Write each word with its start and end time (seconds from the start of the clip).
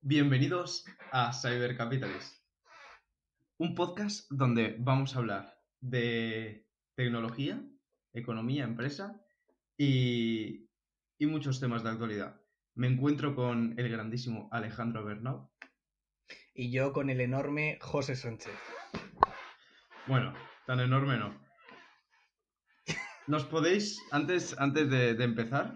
Bienvenidos 0.00 0.84
a 1.10 1.32
Cyber 1.32 1.76
Capitalist, 1.76 2.40
un 3.58 3.74
podcast 3.74 4.30
donde 4.30 4.76
vamos 4.78 5.14
a 5.14 5.18
hablar 5.18 5.58
de 5.80 6.68
tecnología, 6.94 7.60
economía, 8.12 8.62
empresa 8.62 9.20
y, 9.76 10.70
y 11.18 11.26
muchos 11.26 11.58
temas 11.58 11.82
de 11.82 11.90
actualidad. 11.90 12.40
Me 12.76 12.86
encuentro 12.86 13.34
con 13.34 13.74
el 13.76 13.88
grandísimo 13.88 14.48
Alejandro 14.52 15.04
Bernau. 15.04 15.50
Y 16.54 16.70
yo 16.70 16.92
con 16.92 17.10
el 17.10 17.20
enorme 17.20 17.80
José 17.82 18.14
Sánchez. 18.14 18.54
Bueno, 20.06 20.32
tan 20.64 20.78
enorme 20.78 21.18
no. 21.18 21.44
Nos 23.26 23.44
podéis, 23.44 24.00
antes, 24.12 24.56
antes 24.60 24.88
de, 24.88 25.14
de 25.14 25.24
empezar, 25.24 25.74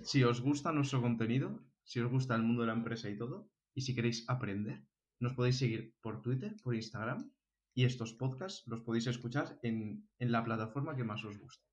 si 0.00 0.22
os 0.22 0.40
gusta 0.40 0.70
nuestro 0.70 1.02
contenido, 1.02 1.60
si 1.82 1.98
os 1.98 2.08
gusta 2.08 2.36
el 2.36 2.44
mundo 2.44 2.62
de 2.62 2.68
la 2.68 2.74
empresa 2.74 3.10
y 3.10 3.18
todo, 3.18 3.50
y 3.74 3.82
si 3.82 3.94
queréis 3.94 4.24
aprender, 4.28 4.84
nos 5.20 5.34
podéis 5.34 5.58
seguir 5.58 5.94
por 6.00 6.22
Twitter, 6.22 6.54
por 6.62 6.74
Instagram, 6.74 7.30
y 7.74 7.84
estos 7.84 8.12
podcasts 8.12 8.66
los 8.66 8.82
podéis 8.82 9.06
escuchar 9.06 9.58
en, 9.62 10.08
en 10.18 10.32
la 10.32 10.44
plataforma 10.44 10.94
que 10.94 11.04
más 11.04 11.24
os 11.24 11.38
guste. 11.38 11.64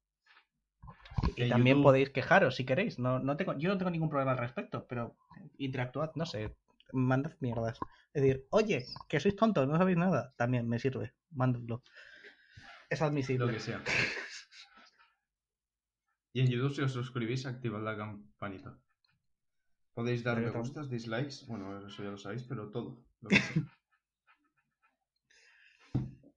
Y 1.36 1.48
también 1.50 1.78
YouTube- 1.78 1.84
podéis 1.84 2.10
quejaros 2.10 2.56
si 2.56 2.66
queréis. 2.66 2.98
No, 2.98 3.20
no 3.20 3.38
tengo, 3.38 3.58
yo 3.58 3.70
no 3.70 3.78
tengo 3.78 3.92
ningún 3.92 4.10
problema 4.10 4.32
al 4.32 4.38
respecto, 4.40 4.88
pero 4.88 5.16
interactuad, 5.58 6.12
no 6.16 6.26
sé, 6.26 6.56
mandad 6.92 7.36
mierdas. 7.40 7.78
Es 8.14 8.24
decir, 8.24 8.48
oye, 8.50 8.86
que 9.08 9.20
sois 9.20 9.36
tontos, 9.36 9.68
no 9.68 9.78
sabéis 9.78 9.98
nada. 9.98 10.34
También 10.38 10.68
me 10.68 10.80
sirve, 10.80 11.14
mandadlo. 11.30 11.84
Es 12.90 13.02
admisible. 13.02 13.46
Lo 13.46 13.54
que 13.54 13.60
sea. 13.60 13.84
Y 16.34 16.40
en 16.40 16.48
YouTube, 16.48 16.74
si 16.74 16.82
os 16.82 16.94
suscribís, 16.94 17.46
activad 17.46 17.84
la 17.84 17.98
campanita. 17.98 18.80
Podéis 19.94 20.24
dar 20.24 20.40
me 20.40 20.50
gustas, 20.50 20.90
dislikes, 20.90 21.46
bueno, 21.48 21.86
eso 21.86 22.04
ya 22.04 22.12
lo 22.12 22.18
sabéis, 22.18 22.44
pero 22.44 22.70
todo. 22.70 23.04
lo 23.22 23.30
que 23.30 23.36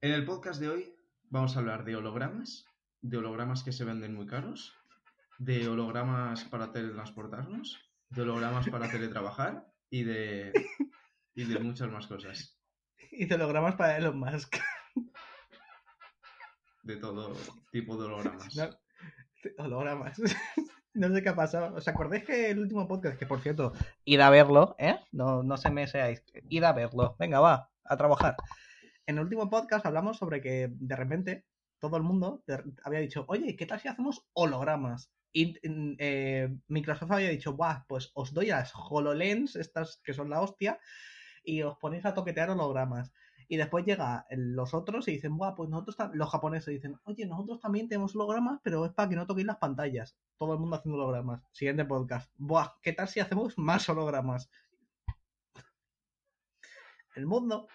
en 0.01 0.13
el 0.13 0.25
podcast 0.25 0.61
de 0.61 0.69
hoy 0.69 0.95
vamos 1.31 1.57
a 1.57 1.61
hablar 1.61 1.85
de 1.85 1.95
hologramas, 1.97 2.67
de 3.01 3.17
hologramas 3.17 3.63
que 3.63 3.73
se 3.73 3.85
venden 3.85 4.15
muy 4.15 4.27
caros, 4.27 4.75
de 5.39 5.69
hologramas 5.69 6.45
para 6.45 6.73
teletransportarnos, 6.73 7.79
de 8.11 8.23
hologramas 8.23 8.69
para 8.69 8.91
teletrabajar 8.91 9.73
y 9.89 10.03
de, 10.03 10.53
y 11.35 11.45
de 11.45 11.59
muchas 11.61 11.91
más 11.91 12.07
cosas. 12.07 12.59
Y 13.17 13.33
hologramas 13.33 13.77
para 13.77 13.97
Elon 13.99 14.19
Musk. 14.19 14.57
De 16.83 16.97
todo 16.97 17.37
tipo 17.71 17.97
de 17.97 18.07
hologramas. 18.07 18.57
No, 18.57 18.71
hologramas. 19.59 20.21
No 20.95 21.13
sé 21.13 21.23
qué 21.23 21.29
ha 21.29 21.37
pasado. 21.37 21.75
¿Os 21.75 21.89
acordáis 21.89 22.25
que 22.25 22.51
el 22.51 22.61
último 22.61 22.87
podcast, 22.87 23.19
que 23.19 23.27
por 23.27 23.41
cierto, 23.41 23.73
id 24.05 24.21
a 24.21 24.31
verlo, 24.31 24.77
¿eh? 24.79 24.97
No, 25.11 25.43
no 25.43 25.57
se 25.57 25.71
me 25.71 25.89
seáis. 25.89 26.23
Id 26.49 26.63
a 26.63 26.73
verlo. 26.73 27.17
Venga, 27.19 27.41
va, 27.41 27.71
a 27.85 27.97
trabajar. 27.97 28.37
En 29.07 29.19
el 29.19 29.25
último 29.25 29.51
podcast 29.51 29.85
hablamos 29.85 30.19
sobre 30.19 30.41
que 30.41 30.71
de 30.71 30.97
repente 30.97 31.45
todo 31.81 31.97
el 31.97 32.05
mundo 32.05 32.43
había 32.85 33.01
dicho, 33.01 33.25
oye, 33.29 33.57
¿qué 33.57 33.67
tal 33.67 33.81
si 33.81 33.89
hacemos 33.89 34.25
hologramas? 34.33 35.11
Y 35.33 35.59
eh, 35.99 36.49
Microsoft 36.69 37.11
había 37.11 37.29
dicho, 37.29 37.55
Buah, 37.55 37.85
pues 37.89 38.13
os 38.15 38.33
doy 38.33 38.47
las 38.47 38.73
HoloLens, 38.73 39.57
estas 39.57 40.01
que 40.05 40.15
son 40.15 40.31
la 40.31 40.41
hostia, 40.41 40.79
y 41.43 41.63
os 41.63 41.77
ponéis 41.77 42.07
a 42.07 42.15
toquetear 42.15 42.51
hologramas. 42.51 43.13
Y 43.49 43.57
después 43.57 43.85
llega 43.85 44.27
los 44.31 44.73
otros 44.73 45.09
y 45.09 45.13
dicen, 45.13 45.37
Buah, 45.37 45.57
pues 45.57 45.69
nosotros, 45.69 45.97
tam-". 45.99 46.13
los 46.15 46.31
japoneses 46.31 46.73
dicen, 46.73 46.99
oye, 47.03 47.27
nosotros 47.27 47.61
también 47.61 47.89
tenemos 47.89 48.15
hologramas, 48.15 48.61
pero 48.63 48.87
es 48.87 48.93
para 48.93 49.09
que 49.09 49.17
no 49.17 49.27
toquéis 49.27 49.49
las 49.49 49.59
pantallas. 49.59 50.17
Todo 50.39 50.55
el 50.55 50.61
mundo 50.61 50.77
haciendo 50.77 50.99
hologramas. 50.99 51.43
Siguiente 51.53 51.85
podcast. 51.85 52.33
Buah, 52.37 52.75
¿qué 52.83 52.93
tal 52.93 53.09
si 53.09 53.21
hacemos 53.21 53.57
más 53.57 53.89
hologramas? 53.89 54.51
El 57.15 57.27
mundo. 57.27 57.69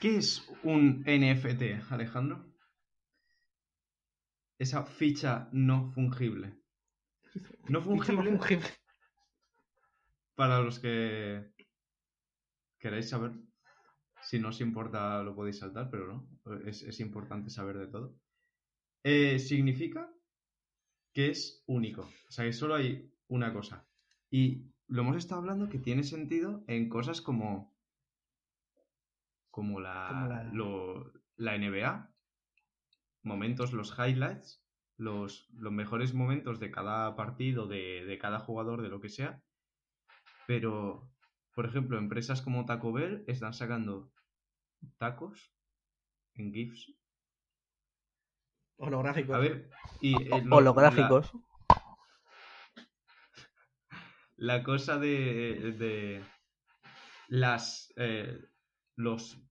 ¿Qué 0.00 0.16
es 0.16 0.48
un 0.62 1.04
NFT, 1.06 1.92
Alejandro? 1.92 2.52
Esa 4.58 4.84
ficha 4.84 5.48
no 5.52 5.92
fungible. 5.92 6.58
No 7.68 7.82
fungible, 7.82 8.30
fungible. 8.30 8.68
para 10.34 10.60
los 10.60 10.78
que 10.78 11.52
queráis 12.78 13.08
saber. 13.08 13.32
Si 14.22 14.38
no 14.38 14.48
os 14.48 14.60
importa, 14.60 15.22
lo 15.22 15.34
podéis 15.34 15.58
saltar, 15.58 15.90
pero 15.90 16.06
no. 16.06 16.28
Es, 16.64 16.82
es 16.82 17.00
importante 17.00 17.50
saber 17.50 17.76
de 17.78 17.88
todo. 17.88 18.16
Eh, 19.04 19.38
significa 19.38 20.10
que 21.12 21.30
es 21.30 21.62
único. 21.66 22.02
O 22.28 22.30
sea, 22.30 22.44
que 22.44 22.52
solo 22.52 22.74
hay 22.74 23.12
una 23.28 23.52
cosa. 23.52 23.86
Y 24.30 24.72
lo 24.88 25.02
hemos 25.02 25.16
estado 25.16 25.40
hablando 25.40 25.68
que 25.68 25.78
tiene 25.78 26.04
sentido 26.04 26.64
en 26.66 26.88
cosas 26.88 27.20
como. 27.20 27.72
como 29.50 29.80
la, 29.80 30.06
Como 30.08 30.26
la- 30.28 30.44
lo- 30.44 31.12
la 31.36 31.54
NBA. 31.56 32.10
Momentos, 33.22 33.72
los 33.72 33.96
highlights. 33.98 34.60
Los, 34.98 35.48
los 35.54 35.72
mejores 35.72 36.14
momentos 36.14 36.60
de 36.60 36.70
cada 36.70 37.16
partido, 37.16 37.66
de, 37.66 38.04
de 38.04 38.18
cada 38.18 38.38
jugador, 38.38 38.82
de 38.82 38.88
lo 38.88 39.00
que 39.00 39.08
sea. 39.08 39.42
Pero, 40.46 41.10
por 41.54 41.66
ejemplo, 41.66 41.98
empresas 41.98 42.42
como 42.42 42.66
Taco 42.66 42.92
Bell 42.92 43.24
están 43.26 43.52
sacando 43.54 44.12
tacos 44.98 45.52
en 46.34 46.52
GIFs. 46.52 46.94
Holográficos. 48.76 49.34
A 49.36 49.38
ver, 49.38 49.70
y 50.00 50.28
O- 50.30 50.38
eh, 50.38 50.42
lo- 50.44 50.56
holográficos. 50.56 51.32
La, 54.36 54.56
la 54.56 54.62
cosa 54.62 54.98
de, 54.98 55.72
de 55.78 56.24
las 57.28 57.92
eh, 57.96 58.38
los 58.96 59.42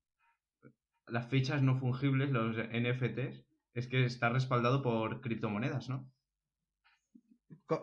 las 1.06 1.30
fichas 1.30 1.62
no 1.62 1.78
fungibles, 1.80 2.32
los 2.32 2.58
NFTs, 2.58 3.46
es 3.76 3.88
que 3.88 4.04
está 4.06 4.30
respaldado 4.30 4.82
por 4.82 5.22
criptomonedas, 5.22 5.90
¿no? 5.90 6.12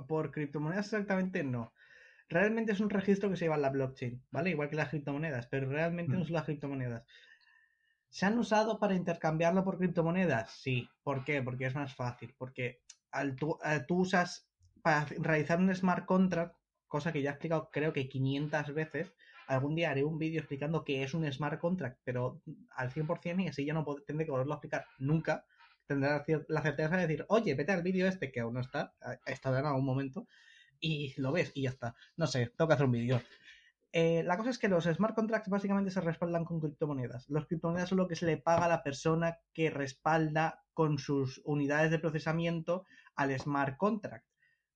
Por 0.08 0.30
criptomonedas 0.30 0.86
exactamente 0.86 1.42
no. 1.44 1.72
Realmente 2.28 2.72
es 2.72 2.80
un 2.80 2.90
registro 2.90 3.30
que 3.30 3.36
se 3.36 3.44
lleva 3.46 3.56
en 3.56 3.62
la 3.62 3.70
blockchain, 3.70 4.26
¿vale? 4.30 4.50
Igual 4.50 4.70
que 4.70 4.76
las 4.76 4.90
criptomonedas, 4.90 5.46
pero 5.48 5.68
realmente 5.70 6.16
no 6.16 6.24
Mm. 6.24 6.26
son 6.26 6.34
las 6.34 6.44
criptomonedas. 6.44 7.04
¿Se 8.10 8.26
han 8.26 8.38
usado 8.38 8.78
para 8.78 8.94
intercambiarlo 8.94 9.64
por 9.64 9.78
criptomonedas? 9.78 10.50
Sí. 10.50 10.88
¿Por 11.02 11.24
qué? 11.24 11.42
Porque 11.42 11.66
es 11.66 11.74
más 11.74 11.94
fácil. 11.94 12.34
Porque 12.38 12.80
al 13.10 13.36
tú, 13.36 13.58
eh, 13.64 13.84
usas 13.88 14.48
para 14.82 15.06
realizar 15.18 15.58
un 15.58 15.74
smart 15.74 16.06
contract, 16.06 16.56
cosa 16.86 17.12
que 17.12 17.22
ya 17.22 17.30
he 17.30 17.32
explicado 17.32 17.70
creo 17.70 17.92
que 17.92 18.08
500 18.08 18.74
veces. 18.74 19.12
Algún 19.46 19.74
día 19.74 19.90
haré 19.90 20.04
un 20.04 20.18
vídeo 20.18 20.40
explicando 20.40 20.84
qué 20.84 21.02
es 21.02 21.14
un 21.14 21.30
smart 21.32 21.58
contract, 21.58 21.98
pero 22.04 22.42
al 22.70 22.90
100% 22.90 23.42
y 23.42 23.48
así 23.48 23.64
ya 23.64 23.72
no 23.72 23.84
tendré 24.06 24.26
que 24.26 24.30
volverlo 24.30 24.52
a 24.52 24.56
explicar 24.56 24.86
nunca. 24.98 25.44
Tendré 25.86 26.10
la 26.48 26.62
certeza 26.62 26.96
de 26.96 27.06
decir, 27.06 27.24
oye, 27.28 27.54
vete 27.54 27.72
al 27.72 27.82
vídeo 27.82 28.06
este 28.06 28.30
que 28.30 28.40
aún 28.40 28.54
no 28.54 28.60
está, 28.60 28.94
estará 29.24 29.60
en 29.60 29.66
algún 29.66 29.86
momento, 29.86 30.26
y 30.80 31.14
lo 31.20 31.32
ves 31.32 31.50
y 31.54 31.62
ya 31.62 31.70
está. 31.70 31.94
No 32.16 32.26
sé, 32.26 32.52
tengo 32.56 32.68
que 32.68 32.74
hacer 32.74 32.86
un 32.86 32.92
vídeo. 32.92 33.22
Eh, 33.92 34.22
la 34.22 34.36
cosa 34.36 34.50
es 34.50 34.58
que 34.58 34.68
los 34.68 34.84
smart 34.84 35.14
contracts 35.14 35.48
básicamente 35.48 35.90
se 35.90 36.00
respaldan 36.00 36.44
con 36.44 36.60
criptomonedas. 36.60 37.28
Los 37.28 37.46
criptomonedas 37.46 37.88
son 37.88 37.98
lo 37.98 38.08
que 38.08 38.16
se 38.16 38.26
le 38.26 38.36
paga 38.36 38.66
a 38.66 38.68
la 38.68 38.82
persona 38.82 39.38
que 39.52 39.70
respalda 39.70 40.62
con 40.74 40.98
sus 40.98 41.40
unidades 41.44 41.90
de 41.90 41.98
procesamiento 41.98 42.84
al 43.14 43.38
smart 43.38 43.76
contract. 43.78 44.26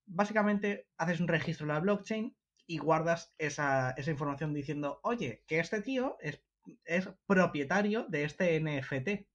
Básicamente 0.06 0.89
haces 0.97 1.21
un 1.21 1.28
registro 1.28 1.65
en 1.65 1.75
la 1.75 1.81
blockchain 1.81 2.37
y 2.67 2.78
guardas 2.78 3.34
esa, 3.39 3.91
esa 3.91 4.11
información 4.11 4.55
diciendo, 4.55 5.00
oye, 5.03 5.44
que 5.47 5.59
este 5.59 5.83
tío 5.83 6.17
es, 6.21 6.43
es 6.84 7.09
propietario 7.27 8.06
de 8.09 8.25
este 8.25 8.59
NFT. 8.61 9.27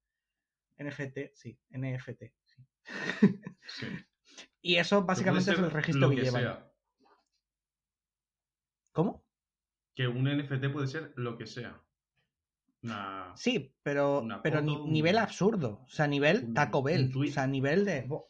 NFT, 0.79 1.33
sí, 1.33 1.59
NFT. 1.71 2.23
sí. 2.45 2.65
Sí. 3.67 3.87
Y 4.61 4.75
eso 4.75 5.03
básicamente 5.03 5.51
es 5.51 5.59
el 5.59 5.71
registro 5.71 6.09
que, 6.09 6.17
llevan. 6.17 6.41
sea. 6.41 6.71
¿Cómo? 8.91 9.23
Que 9.97 10.07
un 10.07 10.25
NFT 10.27 10.69
puede 10.71 10.85
ser 10.87 11.11
lo 11.15 11.37
que 11.39 11.47
sea. 11.47 11.81
Una- 12.83 13.33
Sí, 13.35 13.73
pero, 13.81 14.21
Una 14.21 14.43
pero 14.43 14.61
ni- 14.61 14.71
foto, 14.73 14.83
un- 14.83 14.93
nivel 14.93 15.17
absurdo. 15.17 15.81
O 15.85 15.89
sea, 15.89 16.05
nivel 16.05 16.45
un- 16.45 16.53
Taco 16.53 16.83
Bell. 16.83 17.11
O 17.15 17.25
sea, 17.25 17.47
nivel 17.47 17.83
de. 17.83 18.03
bo- 18.03 18.29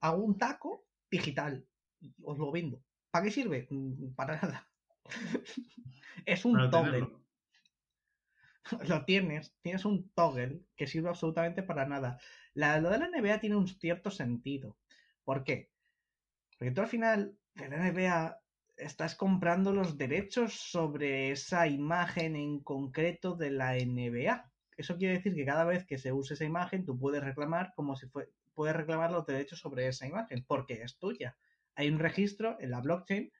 Hago 0.00 0.24
un 0.24 0.38
taco 0.38 0.86
digital. 1.10 1.66
y 2.00 2.14
Os 2.24 2.38
lo 2.38 2.50
vendo. 2.50 2.82
¿Para 3.10 3.26
qué 3.26 3.30
sirve? 3.30 3.68
Mm, 3.70 4.14
Para 4.14 4.36
nada. 4.40 4.66
es 6.24 6.44
un 6.46 6.70
toggle. 6.70 7.08
Lo 8.88 9.04
tienes. 9.04 9.52
Tienes 9.60 9.84
un 9.84 10.08
toggle 10.14 10.62
que 10.76 10.86
sirve 10.86 11.10
absolutamente 11.10 11.62
para 11.62 11.84
nada. 11.86 12.18
La, 12.54 12.80
lo 12.80 12.88
de 12.88 12.98
la 12.98 13.08
NBA 13.10 13.38
tiene 13.40 13.56
un 13.56 13.68
cierto 13.68 14.10
sentido. 14.10 14.78
¿Por 15.24 15.44
qué? 15.44 15.70
Porque 16.58 16.70
tú 16.72 16.80
al 16.80 16.86
final 16.88 17.36
de 17.54 17.68
la 17.68 17.76
NBA 17.90 18.39
estás 18.80 19.14
comprando 19.14 19.72
los 19.72 19.96
derechos 19.96 20.54
sobre 20.54 21.30
esa 21.30 21.66
imagen 21.66 22.36
en 22.36 22.60
concreto 22.60 23.34
de 23.34 23.50
la 23.50 23.74
NBA. 23.74 24.50
Eso 24.76 24.96
quiere 24.96 25.14
decir 25.14 25.34
que 25.34 25.44
cada 25.44 25.64
vez 25.64 25.84
que 25.84 25.98
se 25.98 26.12
use 26.12 26.34
esa 26.34 26.44
imagen, 26.44 26.84
tú 26.84 26.98
puedes 26.98 27.22
reclamar 27.22 27.72
como 27.74 27.96
si 27.96 28.06
puedes 28.54 28.76
reclamar 28.76 29.12
los 29.12 29.26
derechos 29.26 29.58
sobre 29.58 29.86
esa 29.86 30.06
imagen, 30.06 30.44
porque 30.46 30.82
es 30.82 30.98
tuya. 30.98 31.36
Hay 31.74 31.88
un 31.88 31.98
registro 31.98 32.56
en 32.60 32.70
la 32.70 32.80
blockchain 32.80 33.30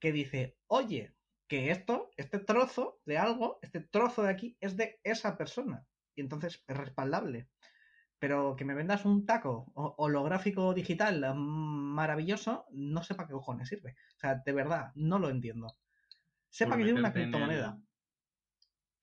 que 0.00 0.12
dice, 0.12 0.56
oye, 0.66 1.14
que 1.46 1.70
esto, 1.70 2.10
este 2.16 2.38
trozo 2.38 3.00
de 3.04 3.18
algo, 3.18 3.58
este 3.62 3.80
trozo 3.80 4.22
de 4.22 4.30
aquí 4.30 4.56
es 4.60 4.76
de 4.76 5.00
esa 5.02 5.36
persona. 5.36 5.86
Y 6.14 6.20
entonces 6.20 6.62
es 6.66 6.76
respaldable. 6.76 7.48
Pero 8.20 8.56
que 8.56 8.64
me 8.64 8.74
vendas 8.74 9.04
un 9.04 9.26
taco 9.26 9.72
ho- 9.74 9.94
holográfico 9.98 10.74
digital 10.74 11.20
mm, 11.34 11.94
maravilloso, 11.94 12.66
no 12.72 13.02
sé 13.02 13.14
para 13.14 13.28
qué 13.28 13.34
cojones 13.34 13.68
sirve. 13.68 13.92
O 14.16 14.18
sea, 14.20 14.36
de 14.44 14.52
verdad, 14.52 14.92
no 14.94 15.18
lo 15.18 15.28
entiendo. 15.30 15.68
Sepa 16.50 16.76
que 16.78 16.84
tiene 16.84 16.98
una 16.98 17.12
criptomoneda. 17.14 17.78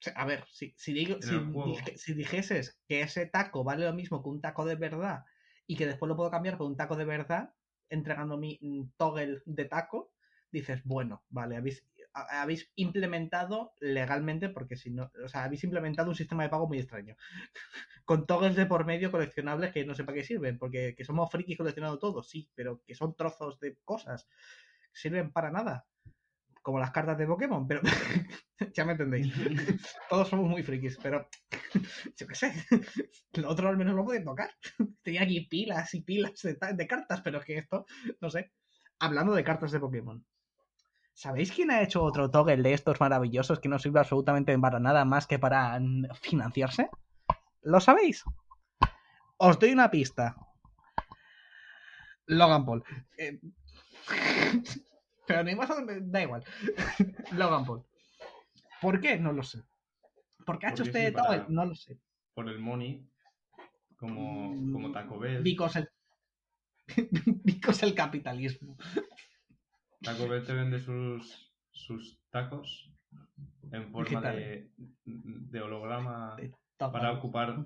el- 0.05 0.13
A 0.15 0.25
ver, 0.25 0.45
si, 0.51 0.73
si, 0.77 0.93
digo- 0.93 1.21
si, 1.21 1.39
dije- 1.51 2.13
dijeses 2.15 2.81
que 2.87 3.01
ese 3.01 3.25
taco 3.27 3.63
vale 3.63 3.85
lo 3.85 3.93
mismo 3.93 4.21
que 4.21 4.29
un 4.29 4.41
taco 4.41 4.65
de 4.65 4.75
verdad 4.75 5.25
y 5.67 5.75
que 5.77 5.87
después 5.87 6.07
lo 6.09 6.15
puedo 6.15 6.29
cambiar 6.31 6.57
por 6.57 6.67
un 6.67 6.77
taco 6.77 6.95
de 6.95 7.05
verdad, 7.05 7.55
entregando 7.89 8.37
mi 8.37 8.59
mm, 8.61 8.91
toggle 8.97 9.41
de 9.45 9.65
taco, 9.65 10.13
dices, 10.51 10.83
bueno, 10.83 11.25
vale, 11.29 11.57
habéis, 11.57 11.87
ha- 11.87 11.94
habéis 12.15 12.71
implementado 12.75 13.73
legalmente, 13.79 14.49
porque 14.49 14.77
si 14.77 14.89
no, 14.89 15.11
o 15.23 15.27
sea, 15.27 15.43
habéis 15.43 15.63
implementado 15.63 16.09
un 16.09 16.15
sistema 16.15 16.43
de 16.43 16.49
pago 16.49 16.67
muy 16.67 16.79
extraño. 16.79 17.15
Con 18.05 18.25
toggles 18.25 18.55
de 18.55 18.65
por 18.65 18.85
medio 18.85 19.11
coleccionables 19.11 19.73
que 19.73 19.85
no 19.85 19.95
sé 19.95 20.03
para 20.03 20.17
qué 20.17 20.23
sirven, 20.23 20.57
porque 20.57 20.95
que 20.95 21.03
somos 21.03 21.29
frikis 21.29 21.57
coleccionando 21.57 21.99
todo, 21.99 22.23
sí, 22.23 22.49
pero 22.55 22.81
que 22.85 22.95
son 22.95 23.15
trozos 23.15 23.59
de 23.59 23.77
cosas, 23.83 24.29
sirven 24.93 25.31
para 25.31 25.51
nada. 25.51 25.85
Como 26.61 26.79
las 26.79 26.91
cartas 26.91 27.17
de 27.17 27.27
Pokémon, 27.27 27.67
pero 27.67 27.81
ya 28.73 28.85
me 28.85 28.93
entendéis. 28.93 29.31
Todos 30.09 30.29
somos 30.29 30.49
muy 30.49 30.63
frikis, 30.63 30.97
pero 31.01 31.27
yo 32.17 32.27
qué 32.27 32.35
sé. 32.35 32.53
Lo 33.33 33.49
otro 33.49 33.69
al 33.69 33.77
menos 33.77 33.93
lo 33.95 34.05
podía 34.05 34.23
tocar. 34.23 34.49
Tenía 35.03 35.23
aquí 35.23 35.41
pilas 35.41 35.93
y 35.93 36.01
pilas 36.01 36.41
de, 36.41 36.57
de 36.73 36.87
cartas, 36.87 37.21
pero 37.21 37.39
es 37.39 37.45
que 37.45 37.57
esto, 37.57 37.85
no 38.21 38.29
sé. 38.31 38.51
Hablando 38.97 39.35
de 39.35 39.43
cartas 39.43 39.71
de 39.71 39.79
Pokémon. 39.79 40.25
¿Sabéis 41.15 41.51
quién 41.53 41.71
ha 41.71 41.81
hecho 41.81 42.03
otro 42.03 42.29
toggle 42.29 42.57
de 42.61 42.73
estos 42.73 42.99
maravillosos 42.99 43.59
que 43.61 43.69
no 43.69 43.79
sirve 43.79 44.01
absolutamente 44.01 44.57
para 44.59 44.79
nada 44.81 45.05
más 45.05 45.25
que 45.27 45.39
para 45.39 45.79
financiarse? 46.21 46.89
¿Lo 47.61 47.79
sabéis? 47.79 48.23
Os 49.37 49.57
doy 49.57 49.71
una 49.71 49.89
pista. 49.89 50.35
Logan 52.27 52.65
Paul. 52.65 52.83
Eh, 53.17 53.39
Pero 55.25 55.43
ni 55.43 55.55
más 55.55 55.69
da 56.01 56.21
igual. 56.21 56.43
Logan 57.31 57.65
Paul. 57.65 57.85
¿Por 58.81 58.99
qué? 58.99 59.17
No 59.17 59.31
lo 59.31 59.41
sé. 59.43 59.63
¿Por 60.45 60.59
qué 60.59 60.67
ha 60.67 60.71
hecho 60.71 60.83
este 60.83 61.13
para- 61.13 61.27
toggle? 61.39 61.45
No 61.55 61.65
lo 61.65 61.75
sé. 61.75 61.97
Por 62.33 62.49
el 62.49 62.59
money, 62.59 63.07
como, 63.95 64.49
como 64.73 64.91
Taco 64.91 65.17
Bell. 65.17 65.41
Because 65.41 65.79
el... 65.79 65.89
Because 67.45 67.85
el 67.85 67.95
capitalismo. 67.95 68.75
Taco 70.05 70.27
Bell 70.27 70.45
te 70.45 70.53
vende 70.53 70.79
sus, 70.79 71.51
sus 71.71 72.19
tacos 72.29 72.91
en 73.71 73.91
forma 73.91 74.21
de, 74.21 74.71
de 75.03 75.61
holograma 75.61 76.35
De 76.37 76.53
para 76.77 77.11
ocupar 77.13 77.65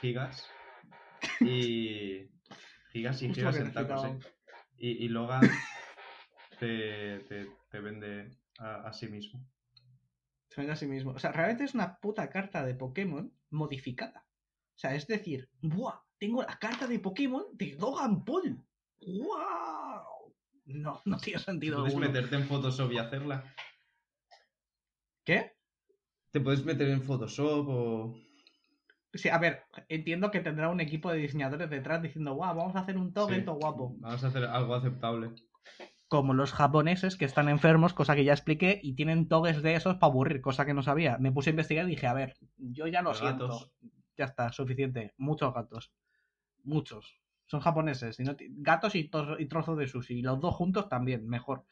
gigas 0.00 0.46
y 1.40 2.28
gigas 2.92 3.22
y 3.22 3.32
gigas 3.32 3.56
en 3.56 3.72
tacos. 3.72 4.04
¿eh? 4.04 4.18
y, 4.76 5.04
y 5.04 5.08
Logan 5.08 5.42
te, 6.60 7.20
te, 7.20 7.46
te 7.70 7.80
vende 7.80 8.36
a, 8.58 8.88
a 8.88 8.92
sí 8.92 9.06
mismo 9.08 9.44
Se 10.50 10.60
vende 10.60 10.72
a 10.72 10.76
sí 10.76 10.86
mismo. 10.86 11.12
O 11.12 11.18
sea, 11.18 11.32
realmente 11.32 11.64
es 11.64 11.74
una 11.74 11.98
puta 11.98 12.28
carta 12.28 12.64
de 12.64 12.74
Pokémon 12.74 13.32
modificada. 13.50 14.26
O 14.74 14.78
sea, 14.78 14.94
es 14.94 15.06
decir, 15.06 15.48
¡buah! 15.60 16.02
Tengo 16.18 16.42
la 16.42 16.58
carta 16.58 16.86
de 16.86 16.98
Pokémon 16.98 17.44
de 17.52 17.76
Logan 17.80 18.24
Paul. 18.24 18.62
¡Wow! 19.00 20.17
No, 20.68 21.00
no 21.06 21.16
tiene 21.16 21.38
sentido 21.40 21.78
puedes 21.78 21.94
alguno. 21.94 22.12
meterte 22.12 22.36
en 22.36 22.44
Photoshop 22.46 22.92
y 22.92 22.98
hacerla 22.98 23.44
¿Qué? 25.24 25.52
te 26.30 26.40
puedes 26.40 26.64
meter 26.64 26.88
en 26.90 27.02
Photoshop 27.02 27.66
o 27.68 28.14
Sí, 29.14 29.30
a 29.30 29.38
ver, 29.38 29.62
entiendo 29.88 30.30
que 30.30 30.40
tendrá 30.40 30.68
un 30.68 30.80
equipo 30.80 31.10
de 31.10 31.16
diseñadores 31.18 31.70
detrás 31.70 32.02
diciendo, 32.02 32.34
guau, 32.34 32.54
vamos 32.54 32.76
a 32.76 32.80
hacer 32.80 32.98
un 32.98 33.08
Sí. 33.08 33.12
todo 33.14 33.54
guapo. 33.54 33.94
vamos 33.98 34.22
a 34.22 34.26
hacer 34.28 34.44
algo 34.44 34.74
aceptable 34.74 35.30
Como 36.08 36.34
los 36.34 36.52
japoneses 36.52 37.16
que 37.16 37.24
están 37.24 37.48
enfermos, 37.48 37.94
cosa 37.94 38.14
que 38.14 38.24
ya 38.24 38.34
expliqué, 38.34 38.78
y 38.82 38.94
tienen 38.94 39.26
toggles 39.28 39.62
de 39.62 39.74
esos 39.74 39.94
para 39.96 40.10
aburrir, 40.10 40.42
cosa 40.42 40.66
que 40.66 40.74
no 40.74 40.82
sabía. 40.82 41.16
Me 41.18 41.32
puse 41.32 41.48
a 41.50 41.52
investigar 41.52 41.86
y 41.86 41.90
dije, 41.90 42.06
a 42.06 42.12
ver, 42.14 42.36
yo 42.58 42.86
ya 42.86 43.00
lo 43.00 43.10
Los 43.10 43.18
siento. 43.18 43.48
gatos. 43.48 43.72
Ya 44.18 44.26
está, 44.26 44.52
suficiente. 44.52 45.14
Muchos 45.16 45.52
gatos. 45.54 45.90
Muchos. 46.64 47.18
Son 47.48 47.60
japoneses. 47.60 48.20
Y 48.20 48.24
no 48.24 48.36
gatos 48.38 48.94
y, 48.94 49.10
y 49.38 49.46
trozos 49.46 49.78
de 49.78 49.88
sushi. 49.88 50.18
Y 50.18 50.22
los 50.22 50.38
dos 50.38 50.54
juntos 50.54 50.88
también, 50.88 51.26
mejor. 51.26 51.64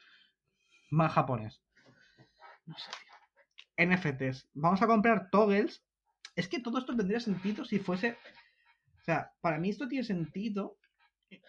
Más 0.90 1.12
japonés. 1.12 1.62
No 2.64 2.76
sé, 2.78 2.90
tío. 3.76 3.86
NFTs. 3.86 4.48
Vamos 4.54 4.80
a 4.80 4.86
comprar 4.86 5.28
toggles. 5.30 5.84
Es 6.34 6.48
que 6.48 6.60
todo 6.60 6.78
esto 6.78 6.96
tendría 6.96 7.20
sentido 7.20 7.64
si 7.64 7.78
fuese. 7.78 8.16
O 9.00 9.04
sea, 9.04 9.32
para 9.42 9.58
mí 9.58 9.68
esto 9.68 9.86
tiene 9.86 10.04
sentido 10.04 10.78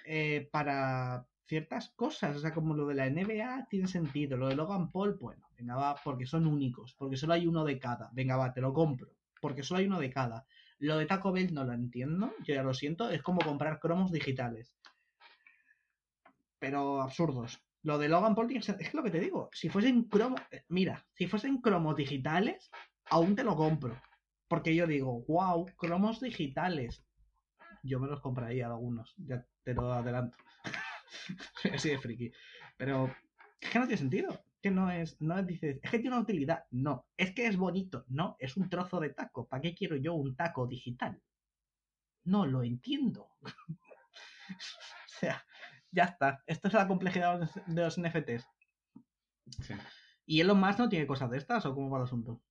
eh, 0.06 0.50
para 0.52 1.26
ciertas 1.46 1.90
cosas. 1.96 2.36
O 2.36 2.40
sea, 2.40 2.54
como 2.54 2.76
lo 2.76 2.86
de 2.88 2.96
la 2.96 3.10
NBA 3.10 3.68
tiene 3.70 3.88
sentido. 3.88 4.36
Lo 4.36 4.50
de 4.50 4.56
Logan 4.56 4.92
Paul, 4.92 5.18
bueno, 5.22 5.48
venga, 5.58 5.76
va, 5.78 5.96
porque 6.04 6.26
son 6.26 6.48
únicos. 6.48 6.94
Porque 6.98 7.16
solo 7.16 7.34
hay 7.34 7.48
uno 7.48 7.64
de 7.64 7.80
cada. 7.80 8.10
Venga, 8.12 8.36
va, 8.36 8.54
te 8.54 8.60
lo 8.60 8.74
compro. 8.74 9.10
Porque 9.40 9.64
solo 9.64 9.80
hay 9.80 9.88
uno 9.88 10.02
de 10.02 10.12
cada. 10.12 10.46
Lo 10.80 10.98
de 10.98 11.06
Taco 11.06 11.32
Bell 11.32 11.54
no 11.54 11.64
lo 11.64 11.74
entiendo, 11.74 12.34
yo 12.46 12.54
ya 12.54 12.64
lo 12.64 12.74
siento, 12.74 13.10
es 13.10 13.22
como 13.22 13.40
comprar 13.40 13.80
cromos 13.80 14.12
digitales. 14.12 14.76
Pero 16.60 17.02
absurdos. 17.02 17.62
Lo 17.84 17.98
de 17.98 18.10
Logan 18.10 18.36
Paul 18.36 18.52
es 18.56 18.94
lo 18.94 19.04
que 19.04 19.12
te 19.12 19.20
digo, 19.20 19.50
si 19.54 19.70
fuesen 19.70 20.04
cromos, 20.04 20.42
eh, 20.52 20.64
mira, 20.68 21.06
si 21.14 21.28
fuesen 21.28 21.62
cromos 21.62 21.96
digitales, 21.96 22.70
aún 23.06 23.36
te 23.36 23.44
lo 23.44 23.56
compro. 23.56 24.00
Porque 24.48 24.76
yo 24.76 24.88
digo, 24.88 25.24
wow, 25.28 25.66
cromos 25.78 26.20
digitales. 26.20 27.04
Yo 27.84 28.00
me 28.00 28.08
los 28.08 28.22
compraría 28.22 28.68
algunos, 28.68 29.14
ya 29.18 29.46
te 29.64 29.74
lo 29.74 29.92
adelanto. 29.94 30.38
Así 31.74 31.90
de 31.90 32.00
friki. 32.00 32.32
Pero 32.78 33.10
es 33.60 33.70
que 33.70 33.80
no 33.80 33.86
tiene 33.86 33.98
sentido. 33.98 34.47
Que 34.62 34.71
no 34.71 34.89
es, 34.92 35.21
no 35.21 35.38
es, 35.38 35.45
dices, 35.45 35.80
es 35.83 35.92
que 35.92 36.00
tiene 36.00 36.15
una 36.15 36.24
utilidad. 36.24 36.65
No, 36.71 37.06
es 37.15 37.31
que 37.33 37.45
es 37.48 37.57
bonito. 37.57 38.06
No, 38.07 38.36
es 38.39 38.57
un 38.57 38.69
trozo 38.69 39.00
de 39.00 39.09
taco. 39.12 39.48
¿Para 39.48 39.62
qué 39.62 39.75
quiero 39.75 39.95
yo 39.98 40.13
un 40.15 40.36
taco 40.36 40.65
digital? 40.68 41.21
No 42.24 42.45
lo 42.45 42.63
entiendo. 42.63 43.30
o 43.42 45.09
sea, 45.19 45.45
ya 45.92 46.04
está. 46.06 46.44
Esto 46.48 46.68
es 46.68 46.74
la 46.74 46.88
complejidad 46.88 47.33
de 47.33 47.39
los- 47.45 47.65
de 47.75 47.81
los 47.83 47.98
NFTs. 47.98 48.48
sí. 49.62 49.74
¿Y 50.30 50.42
Elon 50.42 50.59
Musk 50.59 50.80
no 50.80 50.89
tiene 50.89 51.07
cosas 51.07 51.30
de 51.31 51.38
estas 51.38 51.65
o 51.65 51.73
cómo 51.73 51.90
va 51.90 51.99
el 51.99 52.04
asunto? 52.04 52.42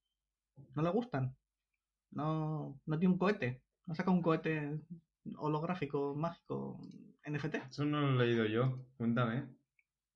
¿No 0.75 0.83
le 0.83 0.89
gustan? 0.91 1.37
No, 2.11 2.81
no 2.87 2.99
tiene 2.99 3.13
un 3.13 3.19
cohete. 3.19 3.63
No 3.85 3.95
saca 3.95 4.11
un 4.11 4.23
cohete 4.23 4.81
holográfico, 5.37 6.15
mágico, 6.15 6.81
NFT. 7.27 7.57
eso 7.71 7.85
no 7.85 8.01
lo 8.01 8.23
he 8.23 8.27
leído 8.27 8.47
yo 8.47 8.87
cuéntame 8.97 9.47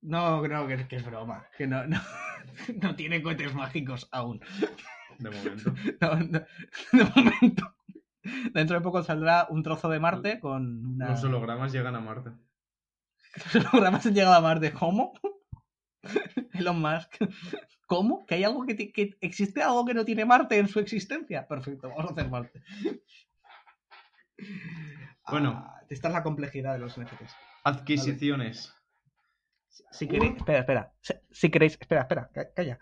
No, 0.01 0.41
creo 0.41 0.67
que, 0.67 0.87
que 0.87 0.95
es 0.97 1.05
broma. 1.05 1.45
Que 1.57 1.67
no, 1.67 1.85
no, 1.85 1.99
no 2.81 2.95
tiene 2.95 3.21
cohetes 3.21 3.53
mágicos 3.53 4.07
aún. 4.11 4.41
de 5.19 5.29
momento 5.29 5.73
No, 6.01 6.15
no, 6.15 6.39
de 6.91 7.03
momento. 7.15 7.75
Dentro 8.53 8.75
de 8.77 8.81
poco 8.81 9.03
saldrá 9.03 9.47
un 9.49 9.63
trozo 9.63 9.89
de 9.89 9.99
Marte 9.99 10.39
con 10.39 10.85
una. 10.93 11.09
los 11.09 11.23
hologramas 11.23 11.71
llegan 11.71 11.95
a 11.95 11.99
Marte 12.01 12.31
Los 13.53 13.65
hologramas 13.73 14.05
han 14.05 14.13
llegado 14.13 14.35
a 14.35 14.41
Marte. 14.41 14.71
¿Cómo? 14.73 15.13
Elon 16.53 16.81
Musk. 16.81 17.17
¿Cómo? 17.87 18.25
¿Que 18.25 18.35
hay 18.35 18.43
algo 18.43 18.65
que, 18.65 18.91
que 18.91 19.17
existe 19.21 19.61
algo 19.61 19.85
que 19.85 19.93
no 19.93 20.05
tiene 20.05 20.25
Marte 20.25 20.57
en 20.57 20.67
su 20.67 20.79
existencia? 20.79 21.47
Perfecto, 21.47 21.89
vamos 21.89 22.09
a 22.11 22.13
hacer 22.13 22.29
Marte. 22.29 22.63
Bueno. 25.29 25.63
Ah, 25.65 25.81
esta 25.89 26.07
es 26.07 26.13
la 26.13 26.23
complejidad 26.23 26.73
de 26.73 26.79
los 26.79 26.97
NFTs. 26.99 27.35
adquisiciones 27.63 28.73
Si 29.91 30.07
queréis, 30.07 30.35
espera, 30.37 30.59
espera. 30.59 30.93
Si, 31.31 31.49
queréis, 31.49 31.77
espera, 31.79 32.01
espera, 32.01 32.29
ca- 32.33 32.53
calla. 32.53 32.79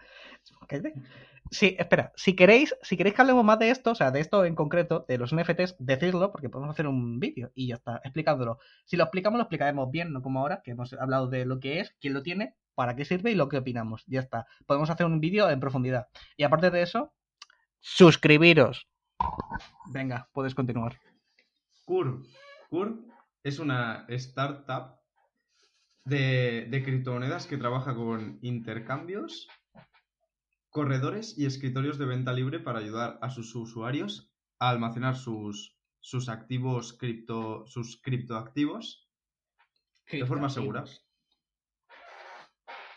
Sí, 1.51 1.75
espera. 1.79 2.12
Si 2.15 2.36
queréis, 2.36 2.75
si 2.81 2.96
queréis 2.98 3.15
que 3.15 3.22
hablemos 3.22 3.43
más 3.43 3.58
de 3.60 3.72
esto, 3.72 3.91
o 3.91 3.96
sea, 3.96 4.12
de 4.12 4.19
esto 4.19 4.46
en 4.46 4.55
concreto, 4.55 5.05
de 5.08 5.17
los 5.17 5.34
NFTs, 5.34 5.75
decidlo, 5.79 6.31
porque 6.31 6.50
podemos 6.50 6.72
hacer 6.74 6.88
un 6.88 7.19
vídeo 7.19 7.51
y 7.55 7.67
ya 7.67 7.75
está, 7.75 8.01
explicándolo. 8.03 8.60
Si 8.86 8.98
lo 8.98 9.03
explicamos, 9.03 9.38
lo 9.38 9.43
explicaremos 9.43 9.89
bien, 9.89 10.12
no 10.13 10.22
como 10.22 10.39
ahora, 10.39 10.62
que 10.63 10.72
hemos 10.72 10.93
hablado 10.93 11.27
de 11.27 11.46
lo 11.46 11.60
que 11.60 11.79
es, 11.79 11.96
quién 12.00 12.13
lo 12.13 12.22
tiene, 12.22 12.55
para 12.75 12.96
qué 12.96 13.03
sirve 13.05 13.31
y 13.31 13.36
lo 13.36 13.50
que 13.50 13.58
opinamos. 13.58 14.03
Ya 14.08 14.19
está. 14.19 14.46
Podemos 14.67 14.89
hacer 14.89 15.05
un 15.05 15.19
vídeo 15.19 15.50
en 15.50 15.60
profundidad. 15.60 16.08
Y 16.38 16.43
aparte 16.43 16.69
de 16.69 16.81
eso, 16.84 17.13
suscribiros. 17.79 18.88
Venga, 19.91 20.29
puedes 20.34 20.53
continuar. 20.55 21.00
Curve. 21.86 22.27
Curve 22.69 23.00
es 23.43 23.58
una 23.60 24.05
startup 24.10 24.98
de, 26.09 26.67
de 26.69 26.83
criptomonedas 26.83 27.47
que 27.47 27.57
trabaja 27.57 27.95
con 27.95 28.39
intercambios, 28.41 29.47
corredores 30.69 31.37
y 31.37 31.45
escritorios 31.45 31.97
de 31.97 32.05
venta 32.05 32.33
libre 32.33 32.59
para 32.59 32.79
ayudar 32.79 33.19
a 33.21 33.29
sus 33.29 33.55
usuarios 33.55 34.31
a 34.59 34.69
almacenar 34.69 35.15
sus, 35.15 35.77
sus 35.99 36.29
activos 36.29 36.93
cripto, 36.93 37.65
sus 37.67 38.01
criptoactivos 38.01 39.09
de 40.11 40.25
forma 40.25 40.49
segura. 40.49 40.83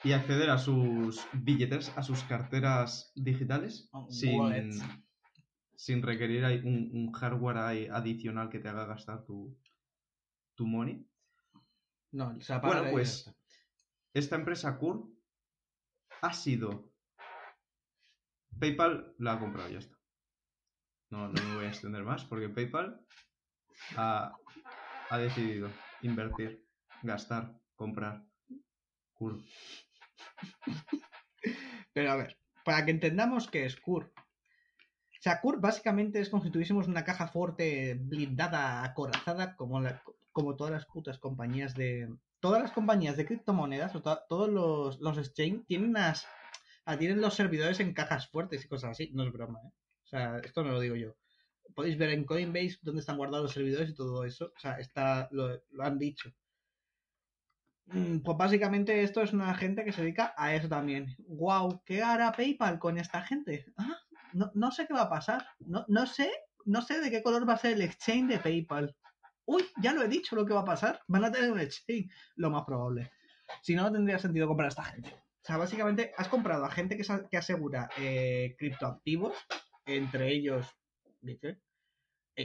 y 0.04 0.12
acceder 0.12 0.50
a 0.50 0.58
sus 0.58 1.24
billeteras, 1.32 1.96
a 1.96 2.02
sus 2.02 2.22
carteras 2.24 3.12
digitales 3.14 3.88
Oh, 3.92 4.10
sin, 4.10 4.72
sin 5.76 6.02
requerir 6.02 6.44
un, 6.64 6.90
un 6.92 7.12
hardware 7.12 7.90
adicional 7.92 8.48
que 8.48 8.58
te 8.58 8.68
haga 8.68 8.86
gastar 8.86 9.24
tu, 9.24 9.56
tu 10.54 10.66
money. 10.66 11.06
No, 12.12 12.38
se 12.40 12.52
apaga 12.52 12.74
Bueno, 12.74 12.84
la 12.86 12.90
pues 12.92 13.22
idea. 13.26 13.36
esta 14.14 14.36
empresa 14.36 14.78
Kur 14.78 15.08
ha 16.20 16.32
sido. 16.32 16.92
PayPal 18.58 19.14
la 19.18 19.32
ha 19.32 19.40
comprado, 19.40 19.68
ya 19.70 19.78
está. 19.78 19.98
No, 21.10 21.28
no 21.28 21.42
me 21.42 21.54
voy 21.56 21.64
a 21.64 21.68
extender 21.68 22.04
más 22.04 22.24
porque 22.24 22.48
PayPal 22.48 23.04
ha, 23.96 24.34
ha 25.10 25.18
decidido 25.18 25.70
invertir, 26.02 26.66
gastar, 27.02 27.58
comprar. 27.74 28.24
Kur. 29.14 29.40
Pero 31.92 32.10
a 32.12 32.16
ver, 32.16 32.38
para 32.64 32.84
que 32.84 32.90
entendamos 32.92 33.48
qué 33.48 33.64
es 33.66 33.76
CUR. 33.76 34.12
O 34.14 35.22
sea, 35.22 35.40
CUR 35.40 35.60
básicamente 35.60 36.20
es 36.20 36.28
como 36.30 36.42
si 36.42 36.50
tuviésemos 36.50 36.88
una 36.88 37.04
caja 37.04 37.28
fuerte 37.28 37.94
blindada, 37.94 38.82
acorazada, 38.84 39.54
como, 39.56 39.80
la- 39.80 40.02
como 40.32 40.56
todas 40.56 40.72
las 40.72 40.86
putas 40.86 41.18
compañías 41.18 41.74
de... 41.74 42.08
Todas 42.40 42.62
las 42.62 42.72
compañías 42.72 43.16
de 43.16 43.26
criptomonedas, 43.26 43.94
o 43.94 44.02
to- 44.02 44.22
todos 44.28 44.48
los, 44.48 45.00
los 45.00 45.18
exchange, 45.18 45.66
tienen 45.66 45.90
unas... 45.90 46.26
Tienen 46.98 47.20
los 47.20 47.34
servidores 47.34 47.78
en 47.80 47.94
cajas 47.94 48.28
fuertes 48.28 48.64
y 48.64 48.68
cosas 48.68 48.90
así. 48.92 49.10
No 49.12 49.22
es 49.24 49.32
broma, 49.32 49.60
¿eh? 49.64 49.72
O 50.04 50.06
sea, 50.06 50.38
esto 50.38 50.62
no 50.64 50.72
lo 50.72 50.80
digo 50.80 50.96
yo. 50.96 51.14
Podéis 51.74 51.98
ver 51.98 52.10
en 52.10 52.24
Coinbase 52.24 52.78
dónde 52.82 53.00
están 53.00 53.16
guardados 53.18 53.44
los 53.44 53.52
servidores 53.52 53.90
y 53.90 53.94
todo 53.94 54.24
eso. 54.24 54.46
O 54.56 54.58
sea, 54.60 54.78
está, 54.78 55.28
lo, 55.32 55.60
lo 55.70 55.84
han 55.84 55.98
dicho. 55.98 56.30
Mm, 57.86 58.18
Pues 58.24 58.36
básicamente 58.36 59.02
esto 59.02 59.22
es 59.22 59.32
una 59.32 59.54
gente 59.54 59.84
que 59.84 59.92
se 59.92 60.02
dedica 60.02 60.34
a 60.36 60.54
eso 60.54 60.68
también. 60.68 61.06
Wow, 61.28 61.82
¿qué 61.84 62.02
hará 62.02 62.32
PayPal 62.32 62.78
con 62.78 62.98
esta 62.98 63.22
gente? 63.22 63.66
Ah, 63.76 63.98
no, 64.32 64.50
no 64.54 64.70
sé 64.72 64.86
qué 64.86 64.94
va 64.94 65.02
a 65.02 65.10
pasar. 65.10 65.46
No, 65.60 65.84
no 65.88 66.06
sé, 66.06 66.30
no 66.64 66.82
sé 66.82 67.00
de 67.00 67.10
qué 67.10 67.22
color 67.22 67.48
va 67.48 67.54
a 67.54 67.58
ser 67.58 67.74
el 67.74 67.82
exchange 67.82 68.28
de 68.28 68.38
PayPal. 68.38 68.96
Uy, 69.44 69.64
ya 69.82 69.92
lo 69.92 70.02
he 70.02 70.08
dicho 70.08 70.36
lo 70.36 70.46
que 70.46 70.54
va 70.54 70.60
a 70.60 70.64
pasar. 70.64 71.00
Van 71.08 71.24
a 71.24 71.32
tener 71.32 71.50
un 71.50 71.60
exchange, 71.60 72.10
lo 72.36 72.50
más 72.50 72.64
probable. 72.64 73.10
Si 73.62 73.74
no, 73.74 73.82
no 73.82 73.92
tendría 73.92 74.18
sentido 74.18 74.46
comprar 74.46 74.66
a 74.66 74.68
esta 74.70 74.84
gente. 74.84 75.10
O 75.10 75.44
sea, 75.44 75.56
básicamente 75.56 76.12
has 76.16 76.28
comprado 76.28 76.64
a 76.64 76.70
gente 76.70 76.96
que, 76.96 77.36
asegura 77.36 77.90
eh, 77.98 78.54
criptoactivos, 78.58 79.36
entre 79.86 80.30
ellos 80.30 80.66
eh, 81.24 81.58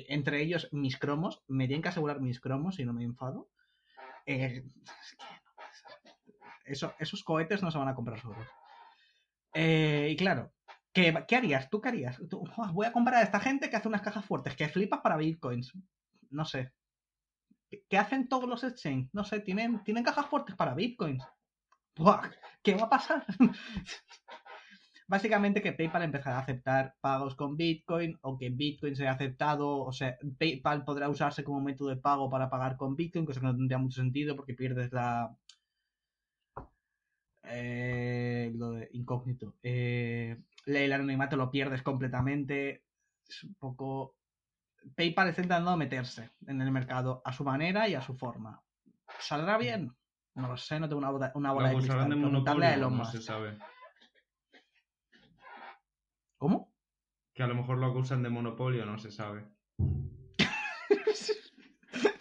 entre 0.09 0.41
ellos 0.41 0.67
mis 0.71 0.97
cromos. 0.97 1.43
Me 1.47 1.67
tienen 1.67 1.81
que 1.81 1.89
asegurar 1.89 2.19
mis 2.19 2.39
cromos 2.39 2.75
si 2.75 2.85
no 2.85 2.93
me 2.93 3.03
enfado. 3.03 3.49
Eh, 4.25 4.65
esos 6.65 7.23
cohetes 7.23 7.63
no 7.63 7.71
se 7.71 7.77
van 7.77 7.87
a 7.87 7.95
comprar 7.95 8.19
solos. 8.19 8.45
Eh, 9.53 10.09
y 10.11 10.15
claro, 10.17 10.53
¿qué, 10.91 11.13
harías? 11.35 11.69
¿Tú 11.69 11.79
qué 11.81 11.89
harías? 11.89 12.19
Tú, 12.29 12.43
"Buah, 12.55 12.71
voy 12.71 12.85
a 12.85 12.91
comprar 12.91 13.15
a 13.15 13.23
esta 13.23 13.39
gente 13.39 13.69
que 13.69 13.75
hace 13.75 13.87
unas 13.87 14.01
cajas 14.01 14.25
fuertes, 14.25 14.55
que 14.55 14.67
flipas 14.67 15.01
para 15.01 15.17
bitcoins. 15.17 15.71
No 16.29 16.45
sé. 16.45 16.73
¿Qué, 17.69 17.97
hacen 17.97 18.27
todos 18.29 18.47
los 18.49 18.63
exchanges? 18.63 19.13
No 19.13 19.23
sé, 19.23 19.39
tienen, 19.41 19.83
tienen 19.83 20.03
cajas 20.03 20.27
fuertes 20.27 20.55
para 20.55 20.73
bitcoins. 20.73 21.23
Buah, 21.97 22.29
¿Qué 22.61 22.75
va 22.75 22.83
a 22.83 22.89
pasar? 22.89 23.25
Básicamente 25.07 25.61
que 25.61 25.71
PayPal 25.71 26.03
empezará 26.03 26.37
a 26.37 26.41
aceptar 26.41 26.95
pagos 26.99 27.33
con 27.35 27.55
Bitcoin 27.55 28.17
o 28.21 28.37
que 28.37 28.49
Bitcoin 28.49 28.95
sea 28.95 29.11
aceptado, 29.13 29.79
o 29.79 29.91
sea, 29.93 30.17
PayPal 30.37 30.83
podrá 30.83 31.09
usarse 31.09 31.45
como 31.45 31.61
método 31.61 31.89
de 31.89 31.95
pago 31.95 32.29
para 32.29 32.49
pagar 32.49 32.75
con 32.75 32.95
Bitcoin, 32.97 33.25
cosa 33.25 33.39
que 33.39 33.45
no 33.47 33.55
tendría 33.55 33.77
mucho 33.77 34.01
sentido 34.01 34.35
porque 34.35 34.53
pierdes 34.53 34.91
la... 34.91 35.33
eh, 37.43 38.51
lo 38.55 38.71
de 38.71 38.89
incógnito. 38.93 39.55
Eh, 39.63 40.37
el 40.65 40.91
anonimato 40.91 41.37
lo 41.37 41.49
pierdes 41.51 41.81
completamente. 41.83 42.83
Es 43.27 43.43
un 43.43 43.55
poco... 43.55 44.16
PayPal 44.95 45.29
está 45.29 45.41
intentando 45.41 45.75
meterse 45.77 46.31
en 46.47 46.61
el 46.61 46.71
mercado 46.71 47.21
a 47.25 47.33
su 47.33 47.43
manera 47.43 47.87
y 47.87 47.95
a 47.95 48.01
su 48.01 48.15
forma. 48.15 48.61
¿Saldrá 49.19 49.57
bien? 49.57 49.91
No 50.35 50.47
lo 50.49 50.57
sé, 50.57 50.79
no 50.79 50.87
tengo 50.87 50.99
una 50.99 51.09
bola, 51.09 51.31
una 51.35 51.51
bola 51.51 51.71
Lo 51.71 51.79
de 51.79 51.83
cristal. 51.83 52.09
de 52.09 52.67
a 52.67 52.77
no 52.77 53.05
se 53.05 53.21
sabe. 53.21 53.57
¿Cómo? 56.37 56.71
Que 57.33 57.43
a 57.43 57.47
lo 57.47 57.55
mejor 57.55 57.77
lo 57.79 57.87
acusan 57.87 58.21
de 58.23 58.29
monopolio, 58.29 58.85
no 58.85 58.97
se 58.97 59.11
sabe. 59.11 59.45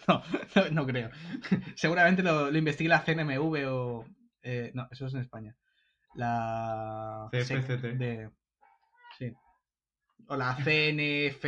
No, 0.07 0.23
no, 0.55 0.69
no 0.71 0.85
creo. 0.85 1.09
Seguramente 1.75 2.23
lo, 2.23 2.49
lo 2.49 2.57
investigue 2.57 2.89
la 2.89 3.03
CNMV 3.03 3.67
o. 3.67 4.05
eh, 4.41 4.71
no, 4.73 4.87
eso 4.89 5.07
es 5.07 5.13
en 5.13 5.19
España. 5.19 5.53
La. 6.15 7.27
CFCT. 7.29 7.97
De-. 7.97 8.31
O 10.25 10.35
la 10.35 10.55
CNF. 10.55 11.43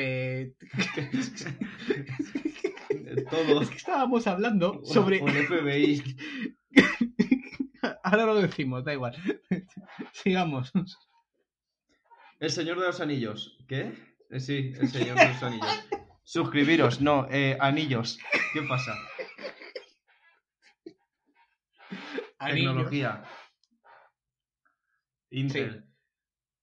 Todo. 3.30 3.62
Es 3.62 3.70
que 3.70 3.78
estábamos 3.78 4.28
hablando 4.28 4.82
sobre. 4.86 5.22
O 5.22 5.28
el 5.28 5.48
FBI. 5.48 6.18
Ahora 8.04 8.26
lo 8.26 8.36
decimos, 8.36 8.86
da 8.86 8.94
igual. 8.94 9.16
Sigamos. 10.14 10.72
El 12.40 12.52
Señor 12.52 12.80
de 12.80 12.88
los 12.88 13.02
Anillos. 13.02 13.58
¿Qué? 13.68 13.94
Eh, 14.30 14.40
sí, 14.40 14.74
el 14.80 14.90
Señor 14.90 15.18
de 15.18 15.28
los 15.28 15.44
Anillos. 15.44 15.86
Suscribiros, 16.24 17.02
no, 17.02 17.28
eh, 17.32 17.58
anillos. 17.60 18.20
¿Qué 18.54 18.62
pasa? 18.62 18.94
Anillos. 22.38 22.74
Tecnología. 22.74 23.24
Intel. 25.32 25.89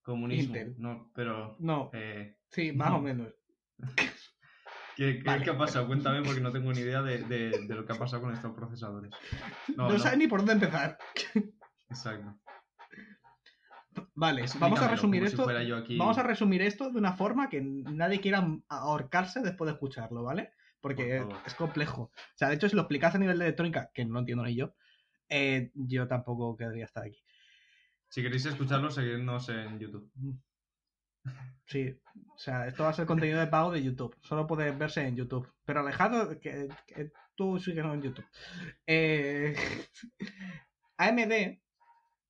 Comunismo. 0.07 0.57
Intel. 0.57 0.75
No, 0.79 1.11
pero. 1.15 1.57
No, 1.59 1.91
eh, 1.93 2.39
sí, 2.49 2.73
más 2.77 2.93
o 2.93 3.01
menos. 3.01 3.29
¿qué, 4.97 5.19
qué, 5.19 5.23
Vale. 5.25 5.45
qué 5.45 5.51
ha 5.51 5.59
pasado? 5.59 5.87
Cuéntame 5.87 6.23
porque 6.23 6.41
no 6.41 6.53
tengo 6.53 6.73
ni 6.73 6.81
idea 6.81 7.03
de, 7.03 7.19
de- 7.25 7.67
de 7.67 7.75
lo 7.75 7.85
que 7.85 7.93
ha 7.93 7.99
pasado 7.99 8.23
con 8.23 8.33
estos 8.33 8.55
procesadores. 8.55 9.11
No, 9.77 9.89
No, 9.89 9.93
no. 9.95 9.99
sabe 9.99 10.17
ni 10.17 10.29
por 10.29 10.39
dónde 10.41 10.55
empezar. 10.55 10.97
Exacto. 11.91 12.39
Vale, 14.15 14.45
vamos 14.59 14.81
a 14.81 14.89
resumir 14.89 15.23
si 15.23 15.29
esto. 15.29 15.49
aquí- 15.77 15.97
Vamos 15.99 16.19
a 16.19 16.23
resumir 16.23 16.63
esto 16.63 16.91
de 16.91 16.99
una 16.99 17.13
forma 17.15 17.49
que 17.49 17.61
nadie 17.63 18.21
quiera 18.21 18.47
ahorcarse 18.69 19.41
después 19.41 19.67
de 19.69 19.73
escucharlo, 19.75 20.23
¿vale? 20.23 20.53
Porque 20.81 21.23
Por 21.23 21.37
es 21.47 21.55
complejo. 21.55 22.03
O 22.03 22.13
sea, 22.37 22.49
de 22.49 22.55
hecho, 22.57 22.69
si 22.69 22.77
lo 22.77 22.83
explicas 22.83 23.15
a 23.15 23.19
nivel 23.19 23.39
de 23.39 23.47
electrónica, 23.47 23.91
que 23.93 24.05
no 24.05 24.13
lo 24.15 24.21
entiendo 24.21 24.45
ni 24.45 24.55
yo, 24.55 24.75
eh, 25.29 25.71
yo 25.75 26.07
tampoco 26.07 26.57
querría 26.57 26.85
estar 26.85 27.05
aquí. 27.05 27.23
Si 28.09 28.23
queréis 28.23 28.47
escucharlo, 28.47 28.91
seguidnos 28.91 29.49
en 29.49 29.79
YouTube. 29.79 30.11
Sí, 31.67 32.01
o 32.35 32.39
sea, 32.39 32.69
esto 32.69 32.85
va 32.85 32.91
a 32.91 32.93
ser 32.93 33.07
contenido 33.07 33.41
de 33.41 33.49
pago 33.49 33.73
de 33.73 33.83
YouTube. 33.83 34.17
Solo 34.23 34.47
puede 34.47 34.71
verse 34.71 35.07
en 35.07 35.17
YouTube. 35.17 35.53
Pero 35.65 35.81
alejado, 35.81 36.39
que, 36.41 36.69
que 36.87 37.11
tú 37.35 37.59
síguenos 37.59 37.95
en 37.95 38.03
YouTube. 38.03 38.27
Eh, 38.87 39.57
AMD 40.99 41.59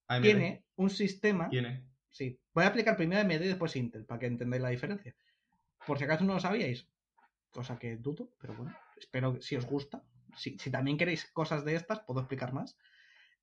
AMD. 0.09 0.23
tiene 0.23 0.65
un 0.77 0.91
sistema. 0.91 1.49
Tiene. 1.49 1.87
Sí, 2.11 2.41
voy 2.55 2.65
a 2.65 2.69
aplicar 2.69 2.97
primero 2.97 3.21
AMD 3.21 3.33
y 3.33 3.49
después 3.49 3.77
Intel, 3.77 4.07
para 4.07 4.21
que 4.21 4.27
entendáis 4.27 4.63
la 4.63 4.71
diferencia. 4.71 5.15
Por 5.87 5.99
si 5.99 6.05
acaso 6.05 6.25
no 6.25 6.35
lo 6.35 6.41
sabíais, 6.41 6.89
cosa 7.51 7.79
que 7.79 7.97
dudo, 7.97 8.33
pero 8.41 8.55
bueno, 8.55 8.75
espero 8.99 9.35
que 9.35 9.43
si 9.43 9.57
os 9.57 9.67
gusta. 9.67 10.03
Si, 10.37 10.59
si 10.59 10.71
también 10.71 10.97
queréis 10.97 11.31
cosas 11.33 11.65
de 11.65 11.75
estas, 11.75 12.01
puedo 12.01 12.21
explicar 12.21 12.53
más. 12.53 12.77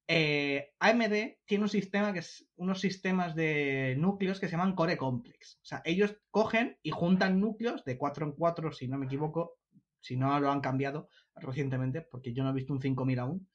Eh, 0.08 0.74
AMD 0.80 1.38
tiene 1.46 1.64
un 1.64 1.70
sistema 1.70 2.12
que 2.12 2.20
es 2.20 2.48
unos 2.56 2.82
sistemas 2.82 3.36
de 3.36 3.96
núcleos 3.98 4.40
que 4.40 4.48
se 4.48 4.52
llaman 4.52 4.76
Core 4.76 4.98
Complex. 4.98 5.60
O 5.62 5.66
sea, 5.66 5.82
ellos 5.86 6.18
cogen 6.30 6.78
y 6.84 6.92
juntan 6.92 7.40
núcleos 7.40 7.84
de 7.86 7.98
4 7.98 8.26
en 8.26 8.32
4, 8.34 8.72
si 8.74 8.88
no 8.88 8.98
me 8.98 9.06
equivoco, 9.06 9.58
si 10.02 10.18
no 10.18 10.40
lo 10.40 10.52
han 10.52 10.62
cambiado 10.62 11.08
recientemente, 11.36 12.02
porque 12.02 12.34
yo 12.34 12.44
no 12.44 12.50
he 12.50 12.54
visto 12.54 12.74
un 12.74 12.82
5000 12.82 13.20
aún. 13.20 13.48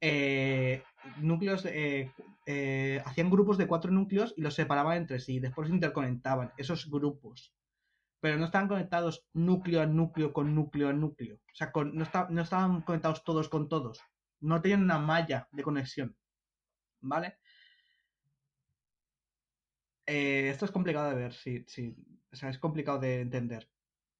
Eh, 0.00 0.82
núcleos, 1.20 1.64
eh, 1.66 2.12
eh, 2.46 3.02
hacían 3.04 3.30
grupos 3.30 3.58
de 3.58 3.66
cuatro 3.66 3.90
núcleos 3.90 4.32
y 4.36 4.42
los 4.42 4.54
separaban 4.54 4.96
entre 4.96 5.18
sí, 5.18 5.40
después 5.40 5.70
interconectaban 5.70 6.52
esos 6.56 6.88
grupos. 6.88 7.52
Pero 8.20 8.38
no 8.38 8.46
estaban 8.46 8.68
conectados 8.68 9.26
núcleo 9.32 9.80
a 9.80 9.86
núcleo 9.86 10.32
con 10.32 10.54
núcleo 10.54 10.88
a 10.88 10.92
núcleo. 10.92 11.36
O 11.36 11.54
sea, 11.54 11.72
no, 11.74 12.04
no 12.30 12.42
estaban 12.42 12.82
conectados 12.82 13.24
todos 13.24 13.48
con 13.48 13.68
todos. 13.68 14.00
No 14.40 14.60
tenían 14.62 14.82
una 14.84 14.98
malla 14.98 15.48
de 15.52 15.62
conexión. 15.62 16.16
¿Vale? 17.00 17.38
Eh, 20.06 20.48
esto 20.50 20.64
es 20.64 20.70
complicado 20.70 21.10
de 21.10 21.16
ver, 21.16 21.32
sí, 21.34 21.64
sí. 21.68 21.96
O 22.32 22.36
sea, 22.36 22.50
es 22.50 22.58
complicado 22.58 22.98
de 22.98 23.20
entender. 23.20 23.70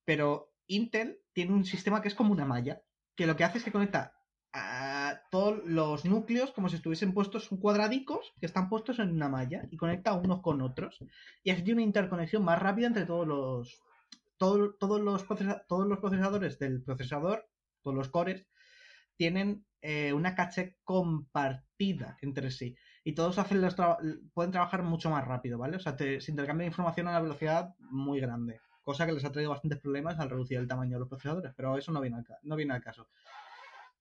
Pero 0.05 0.55
Intel 0.67 1.21
tiene 1.33 1.53
un 1.55 1.65
sistema 1.65 2.03
que 2.03 2.09
es 2.09 2.15
como 2.15 2.33
una 2.33 2.45
malla, 2.47 2.83
que 3.17 3.27
lo 3.27 3.37
que 3.37 3.45
hace 3.45 3.59
es 3.59 3.65
que 3.65 3.73
conecta 3.73 4.15
a 4.53 5.23
todos 5.31 5.63
los 5.67 6.05
núcleos 6.05 6.53
como 6.53 6.69
si 6.69 6.77
estuviesen 6.77 7.15
puestos, 7.15 7.49
cuadradicos 7.61 8.35
que 8.41 8.47
están 8.47 8.69
puestos 8.69 8.99
en 8.99 9.11
una 9.13 9.29
malla 9.29 9.67
y 9.71 9.77
conecta 9.77 10.15
unos 10.15 10.43
con 10.43 10.63
otros. 10.63 10.99
Y 11.45 11.51
así 11.51 11.63
tiene 11.65 11.81
una 11.83 11.87
interconexión 11.89 12.45
más 12.45 12.59
rápida 12.61 12.89
entre 12.89 13.07
todos 13.07 13.27
los, 13.27 13.81
todo- 14.39 14.75
todos, 14.77 15.01
los 15.01 15.25
procesa- 15.27 15.65
todos 15.69 15.87
los 15.89 16.01
procesadores 16.01 16.59
del 16.59 16.83
procesador, 16.83 17.51
todos 17.83 17.97
los 17.97 18.09
cores, 18.11 18.47
tienen 19.17 19.67
eh, 19.81 20.13
una 20.13 20.35
caché 20.35 20.77
compartida 20.85 22.17
entre 22.21 22.51
sí. 22.51 22.77
y 23.05 23.15
todos 23.15 23.39
hacen 23.39 23.61
los 23.61 23.77
pueden 24.35 24.51
trabajar 24.53 24.83
mucho 24.83 25.11
más 25.11 25.27
rápido, 25.27 25.59
¿vale? 25.59 25.77
O 25.77 25.81
sea, 25.81 25.97
te- 25.97 26.21
se 26.21 26.31
intercambia 26.31 26.67
información 26.67 27.07
a 27.07 27.11
una 27.11 27.21
velocidad 27.21 27.75
muy 27.79 28.21
grande, 28.21 28.61
cosa 28.83 29.07
que 29.07 29.13
les 29.13 29.25
ha 29.25 29.33
traído 29.33 29.51
bastantes 29.51 29.79
problemas 29.81 30.19
al 30.19 30.31
reducir 30.31 30.59
el 30.59 30.69
tamaño 30.69 30.95
de 30.97 31.01
los 31.01 31.09
procesadores, 31.09 31.53
pero 31.57 31.77
eso 31.79 31.93
no 31.93 32.01
viene 32.01 32.17
al, 32.17 32.25
ca- 32.25 32.39
no 32.43 32.57
viene 32.57 32.75
al 32.75 32.83
caso. 32.83 33.09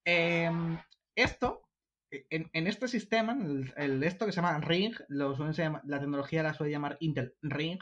Em, 0.03 0.77
esto, 1.15 1.63
en, 2.09 2.49
en 2.53 2.67
este 2.67 2.87
sistema, 2.87 3.37
el, 3.75 4.03
esto 4.03 4.25
que 4.25 4.31
se 4.31 4.37
llama 4.37 4.59
Ring, 4.59 4.95
la 5.09 5.99
tecnología 5.99 6.43
la 6.43 6.53
suele 6.53 6.71
llamar 6.71 6.97
Intel 6.99 7.35
Ring, 7.41 7.79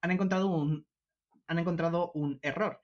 han 0.00 0.10
encontrado 0.10 0.48
un, 0.48 0.86
han 1.46 1.58
encontrado 1.58 2.12
un 2.12 2.38
error. 2.42 2.80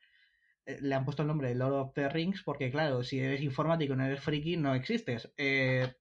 Le 0.81 0.95
han 0.95 1.05
puesto 1.05 1.23
el 1.23 1.29
nombre 1.29 1.49
de 1.49 1.55
Lord 1.55 1.75
of 1.75 1.95
the 1.95 2.11
Rings 2.11 2.43
porque, 2.43 2.71
claro, 2.71 3.03
si 3.03 3.19
eres 3.19 3.41
informático 3.41 3.95
y 3.95 3.97
no 3.97 4.05
eres 4.05 4.21
friki, 4.21 4.59
no 4.59 4.75
existes. 4.75 5.33
Eh, 5.39 5.95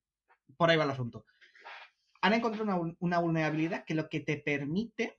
por 0.57 0.69
ahí 0.69 0.75
va 0.75 0.83
el 0.83 0.89
asunto. 0.89 1.25
Han 2.21 2.33
encontrado 2.33 2.63
una, 2.65 2.95
una 2.99 3.19
vulnerabilidad 3.19 3.85
que 3.85 3.95
lo 3.95 4.09
que 4.09 4.19
te 4.19 4.37
permite. 4.37 5.17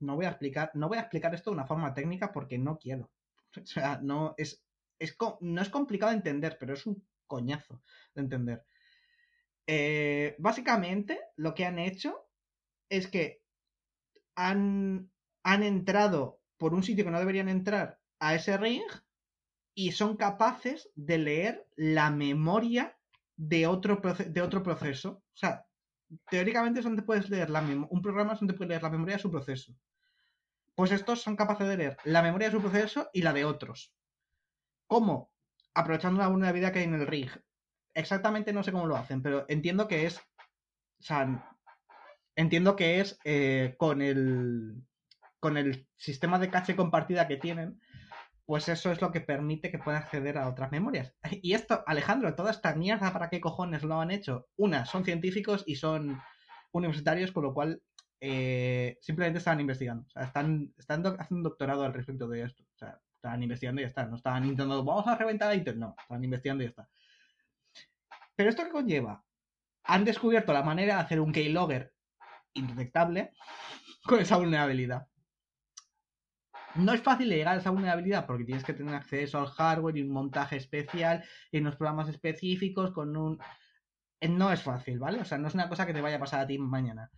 No 0.00 0.16
voy 0.16 0.26
a 0.26 0.30
explicar, 0.30 0.70
no 0.74 0.88
voy 0.88 0.98
a 0.98 1.02
explicar 1.02 1.34
esto 1.34 1.50
de 1.50 1.54
una 1.54 1.66
forma 1.66 1.94
técnica 1.94 2.32
porque 2.32 2.58
no 2.58 2.78
quiero. 2.78 3.10
O 3.62 3.66
sea, 3.66 4.00
no 4.02 4.34
es, 4.38 4.64
es 4.98 5.16
no 5.40 5.60
es 5.60 5.68
complicado 5.68 6.10
de 6.10 6.16
entender, 6.16 6.56
pero 6.58 6.74
es 6.74 6.86
un 6.86 7.06
coñazo 7.26 7.82
de 8.14 8.22
entender. 8.22 8.64
Eh, 9.66 10.36
básicamente, 10.38 11.18
lo 11.36 11.54
que 11.54 11.64
han 11.64 11.78
hecho 11.78 12.28
es 12.88 13.08
que 13.08 13.42
han, 14.34 15.10
han 15.42 15.62
entrado 15.62 16.40
por 16.56 16.74
un 16.74 16.82
sitio 16.82 17.04
que 17.04 17.10
no 17.10 17.18
deberían 17.18 17.48
entrar 17.48 18.01
a 18.22 18.36
ese 18.36 18.56
ring 18.56 18.84
y 19.74 19.90
son 19.90 20.16
capaces 20.16 20.88
de 20.94 21.18
leer 21.18 21.66
la 21.74 22.08
memoria 22.10 22.96
de 23.36 23.66
otro, 23.66 24.00
de 24.00 24.40
otro 24.40 24.62
proceso. 24.62 25.10
O 25.10 25.36
sea, 25.36 25.66
teóricamente 26.30 26.78
es 26.78 26.84
donde 26.84 27.02
puedes 27.02 27.28
leer 27.28 27.50
la 27.50 27.60
un 27.60 28.00
programa 28.00 28.34
es 28.34 28.38
donde 28.38 28.54
puedes 28.54 28.68
leer 28.68 28.82
la 28.84 28.90
memoria 28.90 29.16
de 29.16 29.22
su 29.22 29.30
proceso. 29.30 29.74
Pues 30.76 30.92
estos 30.92 31.20
son 31.20 31.34
capaces 31.34 31.66
de 31.66 31.76
leer 31.76 31.96
la 32.04 32.22
memoria 32.22 32.48
de 32.48 32.52
su 32.52 32.60
proceso 32.60 33.10
y 33.12 33.22
la 33.22 33.32
de 33.32 33.44
otros. 33.44 33.92
¿Cómo? 34.86 35.32
Aprovechando 35.74 36.20
la 36.20 36.28
vulnerabilidad 36.28 36.72
que 36.72 36.78
hay 36.78 36.84
en 36.84 36.94
el 36.94 37.08
rig. 37.08 37.30
Exactamente 37.92 38.52
no 38.52 38.62
sé 38.62 38.70
cómo 38.70 38.86
lo 38.86 38.96
hacen, 38.96 39.20
pero 39.20 39.46
entiendo 39.48 39.88
que 39.88 40.06
es. 40.06 40.18
O 40.18 41.02
sea, 41.02 41.58
entiendo 42.36 42.76
que 42.76 43.00
es 43.00 43.18
eh, 43.24 43.74
con 43.78 44.00
el. 44.00 44.80
Con 45.40 45.56
el 45.56 45.88
sistema 45.96 46.38
de 46.38 46.50
caché 46.50 46.76
compartida 46.76 47.26
que 47.26 47.36
tienen, 47.36 47.80
pues 48.46 48.68
eso 48.68 48.90
es 48.90 49.00
lo 49.00 49.12
que 49.12 49.20
permite 49.20 49.70
que 49.70 49.78
puedan 49.78 50.02
acceder 50.02 50.38
a 50.38 50.48
otras 50.48 50.70
memorias. 50.72 51.14
Y 51.42 51.54
esto, 51.54 51.82
Alejandro, 51.86 52.34
toda 52.34 52.50
esta 52.50 52.74
mierda, 52.74 53.12
¿para 53.12 53.30
qué 53.30 53.40
cojones 53.40 53.82
lo 53.82 54.00
han 54.00 54.10
hecho? 54.10 54.48
Una, 54.56 54.84
son 54.84 55.04
científicos 55.04 55.64
y 55.66 55.76
son 55.76 56.20
universitarios, 56.72 57.32
con 57.32 57.44
lo 57.44 57.54
cual 57.54 57.82
eh, 58.20 58.98
simplemente 59.00 59.38
estaban 59.38 59.60
investigando. 59.60 60.04
O 60.06 60.10
sea, 60.10 60.24
están, 60.24 60.72
están 60.78 61.04
haciendo 61.06 61.36
un 61.36 61.42
doctorado 61.42 61.84
al 61.84 61.94
respecto 61.94 62.28
de 62.28 62.42
esto. 62.42 62.62
O 62.62 62.78
sea, 62.78 63.00
estaban 63.14 63.42
investigando 63.42 63.80
y 63.80 63.84
ya 63.84 63.88
está. 63.88 64.06
No 64.06 64.16
estaban 64.16 64.44
intentando, 64.44 64.84
vamos 64.84 65.06
a 65.06 65.16
reventar 65.16 65.50
a 65.50 65.54
Intel. 65.54 65.78
No, 65.78 65.94
estaban 65.98 66.24
investigando 66.24 66.62
y 66.62 66.66
ya 66.66 66.70
está. 66.70 66.88
Pero 68.34 68.50
esto 68.50 68.64
que 68.64 68.70
conlleva, 68.70 69.24
han 69.84 70.04
descubierto 70.04 70.52
la 70.52 70.62
manera 70.62 70.94
de 70.94 71.00
hacer 71.00 71.20
un 71.20 71.32
keylogger 71.32 71.92
indetectable 72.54 73.32
con 74.06 74.20
esa 74.20 74.36
vulnerabilidad. 74.36 75.06
No 76.76 76.92
es 76.92 77.02
fácil 77.02 77.28
llegar 77.28 77.54
a 77.56 77.58
esa 77.60 77.70
vulnerabilidad 77.70 78.26
porque 78.26 78.44
tienes 78.44 78.64
que 78.64 78.72
tener 78.72 78.94
acceso 78.94 79.38
al 79.38 79.46
hardware 79.48 79.96
y 79.98 80.02
un 80.02 80.10
montaje 80.10 80.56
especial 80.56 81.24
y 81.50 81.58
unos 81.58 81.76
programas 81.76 82.08
específicos 82.08 82.92
con 82.92 83.16
un... 83.16 83.38
eh, 84.20 84.28
No 84.28 84.52
es 84.52 84.62
fácil, 84.62 84.98
¿vale? 84.98 85.20
O 85.20 85.24
sea, 85.24 85.38
no 85.38 85.48
es 85.48 85.54
una 85.54 85.68
cosa 85.68 85.86
que 85.86 85.92
te 85.94 86.00
vaya 86.00 86.16
a 86.16 86.20
pasar 86.20 86.40
a 86.40 86.46
ti 86.46 86.58
mañana. 86.58 87.10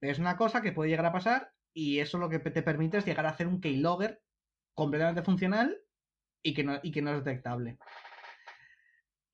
Es 0.00 0.18
una 0.18 0.36
cosa 0.36 0.62
que 0.62 0.72
puede 0.72 0.90
llegar 0.90 1.06
a 1.06 1.12
pasar 1.12 1.52
y 1.72 2.00
eso 2.00 2.18
lo 2.18 2.28
que 2.28 2.40
te 2.40 2.62
permite 2.62 2.98
es 2.98 3.06
llegar 3.06 3.26
a 3.26 3.30
hacer 3.30 3.46
un 3.46 3.60
keylogger 3.60 4.22
completamente 4.74 5.22
funcional 5.22 5.78
y 6.42 6.54
que 6.54 6.64
no, 6.64 6.80
y 6.82 6.92
que 6.92 7.02
no 7.02 7.12
es 7.12 7.24
detectable. 7.24 7.78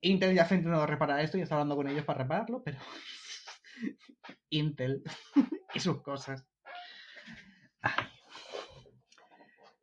Intel 0.01 0.35
ya 0.35 0.45
se 0.45 0.55
ha 0.55 0.59
intentado 0.59 0.87
reparar 0.87 1.21
esto 1.21 1.39
y 1.39 1.43
está 1.43 1.55
hablando 1.57 1.77
con 1.77 1.89
ellos 1.89 2.05
para 2.05 2.23
repararlo, 2.23 2.63
pero 2.63 2.79
Intel 4.51 5.03
y 5.75 5.81
sus 5.81 6.03
cosas. 6.03 6.47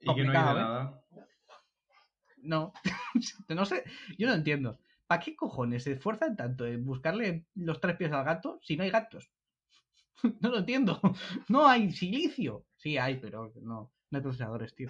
Y 0.06 0.16
que 0.16 0.24
no 0.24 0.32
hay 0.32 0.38
de 0.38 0.52
¿eh? 0.52 0.64
nada. 0.64 1.02
No, 2.38 2.74
no 3.50 3.66
sé, 3.66 3.84
yo 4.18 4.28
no 4.28 4.34
entiendo. 4.34 4.78
¿Para 5.08 5.22
qué 5.22 5.36
cojones 5.36 5.84
se 5.84 5.94
esfuerzan 5.94 6.36
tanto 6.36 6.66
en 6.66 6.86
buscarle 6.86 7.46
los 7.56 7.80
tres 7.80 7.96
pies 7.96 8.12
al 8.12 8.24
gato 8.24 8.60
si 8.62 8.78
no 8.78 8.84
hay 8.84 8.92
gatos? 8.92 9.32
No 10.42 10.50
lo 10.50 10.60
entiendo. 10.60 11.00
No 11.50 11.68
hay 11.68 11.92
silicio. 11.92 12.66
Sí 12.78 12.98
hay, 12.98 13.20
pero 13.20 13.52
no, 13.62 13.92
no 14.10 14.18
hay 14.18 14.22
procesadores, 14.22 14.74
tío. 14.76 14.90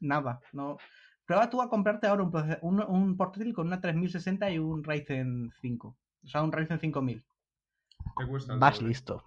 Nada, 0.00 0.40
no. 0.52 0.78
Prueba 1.24 1.48
tú 1.48 1.62
a 1.62 1.70
comprarte 1.70 2.06
ahora 2.06 2.24
un, 2.24 2.58
un, 2.60 2.82
un 2.82 3.16
portátil 3.16 3.54
con 3.54 3.66
una 3.66 3.80
3060 3.80 4.50
y 4.50 4.58
un 4.58 4.84
Ryzen 4.84 5.52
5. 5.60 5.88
O 6.24 6.26
sea, 6.26 6.42
un 6.42 6.52
Ryzen 6.52 6.80
5000. 6.80 7.24
Te 8.16 8.26
cuesta 8.26 8.56
Vas 8.56 8.82
listo. 8.82 9.24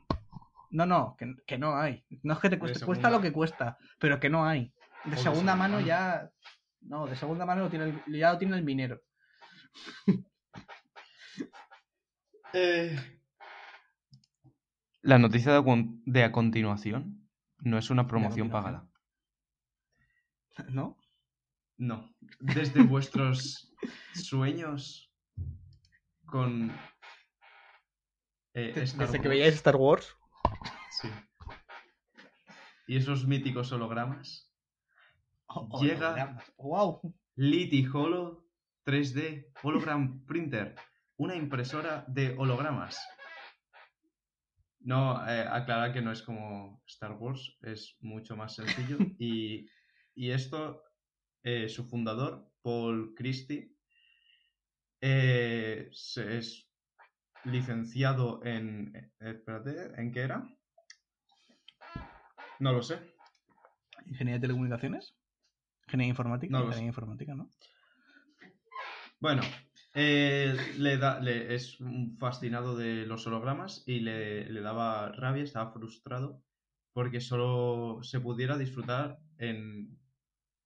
No, 0.69 0.85
no, 0.85 1.15
que, 1.17 1.35
que 1.45 1.57
no 1.57 1.75
hay. 1.75 2.03
No 2.23 2.33
es 2.33 2.39
que 2.39 2.49
te 2.49 2.59
cueste, 2.59 2.85
cuesta 2.85 3.09
lo 3.09 3.21
que 3.21 3.31
cuesta, 3.31 3.77
pero 3.99 4.19
que 4.19 4.29
no 4.29 4.45
hay. 4.45 4.71
De 5.09 5.17
segunda 5.17 5.55
mano 5.55 5.79
ya. 5.79 6.29
No, 6.81 7.05
de 7.07 7.15
segunda 7.15 7.45
mano 7.45 7.63
lo 7.63 7.69
tiene 7.69 7.85
el- 7.85 8.19
ya 8.19 8.33
lo 8.33 8.37
tiene 8.37 8.57
el 8.57 8.63
minero. 8.63 9.01
Eh, 12.53 12.95
La 15.01 15.17
noticia 15.19 15.51
de, 15.51 15.57
a 15.59 15.63
con- 15.63 16.01
de 16.05 16.23
a 16.23 16.31
continuación 16.31 17.29
no 17.59 17.77
es 17.77 17.89
una 17.89 18.07
promoción 18.07 18.49
pagada. 18.49 18.87
¿No? 20.69 20.97
no. 21.77 22.09
Desde 22.39 22.81
vuestros 22.83 23.75
sueños 24.13 25.13
con. 26.25 26.71
eh, 28.53 28.73
Desde 28.75 29.21
que 29.21 29.27
veíais 29.27 29.55
Star 29.55 29.75
Wars. 29.75 30.15
Sí. 31.01 31.09
Y 32.87 32.95
esos 32.97 33.27
míticos 33.27 33.71
hologramas. 33.73 34.46
Oh, 35.47 35.81
Llega- 35.81 36.37
¡Wow! 36.57 37.01
Liti 37.35 37.85
Holo 37.93 38.45
3D 38.85 39.51
Hologram 39.63 40.25
Printer. 40.25 40.75
Una 41.17 41.35
impresora 41.35 42.05
de 42.07 42.35
hologramas. 42.37 42.99
No, 44.79 45.25
eh, 45.27 45.45
aclarar 45.49 45.91
que 45.93 46.01
no 46.01 46.11
es 46.11 46.21
como 46.21 46.81
Star 46.85 47.13
Wars, 47.13 47.57
es 47.61 47.97
mucho 48.01 48.35
más 48.35 48.55
sencillo. 48.55 48.97
y, 49.19 49.67
y 50.15 50.31
esto, 50.31 50.83
eh, 51.43 51.67
su 51.69 51.85
fundador, 51.89 52.51
Paul 52.61 53.13
Christie, 53.15 53.75
eh, 55.01 55.89
se- 55.91 56.37
es 56.37 56.69
licenciado 57.45 58.43
en... 58.45 58.93
espérate, 59.19 59.99
¿en 60.01 60.11
qué 60.11 60.21
era? 60.21 60.43
No 62.59 62.73
lo 62.73 62.81
sé. 62.81 62.99
¿Ingeniería 64.05 64.35
de 64.39 64.41
telecomunicaciones? 64.41 65.15
¿Ingeniería 65.87 66.09
informática? 66.11 66.51
No 66.51 66.59
Ingeniería 66.59 66.87
informática, 66.87 67.33
¿no? 67.35 67.49
Bueno, 69.19 69.41
eh, 69.95 70.55
le 70.77 70.97
da, 70.97 71.19
le- 71.19 71.55
es 71.55 71.79
un 71.79 72.17
fascinado 72.17 72.75
de 72.75 73.05
los 73.05 73.25
hologramas 73.25 73.83
y 73.87 74.01
le, 74.01 74.49
le 74.49 74.61
daba 74.61 75.11
rabia, 75.13 75.43
estaba 75.43 75.71
frustrado 75.71 76.43
porque 76.93 77.21
solo 77.21 78.03
se 78.03 78.19
pudiera 78.19 78.57
disfrutar 78.57 79.19
en, 79.37 79.97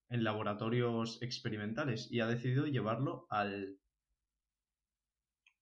en 0.10 0.23
laboratorios 0.23 1.21
experimentales 1.21 2.12
y 2.12 2.19
ha 2.19 2.27
decidido 2.27 2.65
llevarlo 2.65 3.27
al, 3.29 3.77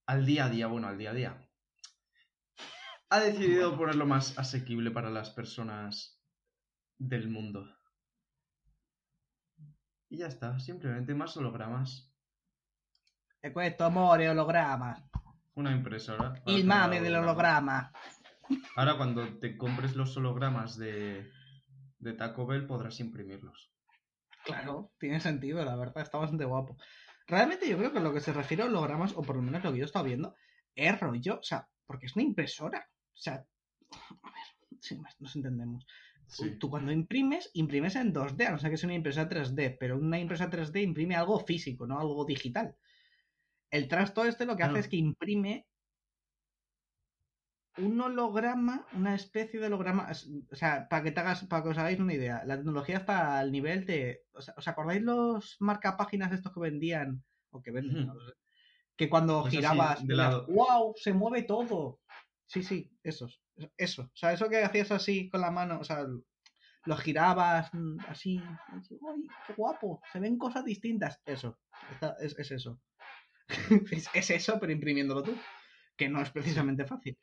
al 0.06 0.26
día 0.26 0.46
a 0.46 0.50
día, 0.50 0.68
bueno, 0.68 0.88
al 0.88 0.98
día 0.98 1.12
a 1.12 1.14
día. 1.14 1.50
Ha 3.10 3.20
decidido 3.20 3.76
ponerlo 3.78 4.06
más 4.06 4.38
asequible 4.38 4.92
para 4.92 5.10
las 5.10 5.32
personas 5.32 6.22
del 6.98 7.28
mundo. 7.30 7.79
Y 10.10 10.18
ya 10.18 10.28
está, 10.28 10.60
simplemente 10.60 11.14
más 11.14 11.38
hologramas. 11.38 12.12
E 13.42 13.54
questo 13.54 13.86
amore 13.86 14.28
holograma. 14.30 14.98
Una 15.56 15.72
impresora. 15.72 16.34
para 16.34 16.52
Il 16.52 16.56
hacer 16.56 16.66
mame 16.66 17.02
del 17.02 17.16
holograma. 17.16 17.92
Ahora 18.76 18.98
cuando 18.98 19.38
te 19.40 19.56
compres 19.56 19.96
los 19.96 20.18
hologramas 20.18 20.78
de, 20.78 21.30
de 22.00 22.14
Taco 22.14 22.46
Bell 22.48 22.66
podrás 22.66 23.00
imprimirlos. 23.00 23.72
Claro, 24.44 24.92
tiene 25.00 25.20
sentido, 25.20 25.64
la 25.64 25.76
verdad, 25.76 26.04
está 26.04 26.18
bastante 26.18 26.46
guapo. 26.46 26.78
Realmente 27.28 27.70
yo 27.70 27.78
creo 27.78 27.94
que 27.94 28.00
lo 28.00 28.12
que 28.12 28.22
se 28.22 28.34
refiere 28.34 28.64
a 28.64 28.66
hologramas, 28.66 29.14
o 29.16 29.22
por 29.22 29.36
lo 29.36 29.42
menos 29.42 29.64
lo 29.64 29.72
que 29.72 29.78
yo 29.78 29.84
he 29.84 29.86
estado 29.86 30.06
viendo, 30.06 30.36
es 30.74 31.00
rollo, 31.00 31.40
o 31.40 31.44
sea, 31.44 31.68
porque 31.86 32.08
es 32.08 32.16
una 32.16 32.24
impresora. 32.24 32.90
O 33.14 33.18
sea, 33.18 33.46
a 33.94 34.32
ver, 34.32 34.80
si 34.80 35.00
nos 35.20 35.36
entendemos. 35.36 35.86
Sí. 36.30 36.52
Tú 36.60 36.70
cuando 36.70 36.92
imprimes, 36.92 37.50
imprimes 37.54 37.96
en 37.96 38.14
2D, 38.14 38.48
a 38.48 38.52
no 38.52 38.60
ser 38.60 38.70
que 38.70 38.78
sea 38.78 38.88
una 38.88 38.96
impresora 38.96 39.30
3D, 39.30 39.78
pero 39.80 39.98
una 39.98 40.20
impresora 40.20 40.52
3D 40.52 40.84
imprime 40.84 41.16
algo 41.16 41.40
físico, 41.40 41.88
no 41.88 42.00
algo 42.00 42.24
digital. 42.24 42.76
El 43.72 43.88
trasto 43.88 44.24
este 44.26 44.46
lo 44.46 44.56
que 44.56 44.64
hace 44.64 44.80
es 44.80 44.88
que 44.88 44.98
imprime 44.98 45.68
un 47.78 48.00
holograma, 48.02 48.86
una 48.94 49.16
especie 49.16 49.60
de 49.60 49.68
holograma. 49.68 50.10
O 50.52 50.56
sea, 50.56 50.88
para 50.90 51.04
que 51.04 51.12
te 51.12 51.20
hagas, 51.20 51.46
para 51.46 51.64
que 51.64 51.70
os 51.70 51.78
hagáis 51.78 52.00
una 52.00 52.14
idea, 52.14 52.44
la 52.46 52.58
tecnología 52.58 52.98
está 52.98 53.40
al 53.40 53.52
nivel 53.52 53.86
de. 53.86 54.24
O 54.34 54.42
sea, 54.42 54.54
¿Os 54.58 54.68
acordáis 54.68 55.02
los 55.02 55.58
marcapáginas 55.60 56.32
estos 56.32 56.54
que 56.54 56.60
vendían? 56.60 57.24
O 57.52 57.62
que 57.62 57.72
venden, 57.72 58.06
no 58.06 58.14
lo 58.14 58.28
sé, 58.28 58.34
Que 58.96 59.10
cuando 59.10 59.44
girabas, 59.46 60.02
de 60.02 60.14
veías, 60.14 60.18
lado. 60.18 60.46
¡wow! 60.48 60.94
Se 60.96 61.14
mueve 61.14 61.44
todo. 61.44 62.02
Sí, 62.50 62.64
sí, 62.64 62.92
esos. 63.04 63.42
Eso. 63.78 64.04
O 64.04 64.16
sea, 64.18 64.34
eso 64.34 64.50
que 64.50 64.58
hacías 64.64 64.90
así 64.92 65.30
con 65.30 65.42
la 65.42 65.52
mano, 65.52 65.80
o 65.80 65.84
sea, 65.84 66.04
lo 66.86 66.98
girabas 66.98 67.72
mm, 67.74 67.98
así. 68.08 68.42
así, 68.70 69.00
¡Ay, 69.08 69.28
qué 69.46 69.54
guapo! 69.54 70.02
Se 70.12 70.20
ven 70.20 70.36
cosas 70.40 70.66
distintas. 70.66 71.22
Eso. 71.26 71.60
Es, 72.20 72.38
es 72.40 72.52
eso. 72.52 72.82
es, 73.92 74.10
es 74.14 74.30
eso, 74.32 74.60
pero 74.60 74.72
imprimiéndolo 74.72 75.22
tú. 75.22 75.38
Que 75.96 76.10
no 76.10 76.22
es 76.22 76.32
precisamente 76.32 76.86
fácil. 76.86 77.20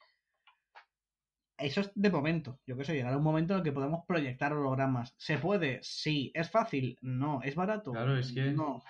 Eso 1.59 1.81
es 1.81 1.91
de 1.95 2.11
momento. 2.11 2.61
Yo 2.65 2.77
qué 2.77 2.85
sé, 2.85 2.95
llegará 2.95 3.17
un 3.17 3.25
momento 3.25 3.55
en 3.55 3.59
el 3.59 3.65
que 3.65 3.73
podemos 3.73 4.05
proyectar 4.07 4.53
hologramas. 4.53 5.13
¿Se 5.17 5.39
puede? 5.39 5.81
Sí. 5.83 6.31
¿Es 6.35 6.51
fácil? 6.51 6.99
No. 7.01 7.43
¿Es 7.43 7.57
barato? 7.57 7.91
Claro, 7.91 8.17
es 8.17 8.31
que- 8.33 8.53
No. 8.53 8.81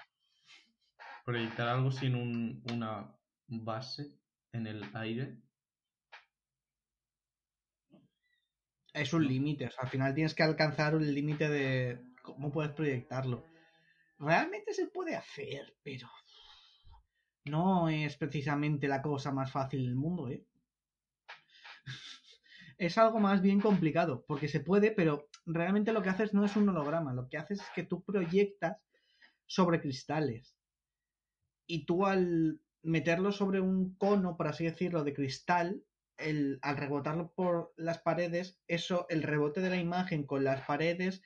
Proyectar 1.25 1.68
algo 1.68 1.90
sin 1.90 2.14
un- 2.14 2.62
una 2.72 3.11
base 3.46 4.18
en 4.53 4.66
el 4.66 4.85
aire. 4.94 5.38
Es 8.96 9.12
un 9.12 9.26
límite. 9.26 9.66
o 9.66 9.70
sea, 9.70 9.85
al 9.85 9.90
final 9.90 10.14
tienes 10.14 10.35
que 10.35 10.42
alcanzar 10.42 10.94
un 10.94 11.14
límite 11.14 11.50
de 11.50 12.00
cómo 12.22 12.50
puedes 12.50 12.72
proyectarlo. 12.72 13.44
Realmente 14.18 14.72
se 14.72 14.87
puede 14.87 15.14
hacer, 15.14 15.76
pero 15.82 16.09
no 17.44 17.90
es 17.90 18.16
precisamente 18.16 18.88
la 18.88 19.02
cosa 19.02 19.32
más 19.32 19.52
fácil 19.52 19.85
del 19.85 19.96
mundo, 19.96 20.30
¿eh? 20.30 20.46
Es 22.78 22.96
algo 22.96 23.20
más 23.20 23.42
bien 23.42 23.61
complicado, 23.61 24.24
porque 24.26 24.48
se 24.48 24.61
puede, 24.61 24.90
pero 24.90 25.28
realmente 25.44 25.92
lo 25.92 26.02
que 26.02 26.11
haces 26.11 26.32
no 26.32 26.44
es 26.46 26.56
un 26.56 26.68
holograma, 26.70 27.12
lo 27.12 27.28
que 27.28 27.37
haces 27.37 27.61
es 27.61 27.66
que 27.74 27.82
tú 27.82 28.02
proyectas 28.02 28.78
sobre 29.44 29.80
cristales. 29.80 30.56
Y 31.66 31.85
tú 31.85 32.06
al 32.06 32.61
meterlo 32.82 33.30
sobre 33.30 33.61
un 33.61 33.94
cono, 33.96 34.38
por 34.38 34.48
así 34.48 34.64
decirlo, 34.64 35.04
de 35.04 35.12
cristal, 35.12 35.82
el, 36.18 36.59
al 36.62 36.76
rebotarlo 36.76 37.33
por 37.33 37.72
las 37.76 37.98
paredes, 37.98 38.61
eso, 38.66 39.07
el 39.09 39.22
rebote 39.22 39.61
de 39.61 39.70
la 39.70 39.76
imagen 39.76 40.26
con 40.26 40.44
las 40.44 40.62
paredes, 40.66 41.22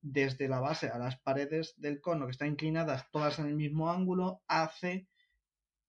desde 0.00 0.48
la 0.48 0.60
base 0.60 0.88
a 0.88 0.98
las 0.98 1.18
paredes 1.20 1.74
del 1.78 2.00
cono 2.00 2.26
que 2.26 2.32
están 2.32 2.48
inclinadas 2.48 3.10
todas 3.10 3.38
en 3.38 3.46
el 3.46 3.56
mismo 3.56 3.90
ángulo, 3.90 4.42
hace 4.46 5.08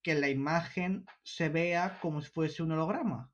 que 0.02 0.16
la 0.16 0.30
imagen 0.30 1.06
se 1.24 1.50
vea 1.50 2.00
como 2.02 2.22
si 2.22 2.30
fuese 2.30 2.64
un 2.64 2.72
holograma. 2.72 3.32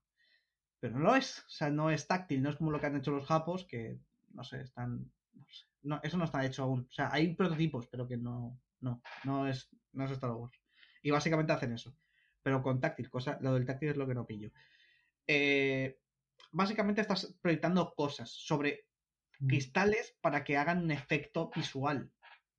Pero 0.80 0.98
no 0.98 1.06
lo 1.06 1.16
es, 1.16 1.40
o 1.40 1.50
sea, 1.50 1.70
no 1.70 1.90
es 1.90 2.08
táctil, 2.08 2.42
no 2.42 2.50
es 2.50 2.58
como 2.58 2.72
lo 2.72 2.80
que 2.80 2.88
han 2.88 2.98
hecho 2.98 3.12
los 3.12 3.26
japos, 3.26 3.66
que 3.66 4.00
no 4.36 4.44
sé, 4.44 4.62
están. 4.62 5.12
No, 5.34 5.46
sé, 5.50 5.66
no, 5.84 6.00
eso 6.04 6.18
no 6.18 6.26
está 6.26 6.46
hecho 6.46 6.64
aún. 6.64 6.88
O 6.90 6.94
sea, 6.94 7.10
hay 7.12 7.34
prototipos, 7.34 7.88
pero 7.88 8.08
que 8.08 8.18
no. 8.18 8.60
No, 8.82 9.02
no 9.24 9.48
es, 9.48 9.70
no 9.94 10.06
es 10.06 10.12
Star. 10.12 10.32
Y 11.02 11.10
básicamente 11.10 11.54
hacen 11.54 11.74
eso. 11.74 11.96
Pero 12.44 12.62
con 12.62 12.80
táctil, 12.80 13.10
cosa, 13.10 13.40
lo 13.42 13.54
del 13.54 13.66
táctil 13.66 13.90
es 13.90 13.98
lo 13.98 14.06
que 14.06 14.14
no 14.14 14.28
pillo. 14.28 14.52
Eh, 15.28 16.00
básicamente 16.52 17.02
estás 17.02 17.36
proyectando 17.42 17.94
cosas 17.96 18.30
sobre 18.30 18.88
cristales 19.48 20.16
para 20.22 20.44
que 20.44 20.58
hagan 20.58 20.84
un 20.84 20.92
efecto 20.92 21.52
visual. 21.56 22.12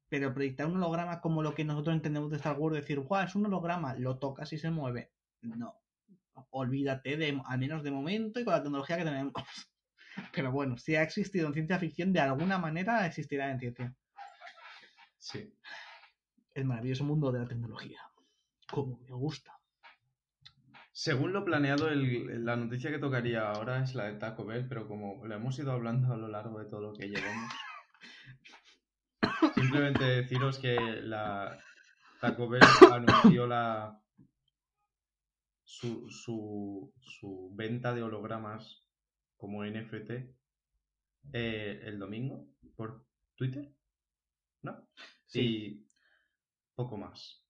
Pero 0.08 0.32
proyectar 0.32 0.66
un 0.66 0.76
holograma 0.76 1.20
como 1.20 1.42
lo 1.42 1.54
que 1.54 1.64
nosotros 1.64 1.96
entendemos 1.96 2.30
de 2.30 2.36
Star 2.36 2.58
Wars, 2.58 2.76
decir, 2.76 3.00
guau, 3.00 3.24
es 3.24 3.34
un 3.34 3.46
holograma, 3.46 3.94
lo 3.94 4.18
tocas 4.18 4.52
y 4.52 4.58
se 4.58 4.70
mueve. 4.70 5.12
No. 5.40 5.80
Olvídate, 6.50 7.16
de, 7.16 7.40
al 7.46 7.58
menos 7.58 7.82
de 7.82 7.90
momento 7.90 8.38
y 8.38 8.44
con 8.44 8.52
la 8.52 8.62
tecnología 8.62 8.98
que 8.98 9.04
tenemos. 9.04 9.32
Pero 10.32 10.52
bueno, 10.52 10.76
si 10.76 10.94
ha 10.94 11.02
existido 11.02 11.48
en 11.48 11.54
ciencia 11.54 11.78
ficción, 11.78 12.12
de 12.12 12.20
alguna 12.20 12.58
manera 12.58 13.06
existirá 13.06 13.50
en 13.50 13.58
ciencia. 13.58 13.94
Sí. 15.18 15.52
El 16.54 16.64
maravilloso 16.64 17.04
mundo 17.04 17.32
de 17.32 17.40
la 17.40 17.48
tecnología. 17.48 18.00
Como 18.70 18.98
me 19.00 19.12
gusta. 19.12 19.58
Según 20.98 21.34
lo 21.34 21.44
planeado, 21.44 21.88
el- 21.90 22.42
la 22.46 22.56
noticia 22.56 22.90
que 22.90 22.98
tocaría 22.98 23.50
ahora 23.50 23.82
es 23.82 23.94
la 23.94 24.04
de 24.04 24.14
Taco 24.18 24.46
Bell, 24.46 24.66
pero 24.66 24.88
como 24.88 25.26
lo 25.26 25.34
hemos 25.34 25.58
ido 25.58 25.72
hablando 25.72 26.10
a 26.10 26.16
lo 26.16 26.26
largo 26.26 26.58
de 26.58 26.70
todo 26.70 26.80
lo 26.80 26.94
que 26.94 27.08
llevamos, 27.08 27.52
simplemente 29.54 30.04
deciros 30.04 30.58
que 30.58 30.74
la 31.02 31.58
Taco 32.18 32.48
Bell 32.48 32.62
anunció 32.90 33.46
la 33.46 34.00
su, 35.64 36.08
su, 36.08 36.94
su 37.02 37.50
venta 37.54 37.92
de 37.92 38.02
hologramas 38.02 38.88
como 39.36 39.66
NFT 39.66 40.10
eh, 41.34 41.80
el 41.84 41.98
domingo 41.98 42.48
por 42.74 43.04
Twitter, 43.34 43.70
¿no? 44.62 44.88
Sí. 45.26 45.40
Y 45.42 45.86
poco 46.74 46.96
más. 46.96 47.45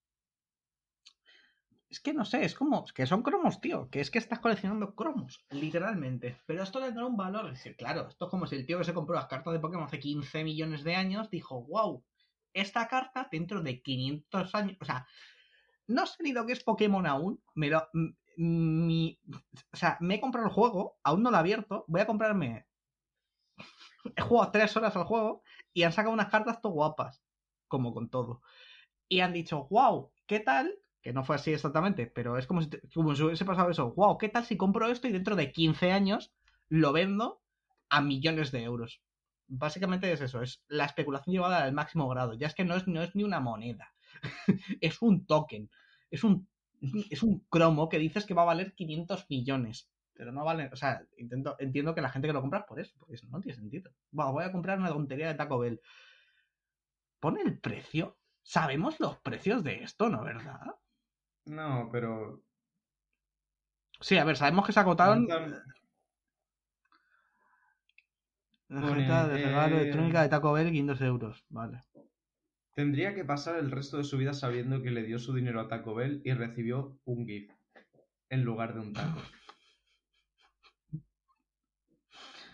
Es 1.97 2.01
que 2.01 2.13
no 2.13 2.27
sé, 2.27 2.45
es 2.45 2.55
como 2.55 2.85
que 2.85 3.07
son 3.07 3.23
cromos, 3.23 3.59
tío. 3.59 3.89
Que 3.89 4.01
es 4.01 4.11
que 4.11 4.19
estás 4.19 4.41
coleccionando 4.41 4.95
cromos, 4.95 5.47
literalmente. 5.49 6.37
Pero 6.45 6.63
esto 6.63 6.79
le 6.79 6.93
da 6.93 7.07
un 7.07 7.17
valor. 7.17 7.47
Es 7.47 7.53
decir, 7.55 7.75
claro, 7.75 8.07
esto 8.09 8.27
es 8.27 8.31
como 8.31 8.47
si 8.47 8.55
el 8.55 8.67
tío 8.67 8.77
que 8.77 8.85
se 8.85 8.93
compró 8.93 9.15
las 9.15 9.29
cartas 9.29 9.55
de 9.55 9.61
Pokémon 9.61 9.87
hace 9.87 9.99
15 9.99 10.45
millones 10.45 10.85
de 10.85 10.95
años 10.95 11.31
dijo, 11.31 11.65
wow, 11.65 12.05
esta 12.53 12.87
carta 12.87 13.29
dentro 13.33 13.63
de 13.63 13.81
500 13.81 14.55
años. 14.55 14.77
O 14.79 14.85
sea, 14.85 15.07
no 15.87 16.05
sé 16.05 16.23
ni 16.23 16.33
lo 16.33 16.45
que 16.45 16.53
es 16.53 16.63
Pokémon 16.63 17.07
aún. 17.07 17.43
Me 17.55 17.71
lo, 17.71 17.79
o 17.79 19.77
sea, 19.77 19.97
me 20.01 20.17
he 20.17 20.21
comprado 20.21 20.49
el 20.49 20.53
juego, 20.53 20.99
aún 21.03 21.23
no 21.23 21.31
lo 21.31 21.39
he 21.39 21.41
abierto. 21.41 21.87
Voy 21.89 22.03
a 22.03 22.07
comprarme. 22.07 22.67
He 24.17 24.21
jugado 24.21 24.53
3 24.53 24.77
horas 24.77 24.95
al 24.97 25.05
juego 25.05 25.43
y 25.73 25.85
han 25.85 25.93
sacado 25.93 26.13
unas 26.13 26.29
cartas 26.29 26.61
todo 26.61 26.73
guapas. 26.75 27.23
Como 27.69 27.95
con 27.95 28.11
todo. 28.11 28.43
Y 29.09 29.21
han 29.21 29.33
dicho, 29.33 29.67
wow, 29.71 30.13
¿qué 30.27 30.41
tal? 30.41 30.79
Que 31.07 31.13
no 31.13 31.23
fue 31.23 31.37
así 31.37 31.53
exactamente, 31.53 32.09
pero 32.09 32.37
es 32.37 32.49
como 32.49 32.63
si, 32.63 32.69
como 32.93 33.15
si 33.15 33.23
hubiese 33.23 33.45
pasado 33.45 33.71
eso. 33.71 33.95
Wow, 33.95 34.19
¿qué 34.19 34.29
tal 34.29 34.45
si 34.45 34.57
compro 34.57 34.89
esto 34.89 35.07
y 35.07 35.13
dentro 35.13 35.37
de 35.37 35.53
15 35.53 35.93
años 35.93 36.35
lo 36.69 36.93
vendo 36.93 37.41
a 37.89 38.01
millones 38.01 38.51
de 38.51 38.65
euros? 38.65 39.01
Básicamente 39.47 40.11
es 40.11 40.21
eso, 40.21 40.43
es 40.43 40.65
la 40.67 40.85
especulación 40.85 41.33
llevada 41.33 41.63
al 41.63 41.73
máximo 41.73 42.09
grado. 42.09 42.35
Ya 42.35 42.49
es 42.49 42.57
que 42.57 42.65
no 42.65 42.75
es, 42.75 42.89
no 42.89 43.05
es 43.05 43.15
ni 43.15 43.23
una 43.23 43.39
moneda, 43.39 43.95
es 44.81 45.01
un 45.01 45.25
token, 45.27 45.71
es 46.11 46.25
un, 46.25 46.49
es 47.09 47.23
un 47.23 47.39
cromo 47.51 47.89
que 47.89 48.01
dices 48.01 48.27
que 48.27 48.35
va 48.35 48.43
a 48.43 48.47
valer 48.47 48.75
500 48.75 49.27
millones. 49.29 49.89
Pero 50.13 50.33
no 50.33 50.45
vale, 50.45 50.71
o 50.73 50.77
sea, 50.77 51.07
intento, 51.19 51.55
entiendo 51.61 51.95
que 51.95 52.01
la 52.01 52.11
gente 52.11 52.27
que 52.27 52.35
lo 52.35 52.41
compra 52.41 52.59
es 52.59 52.67
por 52.67 52.81
eso, 52.81 52.97
porque 52.99 53.15
eso 53.15 53.29
no 53.29 53.41
tiene 53.41 53.55
sentido. 53.55 53.93
Bueno, 54.11 54.33
voy 54.33 54.43
a 54.43 54.51
comprar 54.51 54.81
una 54.81 54.89
tontería 54.89 55.29
de 55.29 55.35
Taco 55.35 55.61
Bell. 55.61 55.81
Pone 57.21 57.43
el 57.43 57.61
precio. 57.61 58.19
Sabemos 58.43 58.99
los 58.99 59.19
precios 59.19 59.63
de 59.63 59.85
esto, 59.85 60.09
¿no? 60.09 60.25
¿Verdad? 60.25 60.75
No, 61.47 61.89
pero 61.93 62.43
Sí, 64.01 64.19
a 64.19 64.25
ver, 64.25 64.37
sabemos 64.37 64.67
que 64.67 64.73
se 64.73 64.81
agotaron. 64.81 65.27
Tarjeta 68.69 69.29
de 69.29 69.45
regalo 69.45 69.77
eh, 69.77 69.83
electrónica 69.83 70.23
de 70.23 70.29
Taco 70.29 70.53
Bell, 70.53 70.71
500 70.71 71.01
euros. 71.03 71.45
Vale. 71.49 71.81
Tendría 72.75 73.15
que 73.15 73.25
pasar 73.25 73.57
el 73.57 73.71
resto 73.71 73.97
de 73.97 74.05
su 74.05 74.19
vida 74.19 74.35
sabiendo 74.35 74.83
que 74.83 74.91
le 74.91 75.05
dio 75.05 75.19
su 75.19 75.33
dinero 75.33 75.61
a 75.61 75.69
Taco 75.69 75.95
Bell 75.95 76.21
y 76.25 76.33
recibió 76.35 76.99
un 77.05 77.27
GIF 77.27 77.51
en 78.29 78.45
lugar 78.45 78.75
de 78.75 78.81
un 78.81 78.93
taco. 78.93 79.23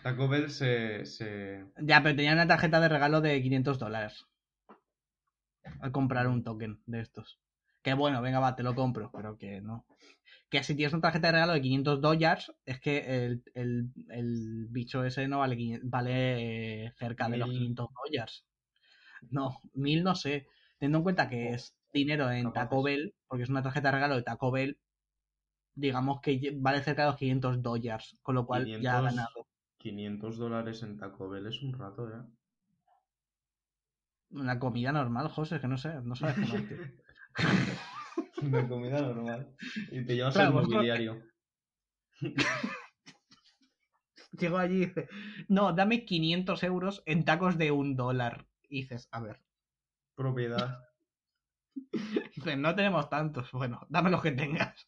Taco 0.03 0.27
Bell 0.27 0.49
se, 0.49 1.05
se... 1.05 1.65
Ya, 1.77 2.03
pero 2.03 2.15
tenía 2.15 2.33
una 2.33 2.47
tarjeta 2.47 2.79
de 2.79 2.89
regalo 2.89 3.21
de 3.21 3.41
500 3.41 3.79
dólares. 3.79 4.25
Al 5.79 5.91
comprar 5.91 6.27
un 6.27 6.43
token 6.43 6.81
de 6.85 7.01
estos. 7.01 7.39
Que 7.83 7.93
bueno, 7.93 8.21
venga, 8.21 8.39
va, 8.39 8.55
te 8.55 8.63
lo 8.63 8.73
compro, 8.75 9.11
pero 9.13 9.37
que 9.37 9.61
no. 9.61 9.85
Que 10.49 10.63
si 10.63 10.75
tienes 10.75 10.93
una 10.93 11.01
tarjeta 11.01 11.27
de 11.27 11.33
regalo 11.33 11.53
de 11.53 11.61
500 11.61 12.01
dólares, 12.01 12.51
es 12.65 12.79
que 12.79 13.25
el, 13.25 13.43
el- 13.53 13.91
el 14.09 14.67
bicho 14.69 15.03
ese 15.03 15.27
no 15.27 15.39
vale, 15.39 15.57
500 15.57 15.89
vale 15.89 16.85
eh, 16.85 16.93
cerca 16.97 17.27
de 17.29 17.37
los 17.37 17.49
Mil. 17.49 17.57
500 17.59 17.87
dólares. 18.05 18.45
No, 19.29 19.61
mil 19.73 20.03
no 20.03 20.15
sé. 20.15 20.47
Teniendo 20.79 20.99
en 20.99 21.03
cuenta 21.03 21.29
que 21.29 21.49
es 21.53 21.75
dinero 21.93 22.31
en. 22.31 22.51
Taco 22.53 22.83
Bell, 22.83 23.13
porque 23.27 23.43
es 23.43 23.49
una 23.49 23.61
tarjeta 23.63 23.89
de 23.89 23.95
regalo 23.95 24.15
de 24.15 24.23
Taco 24.23 24.51
Bell, 24.51 24.77
digamos 25.75 26.21
que 26.21 26.53
vale 26.55 26.81
cerca 26.83 27.03
de 27.03 27.09
los 27.09 27.17
500 27.17 27.61
dólares, 27.61 28.17
con 28.21 28.35
lo 28.35 28.45
cual 28.45 28.65
ya 28.65 28.71
ha 28.71 29.01
500 29.01 29.03
ganado. 29.03 29.47
500 29.77 30.37
dólares 30.37 30.83
en 30.83 30.97
Taco 30.97 31.29
Bell 31.29 31.47
es 31.47 31.61
un 31.61 31.73
rato, 31.73 32.09
¿eh? 32.09 32.21
Una 34.31 34.57
comida 34.59 34.91
normal, 34.91 35.27
José, 35.29 35.59
que 35.59 35.67
no 35.67 35.77
sé, 35.77 35.93
no 36.01 36.15
sabes 36.15 36.35
cómo. 36.35 36.55
Una 38.41 38.67
comida 38.67 39.01
normal. 39.01 39.55
Y 39.91 40.05
te 40.05 40.15
llevas 40.15 40.33
Claro, 40.33 40.49
el 40.49 40.53
vosotros- 40.55 40.75
mobiliario. 40.77 41.21
Llego 44.31 44.57
allí 44.57 44.75
y 44.75 44.85
dice, 44.87 45.07
no, 45.47 45.73
dame 45.73 46.05
500 46.05 46.63
euros 46.63 47.03
en 47.05 47.23
tacos 47.23 47.57
de 47.57 47.71
un 47.71 47.95
dólar. 47.95 48.47
Y 48.67 48.81
dices, 48.81 49.07
a 49.11 49.19
ver, 49.21 49.39
Propiedad. 50.15 50.79
dice, 52.35 52.55
no 52.57 52.73
tenemos 52.75 53.09
tantos. 53.09 53.51
Bueno, 53.51 53.85
dame 53.89 54.09
los 54.09 54.21
que 54.21 54.31
tengas. 54.31 54.87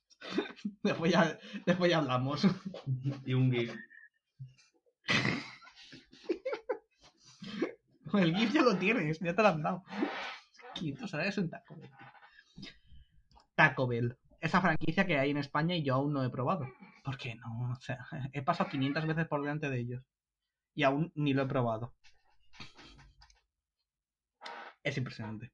Después 0.82 1.12
ya, 1.12 1.38
después 1.66 1.92
ya 1.92 1.98
hablamos. 2.00 2.48
Y 3.26 3.34
un 3.36 3.52
GIF. 3.52 3.76
El 8.14 8.36
GIF 8.36 8.54
ya 8.54 8.62
lo 8.62 8.78
tienes, 8.78 9.20
ya 9.20 9.36
te 9.36 9.42
lo 9.42 9.48
han 9.50 9.62
dado. 9.62 9.84
500 10.76 11.10
salarios 11.10 11.38
en 11.38 11.50
Taco 11.50 11.76
Bell. 11.76 11.90
Taco 13.56 13.88
Bell. 13.88 14.18
Esa 14.40 14.62
franquicia 14.62 15.08
que 15.08 15.18
hay 15.18 15.32
en 15.32 15.38
España 15.38 15.76
y 15.76 15.84
yo 15.84 15.96
aún 15.96 16.14
no 16.14 16.24
he 16.24 16.30
probado. 16.30 16.68
¿Por 17.04 17.18
qué 17.18 17.36
no? 17.36 17.72
O 17.72 17.76
sea, 17.82 18.06
he 18.34 18.42
pasado 18.42 18.70
500 18.70 19.08
veces 19.08 19.28
por 19.28 19.42
delante 19.42 19.70
de 19.70 19.80
ellos. 19.80 20.04
Y 20.74 20.84
aún 20.84 21.12
ni 21.16 21.34
lo 21.34 21.44
he 21.44 21.48
probado. 21.48 21.96
Es 24.84 24.98
impresionante. 24.98 25.52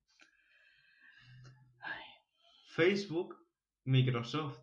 Facebook, 2.74 3.38
Microsoft 3.86 4.60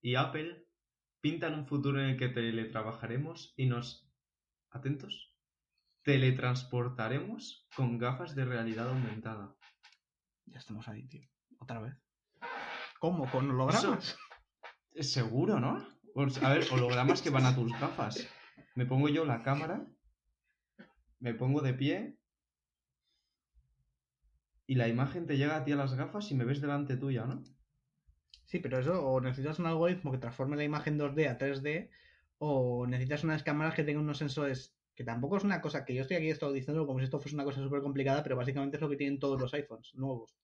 y 0.00 0.16
Apple 0.16 0.66
pintan 1.20 1.54
un 1.54 1.66
futuro 1.66 2.00
en 2.00 2.10
el 2.10 2.16
que 2.16 2.28
teletrabajaremos 2.28 3.54
y 3.56 3.66
nos... 3.66 4.08
¿Atentos? 4.70 5.36
Teletransportaremos 6.02 7.68
con 7.76 7.98
gafas 7.98 8.34
de 8.34 8.44
realidad 8.44 8.88
aumentada. 8.88 9.54
Ya 10.46 10.58
estamos 10.58 10.88
ahí, 10.88 11.06
tío. 11.06 11.28
Otra 11.58 11.80
vez. 11.80 11.94
¿Cómo? 13.02 13.28
¿Con 13.28 13.50
hologramas? 13.50 14.16
Es 14.94 15.10
seguro, 15.10 15.58
¿no? 15.58 15.84
Sea, 16.30 16.48
a 16.48 16.54
ver, 16.54 16.68
hologramas 16.70 17.20
que 17.20 17.30
van 17.30 17.46
a 17.46 17.52
tus 17.52 17.72
gafas. 17.72 18.28
Me 18.76 18.86
pongo 18.86 19.08
yo 19.08 19.24
la 19.24 19.42
cámara, 19.42 19.84
me 21.18 21.34
pongo 21.34 21.62
de 21.62 21.74
pie 21.74 22.16
y 24.68 24.76
la 24.76 24.86
imagen 24.86 25.26
te 25.26 25.36
llega 25.36 25.56
a 25.56 25.64
ti 25.64 25.72
a 25.72 25.76
las 25.76 25.94
gafas 25.94 26.30
y 26.30 26.36
me 26.36 26.44
ves 26.44 26.60
delante 26.60 26.96
tuya, 26.96 27.26
¿no? 27.26 27.42
Sí, 28.44 28.60
pero 28.60 28.78
eso, 28.78 29.04
o 29.04 29.20
necesitas 29.20 29.58
un 29.58 29.66
algoritmo 29.66 30.12
que 30.12 30.18
transforme 30.18 30.56
la 30.56 30.62
imagen 30.62 30.96
2D 30.96 31.28
a 31.28 31.38
3D, 31.38 31.90
o 32.38 32.86
necesitas 32.86 33.24
unas 33.24 33.42
cámaras 33.42 33.74
que 33.74 33.82
tengan 33.82 34.04
unos 34.04 34.18
sensores, 34.18 34.76
que 34.94 35.02
tampoco 35.02 35.38
es 35.38 35.42
una 35.42 35.60
cosa 35.60 35.84
que 35.84 35.96
yo 35.96 36.02
estoy 36.02 36.18
aquí 36.18 36.30
estoy 36.30 36.54
diciendo 36.54 36.86
como 36.86 37.00
si 37.00 37.06
esto 37.06 37.18
fuese 37.18 37.34
una 37.34 37.44
cosa 37.44 37.64
súper 37.64 37.82
complicada, 37.82 38.22
pero 38.22 38.36
básicamente 38.36 38.76
es 38.76 38.80
lo 38.80 38.88
que 38.88 38.96
tienen 38.96 39.18
todos 39.18 39.40
los 39.40 39.52
iPhones 39.54 39.92
nuevos. 39.96 40.36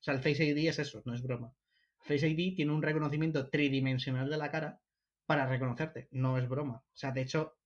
O 0.00 0.02
sea, 0.02 0.14
el 0.14 0.20
Face 0.20 0.44
ID 0.44 0.68
es 0.68 0.78
eso, 0.78 1.02
no 1.04 1.14
es 1.14 1.22
broma. 1.22 1.52
Face 2.00 2.28
ID 2.28 2.54
tiene 2.54 2.72
un 2.72 2.82
reconocimiento 2.82 3.48
tridimensional 3.48 4.30
de 4.30 4.36
la 4.36 4.50
cara 4.50 4.80
para 5.26 5.46
reconocerte, 5.46 6.08
no 6.12 6.38
es 6.38 6.48
broma. 6.48 6.76
O 6.76 6.96
sea, 6.96 7.10
de 7.10 7.22
hecho, 7.22 7.56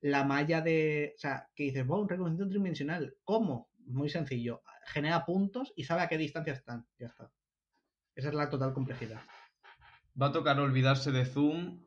la 0.00 0.24
malla 0.24 0.60
de. 0.60 1.14
O 1.16 1.18
sea, 1.18 1.48
que 1.54 1.64
dices, 1.64 1.86
wow, 1.86 2.02
un 2.02 2.08
reconocimiento 2.08 2.50
tridimensional. 2.50 3.14
¿Cómo? 3.24 3.70
Muy 3.86 4.10
sencillo. 4.10 4.62
Genera 4.86 5.24
puntos 5.24 5.72
y 5.76 5.84
sabe 5.84 6.02
a 6.02 6.08
qué 6.08 6.18
distancia 6.18 6.52
están. 6.52 6.86
Ya 6.98 7.06
está. 7.06 7.30
Esa 8.14 8.28
es 8.28 8.34
la 8.34 8.50
total 8.50 8.74
complejidad. 8.74 9.20
Va 10.20 10.26
a 10.26 10.32
tocar 10.32 10.58
olvidarse 10.58 11.12
de 11.12 11.24
Zoom, 11.24 11.86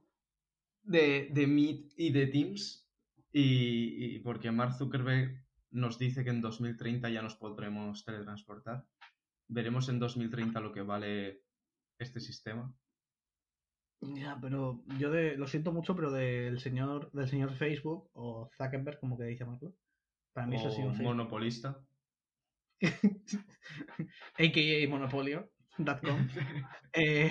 de, 0.82 1.30
de 1.32 1.45
Meet 1.45 1.93
y 1.97 2.12
de 2.12 2.28
Teams. 2.28 2.89
Y, 3.32 4.15
y 4.15 4.19
porque 4.19 4.49
Mark 4.49 4.75
Zuckerberg 4.78 5.45
nos 5.71 5.99
dice 5.99 6.23
que 6.23 6.30
en 6.30 6.41
2030 6.41 7.10
ya 7.10 7.21
nos 7.21 7.36
podremos 7.36 8.06
teletransportar. 8.06 8.86
Veremos 9.47 9.89
en 9.89 9.99
2030 9.99 10.60
lo 10.60 10.71
que 10.71 10.81
vale 10.81 11.43
este 11.99 12.19
sistema. 12.19 12.73
Ya, 14.01 14.38
pero 14.41 14.84
yo 14.99 15.10
de, 15.10 15.38
lo 15.38 15.47
siento 15.47 15.71
mucho, 15.71 15.95
pero 15.95 16.12
del 16.12 16.60
señor, 16.60 17.12
del 17.12 17.27
señor 17.27 17.55
Facebook 17.55 18.10
o 18.13 18.49
Zuckerberg, 18.58 18.99
como 18.99 19.17
que 19.17 19.23
dice 19.25 19.45
Marco. 19.45 19.73
Para 20.34 20.47
mí 20.47 20.58
eso 20.58 20.67
ha 20.67 20.71
sido 20.71 20.89
O 20.89 20.91
un 20.91 21.01
monopolista. 21.01 21.79
AKA 24.38 24.89
monopolio.com. 24.89 26.27
Eh, 26.97 27.29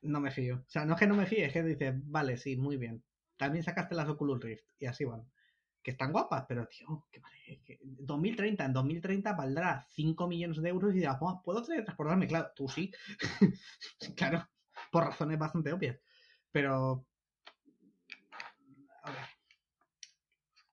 no 0.00 0.20
me 0.20 0.30
fío. 0.30 0.56
O 0.56 0.70
sea, 0.70 0.86
no 0.86 0.94
es 0.94 0.98
que 0.98 1.06
no 1.06 1.14
me 1.14 1.26
fíe, 1.26 1.44
es 1.44 1.52
que 1.52 1.62
dices, 1.62 1.94
vale, 2.06 2.38
sí, 2.38 2.56
muy 2.56 2.78
bien. 2.78 3.02
También 3.36 3.62
sacaste 3.62 3.94
las 3.94 4.08
Oculus 4.08 4.42
Rift 4.42 4.64
y 4.78 4.86
así 4.86 5.04
van. 5.04 5.30
Que 5.82 5.90
están 5.92 6.12
guapas, 6.12 6.44
pero 6.48 6.66
tío, 6.66 7.06
que 7.10 7.20
vale. 7.20 7.60
Que 7.64 7.78
2030, 7.82 8.64
en 8.64 8.72
2030 8.72 9.32
valdrá 9.32 9.84
5 9.90 10.28
millones 10.28 10.62
de 10.62 10.68
euros 10.68 10.92
y 10.92 10.98
dirás, 10.98 11.18
"Buah, 11.18 11.42
¿puedo 11.42 11.62
teletransportarme? 11.62 12.28
Claro, 12.28 12.50
tú 12.54 12.68
sí. 12.68 12.92
claro, 14.16 14.48
por 14.92 15.04
razones 15.04 15.38
bastante 15.38 15.72
obvias. 15.72 15.98
Pero. 16.52 17.06
A 19.02 19.10
ver. 19.10 19.20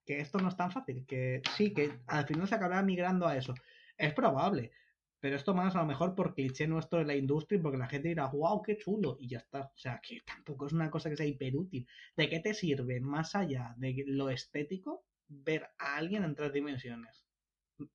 Que 0.05 0.19
esto 0.19 0.39
no 0.39 0.49
es 0.49 0.57
tan 0.57 0.71
fácil. 0.71 1.05
Que 1.07 1.41
sí, 1.55 1.73
que 1.73 1.99
al 2.07 2.27
final 2.27 2.47
se 2.47 2.55
acabará 2.55 2.81
migrando 2.83 3.25
a 3.27 3.35
eso. 3.35 3.55
Es 3.97 4.13
probable. 4.13 4.71
Pero 5.19 5.35
esto 5.35 5.53
más 5.53 5.75
a 5.75 5.79
lo 5.79 5.85
mejor 5.85 6.15
por 6.15 6.33
cliché 6.33 6.67
nuestro 6.67 6.99
de 6.99 7.05
la 7.05 7.15
industria, 7.15 7.61
porque 7.61 7.77
la 7.77 7.87
gente 7.87 8.07
dirá, 8.09 8.27
wow, 8.27 8.61
qué 8.61 8.77
chulo, 8.77 9.17
y 9.19 9.27
ya 9.27 9.39
está. 9.39 9.61
O 9.61 9.77
sea, 9.77 9.99
que 10.01 10.21
tampoco 10.21 10.67
es 10.67 10.73
una 10.73 10.89
cosa 10.89 11.09
que 11.09 11.17
sea 11.17 11.25
hiperútil. 11.25 11.87
¿De 12.15 12.29
qué 12.29 12.39
te 12.39 12.53
sirve, 12.53 13.01
más 13.01 13.35
allá 13.35 13.75
de 13.77 14.03
lo 14.07 14.29
estético, 14.29 15.05
ver 15.27 15.69
a 15.77 15.97
alguien 15.97 16.23
en 16.23 16.35
tres 16.35 16.53
dimensiones? 16.53 17.25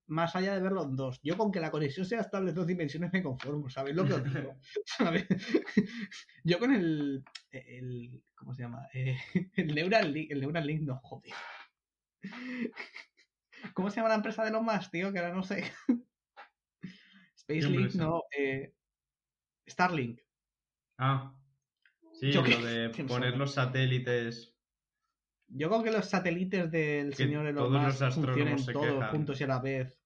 Más 0.07 0.35
allá 0.35 0.53
de 0.55 0.61
verlo 0.61 0.83
en 0.83 0.95
dos. 0.95 1.19
Yo 1.23 1.37
con 1.37 1.51
que 1.51 1.59
la 1.59 1.71
conexión 1.71 2.05
sea 2.05 2.21
estable 2.21 2.49
en 2.49 2.55
dos 2.55 2.67
dimensiones 2.67 3.11
me 3.13 3.23
conformo, 3.23 3.69
¿sabéis 3.69 3.95
lo 3.95 4.05
que 4.05 4.13
os 4.13 4.23
digo? 4.23 4.57
¿Sabes? 4.85 5.25
Yo 6.43 6.59
con 6.59 6.73
el, 6.73 7.23
el 7.51 8.23
¿cómo 8.35 8.53
se 8.53 8.63
llama? 8.63 8.87
Eh, 8.93 9.17
el 9.55 9.73
Neuralink, 9.73 10.31
el 10.31 10.41
Neuralink, 10.41 10.81
no, 10.81 10.99
joder. 11.03 11.33
¿Cómo 13.73 13.89
se 13.89 13.97
llama 13.97 14.09
la 14.09 14.15
empresa 14.15 14.43
de 14.43 14.51
los 14.51 14.63
más, 14.63 14.91
tío? 14.91 15.11
Que 15.11 15.19
ahora 15.19 15.33
no 15.33 15.43
sé. 15.43 15.71
Spacelink, 17.45 17.93
no. 17.95 18.23
Eh, 18.37 18.73
Starlink. 19.67 20.21
Ah. 20.97 21.33
Sí, 22.13 22.31
Yo 22.31 22.41
lo 22.41 22.65
de 22.65 22.89
poner 23.07 23.29
sabe. 23.31 23.37
los 23.37 23.53
satélites. 23.53 24.55
Yo 25.47 25.69
creo 25.69 25.83
que 25.83 25.91
los 25.91 26.09
satélites 26.09 26.71
del 26.71 27.11
Que 27.11 27.15
señor 27.15 27.45
Elon 27.45 27.71
los 27.71 27.81
Musk 27.83 28.01
astrónomos 28.01 28.15
funcionen 28.15 28.59
se 28.59 28.73
todos 28.73 28.85
quejan. 28.87 29.11
juntos 29.11 29.41
y 29.41 29.43
a 29.43 29.47
la 29.47 29.59
vez 29.59 29.99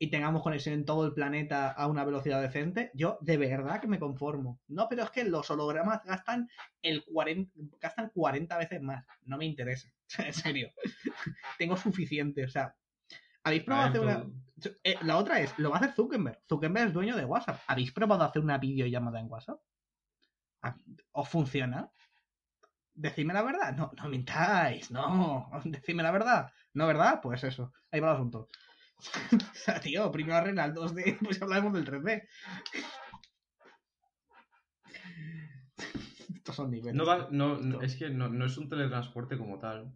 y 0.00 0.10
tengamos 0.10 0.42
conexión 0.42 0.74
en 0.74 0.84
todo 0.84 1.04
el 1.06 1.12
planeta 1.12 1.70
a 1.72 1.88
una 1.88 2.04
velocidad 2.04 2.40
decente, 2.40 2.92
yo 2.94 3.18
de 3.20 3.36
verdad 3.36 3.80
que 3.80 3.88
me 3.88 3.98
conformo. 3.98 4.60
No, 4.68 4.86
pero 4.88 5.02
es 5.02 5.10
que 5.10 5.24
los 5.24 5.50
hologramas 5.50 6.04
gastan 6.04 6.48
el 6.82 7.04
40, 7.04 7.50
gastan 7.80 8.10
40 8.14 8.58
veces 8.58 8.80
más. 8.80 9.04
No 9.24 9.36
me 9.38 9.46
interesa. 9.46 9.92
En 10.18 10.32
serio. 10.32 10.70
Tengo 11.58 11.76
suficiente. 11.76 12.44
O 12.44 12.48
sea, 12.48 12.76
¿habéis 13.42 13.64
probado 13.64 13.88
hacer 13.88 14.00
una... 14.00 14.26
Eh, 14.84 14.96
la 15.02 15.16
otra 15.16 15.40
es, 15.40 15.56
lo 15.58 15.70
va 15.70 15.76
a 15.76 15.80
hacer 15.80 15.94
Zuckerberg. 15.94 16.40
Zuckerberg 16.48 16.88
es 16.88 16.92
dueño 16.92 17.16
de 17.16 17.24
WhatsApp. 17.24 17.60
¿Habéis 17.66 17.92
probado 17.92 18.24
hacer 18.24 18.42
una 18.42 18.58
videollamada 18.58 19.20
en 19.20 19.30
WhatsApp? 19.30 19.60
¿A- 20.62 20.76
¿Os 21.12 21.28
funciona? 21.28 21.90
Decidme 22.94 23.32
la 23.34 23.42
verdad. 23.42 23.76
No, 23.76 23.92
no 23.96 24.08
mintáis. 24.08 24.90
No. 24.90 25.50
Decidme 25.64 26.02
la 26.02 26.10
verdad. 26.10 26.52
¿No, 26.74 26.86
verdad? 26.86 27.20
Pues 27.22 27.44
eso. 27.44 27.72
Ahí 27.90 28.00
va 28.00 28.08
el 28.10 28.14
asunto. 28.16 28.48
o 29.32 29.54
sea, 29.54 29.78
tío, 29.80 30.10
primero 30.10 30.36
arregla 30.36 30.64
el 30.64 30.74
2D, 30.74 31.18
pues 31.22 31.40
hablamos 31.40 31.72
del 31.72 31.84
3D. 31.84 32.26
Estos 36.34 36.56
son 36.56 36.70
niveles. 36.70 36.94
No 36.94 37.06
va, 37.06 37.28
no, 37.30 37.80
es 37.82 37.96
que 37.96 38.10
no, 38.10 38.28
no 38.28 38.46
es 38.46 38.56
un 38.58 38.68
teletransporte 38.68 39.38
como 39.38 39.58
tal. 39.58 39.92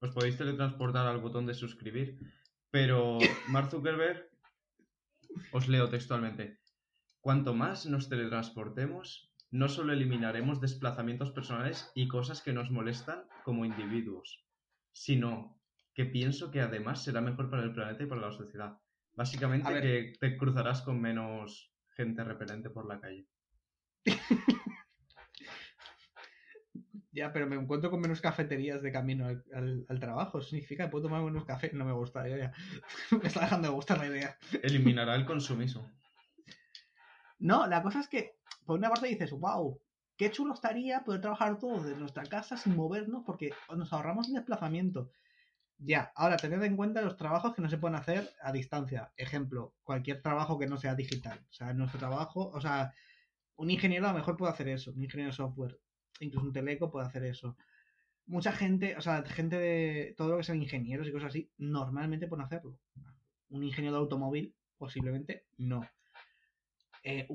Os 0.00 0.10
podéis 0.10 0.36
teletransportar 0.36 1.06
al 1.06 1.18
botón 1.20 1.46
de 1.46 1.54
suscribir, 1.54 2.18
pero 2.72 3.18
Mark 3.48 3.70
Zuckerberg, 3.70 4.28
os 5.52 5.68
leo 5.68 5.88
textualmente, 5.88 6.58
cuanto 7.20 7.54
más 7.54 7.86
nos 7.86 8.08
teletransportemos, 8.08 9.30
no 9.52 9.68
solo 9.68 9.92
eliminaremos 9.92 10.60
desplazamientos 10.60 11.30
personales 11.30 11.92
y 11.94 12.08
cosas 12.08 12.42
que 12.42 12.54
nos 12.54 12.70
molestan 12.70 13.22
como 13.44 13.64
individuos, 13.64 14.44
sino 14.90 15.60
que 15.94 16.06
pienso 16.06 16.50
que 16.50 16.62
además 16.62 17.04
será 17.04 17.20
mejor 17.20 17.50
para 17.50 17.62
el 17.62 17.72
planeta 17.72 18.02
y 18.02 18.06
para 18.06 18.22
la 18.22 18.32
sociedad. 18.32 18.78
Básicamente 19.12 19.80
que 19.82 20.14
te 20.18 20.38
cruzarás 20.38 20.80
con 20.80 20.98
menos 20.98 21.70
gente 21.94 22.24
repelente 22.24 22.70
por 22.70 22.88
la 22.88 22.98
calle. 22.98 23.26
Ya, 27.12 27.30
pero 27.32 27.46
me 27.46 27.56
encuentro 27.56 27.90
con 27.90 28.00
menos 28.00 28.22
cafeterías 28.22 28.80
de 28.82 28.90
camino 28.90 29.26
al, 29.26 29.44
al- 29.54 29.84
al 29.88 30.00
trabajo. 30.00 30.38
Eso 30.38 30.48
significa 30.48 30.84
que 30.84 30.90
puedo 30.90 31.04
tomar 31.04 31.22
menos 31.22 31.44
café. 31.44 31.70
No 31.74 31.84
me 31.84 31.92
gusta, 31.92 32.26
ya, 32.26 32.36
ya. 32.38 32.52
Me 33.22 33.28
está 33.28 33.40
dejando 33.42 33.68
de 33.68 33.74
gustar 33.74 33.98
la 33.98 34.06
idea. 34.06 34.38
Eliminará 34.62 35.14
el 35.14 35.26
consumismo. 35.26 35.86
No, 37.38 37.66
la 37.66 37.82
cosa 37.82 38.00
es 38.00 38.08
que, 38.08 38.36
por 38.64 38.78
una 38.78 38.88
parte 38.88 39.08
dices, 39.08 39.30
wow, 39.32 39.80
qué 40.16 40.30
chulo 40.30 40.54
estaría 40.54 41.04
poder 41.04 41.20
trabajar 41.20 41.58
todos 41.58 41.84
desde 41.84 41.98
nuestra 41.98 42.22
casa 42.24 42.56
sin 42.56 42.76
movernos 42.76 43.24
porque 43.26 43.52
nos 43.76 43.92
ahorramos 43.92 44.28
el 44.28 44.34
desplazamiento. 44.34 45.10
Ya, 45.78 46.12
ahora 46.14 46.36
tened 46.36 46.62
en 46.62 46.76
cuenta 46.76 47.02
los 47.02 47.16
trabajos 47.16 47.54
que 47.54 47.62
no 47.62 47.68
se 47.68 47.76
pueden 47.78 47.96
hacer 47.96 48.30
a 48.40 48.52
distancia. 48.52 49.12
Ejemplo, 49.16 49.74
cualquier 49.82 50.22
trabajo 50.22 50.58
que 50.58 50.68
no 50.68 50.76
sea 50.76 50.94
digital. 50.94 51.44
O 51.50 51.52
sea, 51.52 51.74
nuestro 51.74 51.98
trabajo, 51.98 52.48
o 52.50 52.60
sea, 52.60 52.94
un 53.56 53.70
ingeniero 53.70 54.06
a 54.06 54.12
lo 54.12 54.18
mejor 54.18 54.36
puede 54.36 54.52
hacer 54.52 54.68
eso, 54.68 54.92
un 54.92 55.02
ingeniero 55.02 55.32
de 55.32 55.36
software, 55.36 55.80
incluso 56.20 56.46
un 56.46 56.52
teleco 56.52 56.90
puede 56.90 57.06
hacer 57.06 57.24
eso. 57.24 57.56
Mucha 58.26 58.52
gente, 58.52 58.96
o 58.96 59.00
sea, 59.00 59.24
gente 59.24 59.58
de 59.58 60.14
todo 60.16 60.30
lo 60.30 60.36
que 60.38 60.44
sean 60.44 60.62
ingenieros 60.62 61.08
y 61.08 61.12
cosas 61.12 61.28
así, 61.30 61.50
normalmente 61.58 62.28
pueden 62.28 62.44
hacerlo. 62.46 62.78
Un 63.50 63.64
ingeniero 63.64 63.96
de 63.96 64.02
automóvil, 64.02 64.54
posiblemente 64.78 65.44
no. 65.58 65.82
eh, 67.04 67.26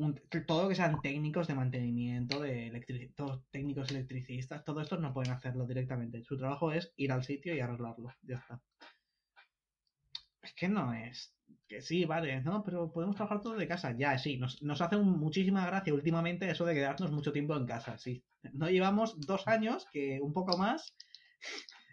todo 0.47 0.63
lo 0.63 0.69
que 0.69 0.75
sean 0.75 1.01
técnicos 1.01 1.47
de 1.47 1.55
mantenimiento, 1.55 2.41
de 2.41 3.11
todos 3.15 3.43
técnicos 3.51 3.91
electricistas, 3.91 4.63
todo 4.63 4.81
esto 4.81 4.97
no 4.97 5.13
pueden 5.13 5.31
hacerlo 5.33 5.65
directamente. 5.67 6.23
Su 6.23 6.37
trabajo 6.37 6.71
es 6.71 6.93
ir 6.95 7.11
al 7.11 7.23
sitio 7.23 7.53
y 7.55 7.59
arreglarlo. 7.59 8.13
Ya 8.23 8.37
está. 8.37 8.61
Es 10.41 10.53
que 10.53 10.67
no 10.69 10.93
es. 10.93 11.36
Que 11.67 11.81
sí, 11.81 12.05
vale, 12.05 12.41
no, 12.41 12.63
pero 12.63 12.91
podemos 12.93 13.15
trabajar 13.15 13.41
todo 13.41 13.55
de 13.55 13.67
casa. 13.67 13.93
Ya, 13.97 14.17
sí, 14.17 14.37
nos, 14.37 14.61
nos 14.63 14.79
hace 14.81 14.95
un- 14.95 15.19
muchísima 15.19 15.65
gracia 15.65 15.93
últimamente 15.93 16.49
eso 16.49 16.65
de 16.65 16.73
quedarnos 16.73 17.11
mucho 17.11 17.31
tiempo 17.33 17.55
en 17.57 17.65
casa, 17.65 17.97
sí. 17.97 18.23
No 18.53 18.69
llevamos 18.69 19.19
dos 19.19 19.47
años, 19.47 19.85
que 19.91 20.19
un 20.21 20.31
poco 20.33 20.57
más. 20.57 20.95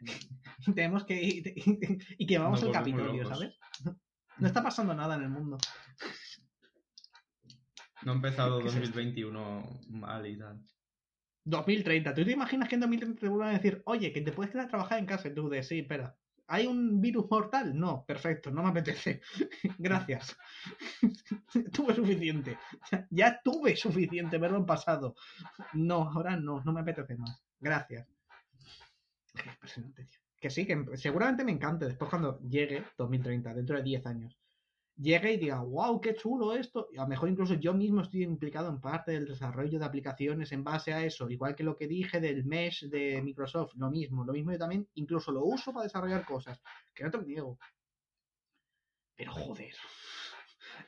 Tenemos 0.75 1.05
que 1.05 1.21
ir 1.23 1.55
y 2.19 2.27
que 2.27 2.38
vamos 2.38 2.62
al 2.62 2.71
Capitolio. 2.73 3.27
¿sabes? 3.27 3.59
No 4.38 4.47
está 4.47 4.62
pasando 4.62 4.95
nada 4.95 5.17
en 5.17 5.23
el 5.23 5.29
mundo. 5.31 5.59
No 8.05 8.12
ha 8.12 8.14
empezado 8.14 8.59
¿Qué 8.59 8.67
es 8.69 8.75
esto? 8.75 8.87
2021 8.87 9.81
mal 9.88 10.27
y 10.27 10.38
tal. 10.38 10.61
2030. 11.45 12.14
¿Tú 12.14 12.25
te 12.25 12.33
imaginas 12.33 12.69
que 12.69 12.75
en 12.77 12.81
2030 12.83 13.21
te 13.21 13.29
vuelvan 13.29 13.51
a 13.51 13.59
decir, 13.59 13.83
oye, 13.87 14.12
que 14.12 14.21
te 14.21 14.33
puedes 14.33 14.53
quedar 14.53 14.67
a 14.67 14.69
trabajar 14.69 14.99
en 14.99 15.07
casa? 15.07 15.29
Y 15.29 15.35
tú 15.35 15.49
de, 15.49 15.62
sí, 15.62 15.81
espera. 15.81 16.17
¿Hay 16.46 16.66
un 16.66 17.00
virus 17.00 17.30
mortal? 17.30 17.78
No, 17.78 18.04
perfecto, 18.04 18.50
no 18.50 18.62
me 18.62 18.70
apetece. 18.70 19.20
Gracias. 19.78 20.37
tuve 21.72 21.94
suficiente. 21.94 22.59
Ya, 23.11 23.40
tuve 23.42 23.76
suficiente 23.76 24.38
verlo 24.38 24.59
en 24.59 24.66
pasado. 24.66 25.14
No, 25.72 26.11
ahora 26.11 26.37
no, 26.37 26.62
no 26.64 26.72
me 26.72 26.80
apetece 26.80 27.16
más. 27.16 27.42
Gracias. 27.61 28.07
Impresionante, 29.35 30.04
tío. 30.04 30.20
Que 30.38 30.50
sí, 30.50 30.66
que 30.66 30.85
seguramente 30.98 31.44
me 31.44 31.52
encante 31.52 31.87
después 31.87 32.11
cuando 32.11 32.38
llegue 32.40 32.85
2030, 32.98 33.54
dentro 33.54 33.76
de 33.76 33.83
10 33.83 34.07
años. 34.07 34.38
Llegue 34.96 35.33
y 35.33 35.37
diga, 35.38 35.61
wow, 35.61 36.00
qué 36.00 36.14
chulo 36.14 36.54
esto. 36.54 36.88
Y 36.92 36.98
a 36.98 37.02
lo 37.02 37.09
mejor 37.09 37.28
incluso 37.28 37.54
yo 37.54 37.74
mismo 37.74 38.02
estoy 38.02 38.22
implicado 38.22 38.68
en 38.68 38.80
parte 38.80 39.12
del 39.12 39.26
desarrollo 39.26 39.78
de 39.78 39.85
aplicaciones 39.85 40.52
en 40.52 40.62
base 40.62 40.92
a 40.92 41.04
eso. 41.04 41.28
Igual 41.28 41.57
que 41.57 41.64
lo 41.64 41.76
que 41.76 41.88
dije 41.88 42.20
del 42.20 42.44
mesh 42.44 42.85
de 42.88 43.20
Microsoft, 43.20 43.74
lo 43.74 43.90
mismo. 43.90 44.24
Lo 44.24 44.33
mismo 44.33 44.52
yo 44.52 44.59
también 44.59 44.88
incluso 44.94 45.33
lo 45.33 45.44
uso 45.44 45.72
para 45.72 45.85
desarrollar 45.85 46.24
cosas. 46.24 46.62
Que 46.94 47.02
no 47.02 47.11
te 47.11 47.16
lo 47.18 47.24
niego. 47.24 47.59
Pero 49.16 49.33
joder, 49.33 49.74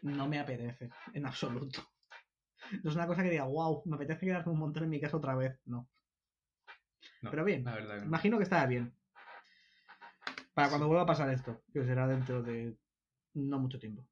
no 0.03 0.29
me 0.29 0.38
apetece 0.38 0.90
en 1.12 1.27
absoluto. 1.27 1.81
No 2.83 2.90
es 2.90 2.97
una 2.97 3.07
cosa 3.07 3.23
que 3.23 3.31
diga, 3.31 3.45
wow, 3.45 3.83
me 3.87 3.97
apetece 3.97 4.27
quedarme 4.27 4.53
un 4.53 4.59
montón 4.59 4.85
en 4.85 4.90
mi 4.90 5.01
casa 5.01 5.16
otra 5.16 5.35
vez. 5.35 5.59
No. 5.64 5.88
No, 7.23 7.31
Pero 7.31 7.45
bien, 7.45 7.64
La 7.64 7.75
verdad. 7.75 8.05
Imagino 8.05 8.37
que 8.38 8.45
estará 8.45 8.66
bien. 8.66 8.92
Para 10.55 10.69
cuando 10.69 10.87
vuelva 10.87 11.03
a 11.03 11.07
pasar 11.07 11.31
esto, 11.31 11.62
que 11.73 11.85
será 11.85 12.07
dentro 12.07 12.42
de 12.42 12.77
no 13.37 13.59
mucho 13.59 13.79
tiempo. 13.79 14.07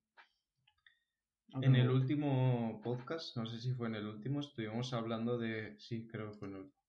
Aunque 1.52 1.66
En 1.68 1.76
el 1.76 1.90
último 1.90 2.80
podcast, 2.82 3.36
no 3.36 3.46
sé 3.46 3.60
si 3.60 3.72
fue 3.72 3.86
en 3.88 3.94
el 3.96 4.06
último, 4.06 4.40
estuvimos 4.40 4.92
hablando 4.92 5.38
de. 5.38 5.76
Sí, 5.78 6.06
creo 6.06 6.30
que 6.30 6.38
fue 6.38 6.48
en 6.48 6.54
el 6.54 6.60
último. 6.62 6.80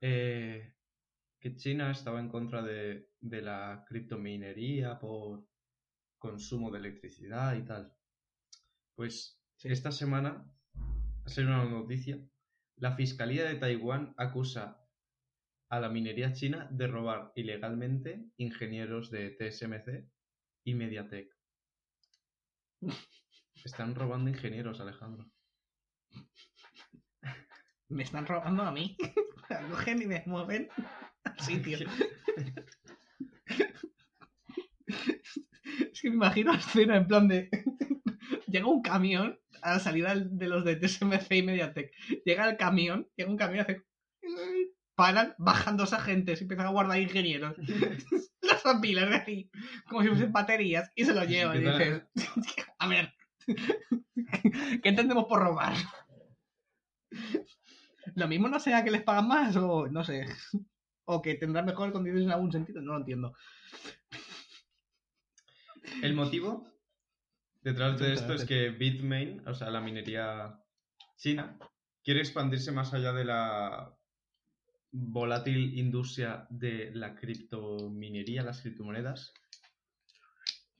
Eh, 0.00 0.74
que 1.40 1.56
China 1.56 1.90
estaba 1.90 2.20
en 2.20 2.28
contra 2.28 2.62
de, 2.62 3.10
de 3.20 3.42
la 3.42 3.84
criptominería 3.86 4.98
por 4.98 5.46
consumo 6.18 6.70
de 6.70 6.78
electricidad 6.78 7.56
y 7.56 7.64
tal. 7.64 7.92
Pues 8.94 9.34
Sí. 9.56 9.68
esta 9.72 9.90
semana 9.90 10.48
ha 11.24 11.28
sido 11.28 11.48
una 11.48 11.64
noticia. 11.64 12.18
La 12.76 12.94
Fiscalía 12.94 13.44
de 13.44 13.56
Taiwán 13.56 14.14
acusa 14.16 14.84
a 15.68 15.80
la 15.80 15.88
minería 15.88 16.32
china 16.32 16.68
de 16.70 16.86
robar 16.86 17.32
ilegalmente 17.34 18.24
ingenieros 18.36 19.10
de 19.10 19.30
TSMC 19.30 20.08
y 20.64 20.74
Mediatek. 20.74 21.37
Están 23.64 23.94
robando 23.94 24.30
ingenieros, 24.30 24.80
Alejandro. 24.80 25.26
Me 27.88 28.02
están 28.02 28.26
robando 28.26 28.62
a 28.62 28.72
mí. 28.72 28.96
Cogen 29.70 30.02
y 30.02 30.06
me 30.06 30.22
mueven 30.26 30.68
al 31.24 31.40
sitio. 31.40 31.78
Es 35.90 36.02
que 36.02 36.10
me 36.10 36.16
imagino 36.16 36.52
la 36.52 36.58
escena 36.58 36.96
en 36.98 37.06
plan 37.06 37.28
de. 37.28 37.48
Llega 38.46 38.66
un 38.66 38.82
camión 38.82 39.40
a 39.62 39.74
la 39.74 39.80
salida 39.80 40.14
de 40.14 40.48
los 40.48 40.64
de 40.64 40.76
TSMC 40.76 41.32
y 41.32 41.42
Mediatek. 41.42 41.90
Llega 42.26 42.48
el 42.48 42.58
camión, 42.58 43.08
llega 43.16 43.30
un 43.30 43.38
camión 43.38 43.66
y 43.66 43.72
hace. 43.72 43.82
Paran, 44.98 45.32
bajan 45.38 45.76
dos 45.76 45.92
agentes 45.92 46.40
y 46.40 46.42
empiezan 46.42 46.66
a 46.66 46.70
guardar 46.70 46.98
ingenieros. 46.98 47.54
Las 48.42 48.66
apilan 48.66 49.10
de 49.10 49.16
ahí, 49.16 49.50
como 49.88 50.02
si 50.02 50.08
fuesen 50.08 50.32
baterías, 50.32 50.90
y 50.96 51.04
se 51.04 51.14
lo 51.14 51.22
llevan. 51.22 51.56
Y 51.56 51.60
dices, 51.60 52.02
a 52.80 52.88
ver, 52.88 53.14
¿qué 53.46 54.88
entendemos 54.88 55.26
por 55.26 55.40
robar? 55.40 55.74
Lo 58.16 58.26
mismo 58.26 58.48
no 58.48 58.58
sea 58.58 58.82
que 58.82 58.90
les 58.90 59.04
pagan 59.04 59.28
más 59.28 59.54
o 59.54 59.86
no 59.86 60.02
sé. 60.02 60.26
O 61.04 61.22
que 61.22 61.36
tendrán 61.36 61.66
mejores 61.66 61.92
condiciones 61.92 62.26
en 62.26 62.32
algún 62.32 62.50
sentido, 62.50 62.82
no 62.82 62.94
lo 62.94 62.98
entiendo. 62.98 63.36
El 66.02 66.14
motivo 66.14 66.66
detrás 67.60 68.00
de 68.00 68.14
esto 68.14 68.34
es 68.34 68.44
que 68.44 68.70
Bitmain, 68.70 69.46
o 69.46 69.54
sea, 69.54 69.70
la 69.70 69.80
minería 69.80 70.60
china, 71.16 71.56
quiere 72.02 72.18
expandirse 72.18 72.72
más 72.72 72.92
allá 72.92 73.12
de 73.12 73.24
la 73.24 73.97
volátil 74.90 75.78
industria 75.78 76.46
de 76.50 76.90
la 76.94 77.14
criptominería, 77.14 78.42
las 78.42 78.60
criptomonedas, 78.62 79.32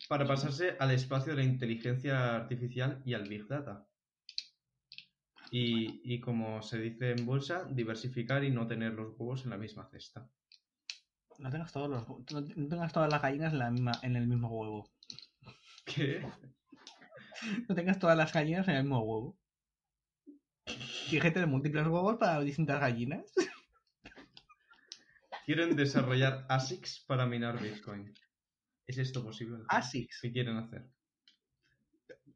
para 0.08 0.26
pasarse 0.26 0.76
al 0.78 0.90
espacio 0.92 1.34
de 1.34 1.42
la 1.42 1.48
inteligencia 1.48 2.34
artificial 2.34 3.02
y 3.04 3.14
al 3.14 3.28
Big 3.28 3.46
Data. 3.46 3.86
Y, 5.50 6.00
y 6.04 6.20
como 6.20 6.62
se 6.62 6.78
dice 6.78 7.12
en 7.12 7.26
bolsa, 7.26 7.64
diversificar 7.70 8.44
y 8.44 8.50
no 8.50 8.66
tener 8.66 8.94
los 8.94 9.18
huevos 9.18 9.44
en 9.44 9.50
la 9.50 9.58
misma 9.58 9.88
cesta. 9.90 10.28
No 11.38 11.50
tengas, 11.50 11.72
todos 11.72 11.88
los, 11.88 12.08
no 12.32 12.68
tengas 12.68 12.92
todas 12.92 13.10
las 13.10 13.22
gallinas 13.22 13.52
en, 13.52 13.58
la 13.60 13.70
misma, 13.70 13.92
en 14.02 14.16
el 14.16 14.26
mismo 14.26 14.48
huevo. 14.48 14.90
¿Qué? 15.84 16.26
No 17.68 17.74
tengas 17.76 18.00
todas 18.00 18.16
las 18.16 18.32
gallinas 18.32 18.66
en 18.66 18.74
el 18.74 18.82
mismo 18.82 18.98
huevo. 18.98 19.38
Que 21.08 21.20
tener 21.30 21.46
múltiples 21.46 21.86
huevos 21.86 22.16
para 22.16 22.40
distintas 22.40 22.80
gallinas. 22.80 23.32
Quieren 25.48 25.76
desarrollar 25.76 26.44
ASICs 26.50 27.06
para 27.06 27.24
minar 27.24 27.58
Bitcoin. 27.58 28.12
¿Es 28.86 28.98
esto 28.98 29.24
posible? 29.24 29.64
ASICs. 29.68 30.18
¿Qué 30.20 30.30
quieren 30.30 30.58
hacer? 30.58 30.84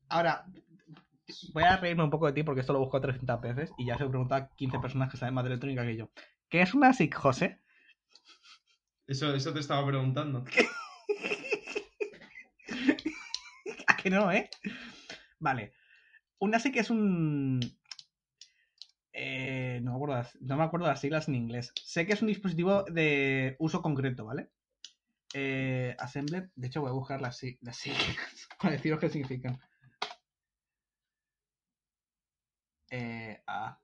Ahora, 0.08 0.46
voy 1.52 1.64
a 1.64 1.76
reírme 1.76 2.04
un 2.04 2.08
poco 2.08 2.24
de 2.24 2.32
ti 2.32 2.42
porque 2.42 2.62
esto 2.62 2.72
lo 2.72 2.78
busco 2.78 3.02
300 3.02 3.38
veces 3.42 3.70
y 3.76 3.84
ya 3.84 3.98
se 3.98 4.04
lo 4.04 4.06
he 4.06 4.12
preguntado 4.12 4.44
a 4.44 4.48
15 4.56 4.78
personas 4.78 5.10
que 5.10 5.18
saben 5.18 5.34
más 5.34 5.44
de 5.44 5.48
electrónica 5.48 5.84
que 5.84 5.94
yo. 5.94 6.10
¿Qué 6.48 6.62
es 6.62 6.72
un 6.72 6.84
ASIC, 6.84 7.14
José? 7.14 7.60
Eso, 9.06 9.34
eso 9.34 9.52
te 9.52 9.60
estaba 9.60 9.86
preguntando. 9.86 10.46
¿A 13.88 13.96
que 13.98 14.08
no, 14.08 14.32
eh? 14.32 14.48
Vale. 15.38 15.74
Un 16.38 16.54
ASIC 16.54 16.76
es 16.76 16.88
un. 16.88 17.60
Eh, 19.12 19.80
no, 19.82 19.90
me 19.92 19.96
acuerdo, 19.96 20.14
las- 20.16 20.40
no 20.40 20.56
me 20.56 20.64
acuerdo 20.64 20.86
las 20.86 21.00
siglas 21.00 21.28
en 21.28 21.34
inglés. 21.34 21.72
Sé 21.82 22.06
que 22.06 22.12
es 22.14 22.22
un 22.22 22.28
dispositivo 22.28 22.84
de 22.84 23.56
uso 23.58 23.82
concreto, 23.82 24.24
¿vale? 24.24 24.50
Eh, 25.34 25.94
Assembler. 25.98 26.50
De 26.54 26.66
hecho, 26.66 26.80
voy 26.82 26.90
a 26.90 26.94
buscar 26.94 27.20
las, 27.20 27.40
las 27.60 27.76
siglas 27.76 28.16
para 28.60 28.72
deciros 28.72 29.00
qué 29.00 29.08
significan. 29.10 29.58
Eh, 32.90 33.42
ah. 33.46 33.78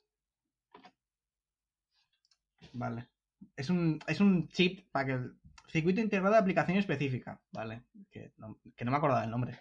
Vale. 2.73 3.09
Es 3.57 3.71
un, 3.71 3.99
es 4.07 4.21
un 4.21 4.49
chip 4.49 4.91
para 4.91 5.07
que. 5.07 5.31
Circuito 5.71 6.01
integrado 6.01 6.33
de 6.33 6.41
aplicación 6.41 6.79
específica, 6.79 7.39
¿vale? 7.53 7.83
Que 8.11 8.33
no, 8.39 8.59
que 8.75 8.85
no 8.87 8.91
me 8.91 8.97
acordaba 8.97 9.21
del 9.21 9.31
nombre. 9.31 9.59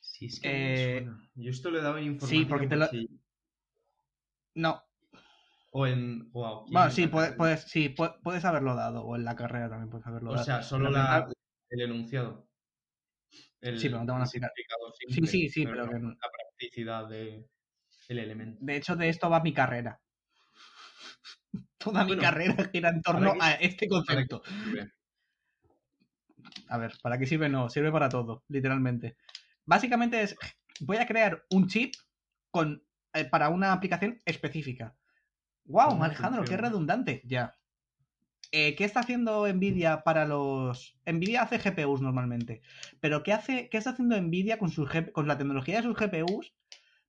Sí, 0.00 0.26
es 0.26 0.40
que 0.40 1.02
suena. 1.04 1.30
Yo 1.36 1.50
esto 1.52 1.70
le 1.70 1.80
daba 1.80 2.00
en 2.00 2.06
informática. 2.06 2.42
Sí, 2.42 2.48
porque 2.48 2.66
te 2.66 2.74
lo- 2.76 2.88
No, 4.54 4.82
O 5.70 5.86
en... 5.86 6.28
o 6.32 6.62
aquí 6.62 6.72
Bueno, 6.72 6.86
en 6.88 6.92
sí, 6.92 7.06
puedes, 7.06 7.32
puedes, 7.34 7.62
sí, 7.62 7.94
pu- 7.94 8.18
puedes 8.22 8.44
haberlo 8.44 8.74
dado, 8.74 9.02
o 9.04 9.16
en 9.16 9.24
la 9.24 9.36
carrera 9.36 9.68
también 9.68 9.90
puedes 9.90 10.06
haberlo 10.06 10.30
O 10.30 10.34
dado. 10.34 10.44
sea, 10.44 10.62
solo 10.62 10.90
la, 10.90 11.28
el 11.70 11.80
enunciado. 11.80 12.48
El, 13.60 13.78
Sí, 13.78 13.88
pero 13.88 14.00
no 14.00 14.06
te 14.06 14.12
van 14.12 14.20
a 14.22 14.24
explicar. 14.24 14.50
Sí, 15.08 15.26
sí, 15.26 15.48
sí, 15.48 15.64
pero 15.66 15.88
que... 15.88 15.98
la 15.98 16.16
practicidad 16.32 17.08
del 17.08 17.48
elemento. 18.08 18.58
De 18.62 18.76
hecho, 18.76 18.96
de 18.96 19.08
esto 19.08 19.30
va 19.30 19.40
mi 19.40 19.52
carrera. 19.52 20.00
Toda 21.78 22.04
mi 22.04 22.16
carrera 22.16 22.68
gira 22.72 22.88
en 22.90 23.02
torno 23.02 23.32
¿para 23.34 23.44
a 23.46 23.52
este 23.54 23.88
concepto. 23.88 24.42
A 26.68 26.78
ver, 26.78 26.92
¿para 27.02 27.18
qué 27.18 27.26
sirve? 27.26 27.48
No, 27.48 27.68
sirve 27.68 27.92
para 27.92 28.08
todo, 28.08 28.44
literalmente. 28.48 29.16
Básicamente 29.64 30.22
es, 30.22 30.36
voy 30.80 30.96
a 30.96 31.06
crear 31.06 31.44
un 31.50 31.68
chip 31.68 31.94
con, 32.50 32.82
eh, 33.14 33.24
para 33.24 33.48
una 33.48 33.72
aplicación 33.72 34.20
específica. 34.24 34.94
¡Wow, 35.64 35.90
¿Cómo 35.90 36.04
Alejandro, 36.04 36.44
qué 36.44 36.56
redundante! 36.56 37.22
Ya. 37.24 37.56
Eh, 38.52 38.74
¿Qué 38.74 38.84
está 38.84 39.00
haciendo 39.00 39.46
Nvidia 39.46 40.02
para 40.02 40.24
los... 40.24 40.98
Nvidia 41.06 41.42
hace 41.42 41.58
GPUs 41.58 42.00
normalmente, 42.00 42.62
pero 42.98 43.22
¿qué, 43.22 43.32
hace, 43.32 43.68
qué 43.68 43.78
está 43.78 43.90
haciendo 43.90 44.20
Nvidia 44.20 44.58
con, 44.58 44.70
sus 44.70 44.90
con 45.12 45.28
la 45.28 45.38
tecnología 45.38 45.76
de 45.76 45.82
sus 45.84 45.96
GPUs 45.96 46.52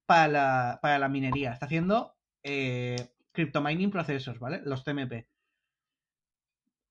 para 0.05 0.27
la, 0.27 0.79
para 0.81 0.99
la 0.99 1.07
minería. 1.07 1.53
Está 1.53 1.67
haciendo 1.67 2.17
eh, 2.43 2.97
cryptomining 3.31 3.91
procesos, 3.91 4.39
¿vale? 4.39 4.61
Los 4.65 4.83
CMP. 4.83 5.27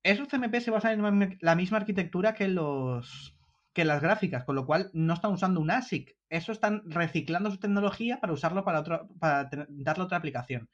Esos 0.02 0.28
CMP 0.28 0.60
se 0.60 0.70
basan 0.70 1.04
en 1.04 1.38
la 1.42 1.54
misma 1.54 1.76
arquitectura 1.76 2.34
que 2.34 2.48
los 2.48 3.36
que 3.74 3.84
las 3.84 4.00
gráficas, 4.00 4.44
con 4.44 4.56
lo 4.56 4.66
cual 4.66 4.90
no 4.94 5.14
están 5.14 5.32
usando 5.32 5.60
un 5.60 5.70
ASIC. 5.70 6.16
Eso 6.30 6.52
están 6.52 6.82
reciclando 6.86 7.50
su 7.50 7.58
tecnología 7.58 8.20
para 8.20 8.32
usarlo 8.32 8.64
para, 8.64 8.80
otro, 8.80 9.08
para 9.18 9.50
darle 9.68 10.04
otra 10.04 10.16
aplicación. 10.16 10.70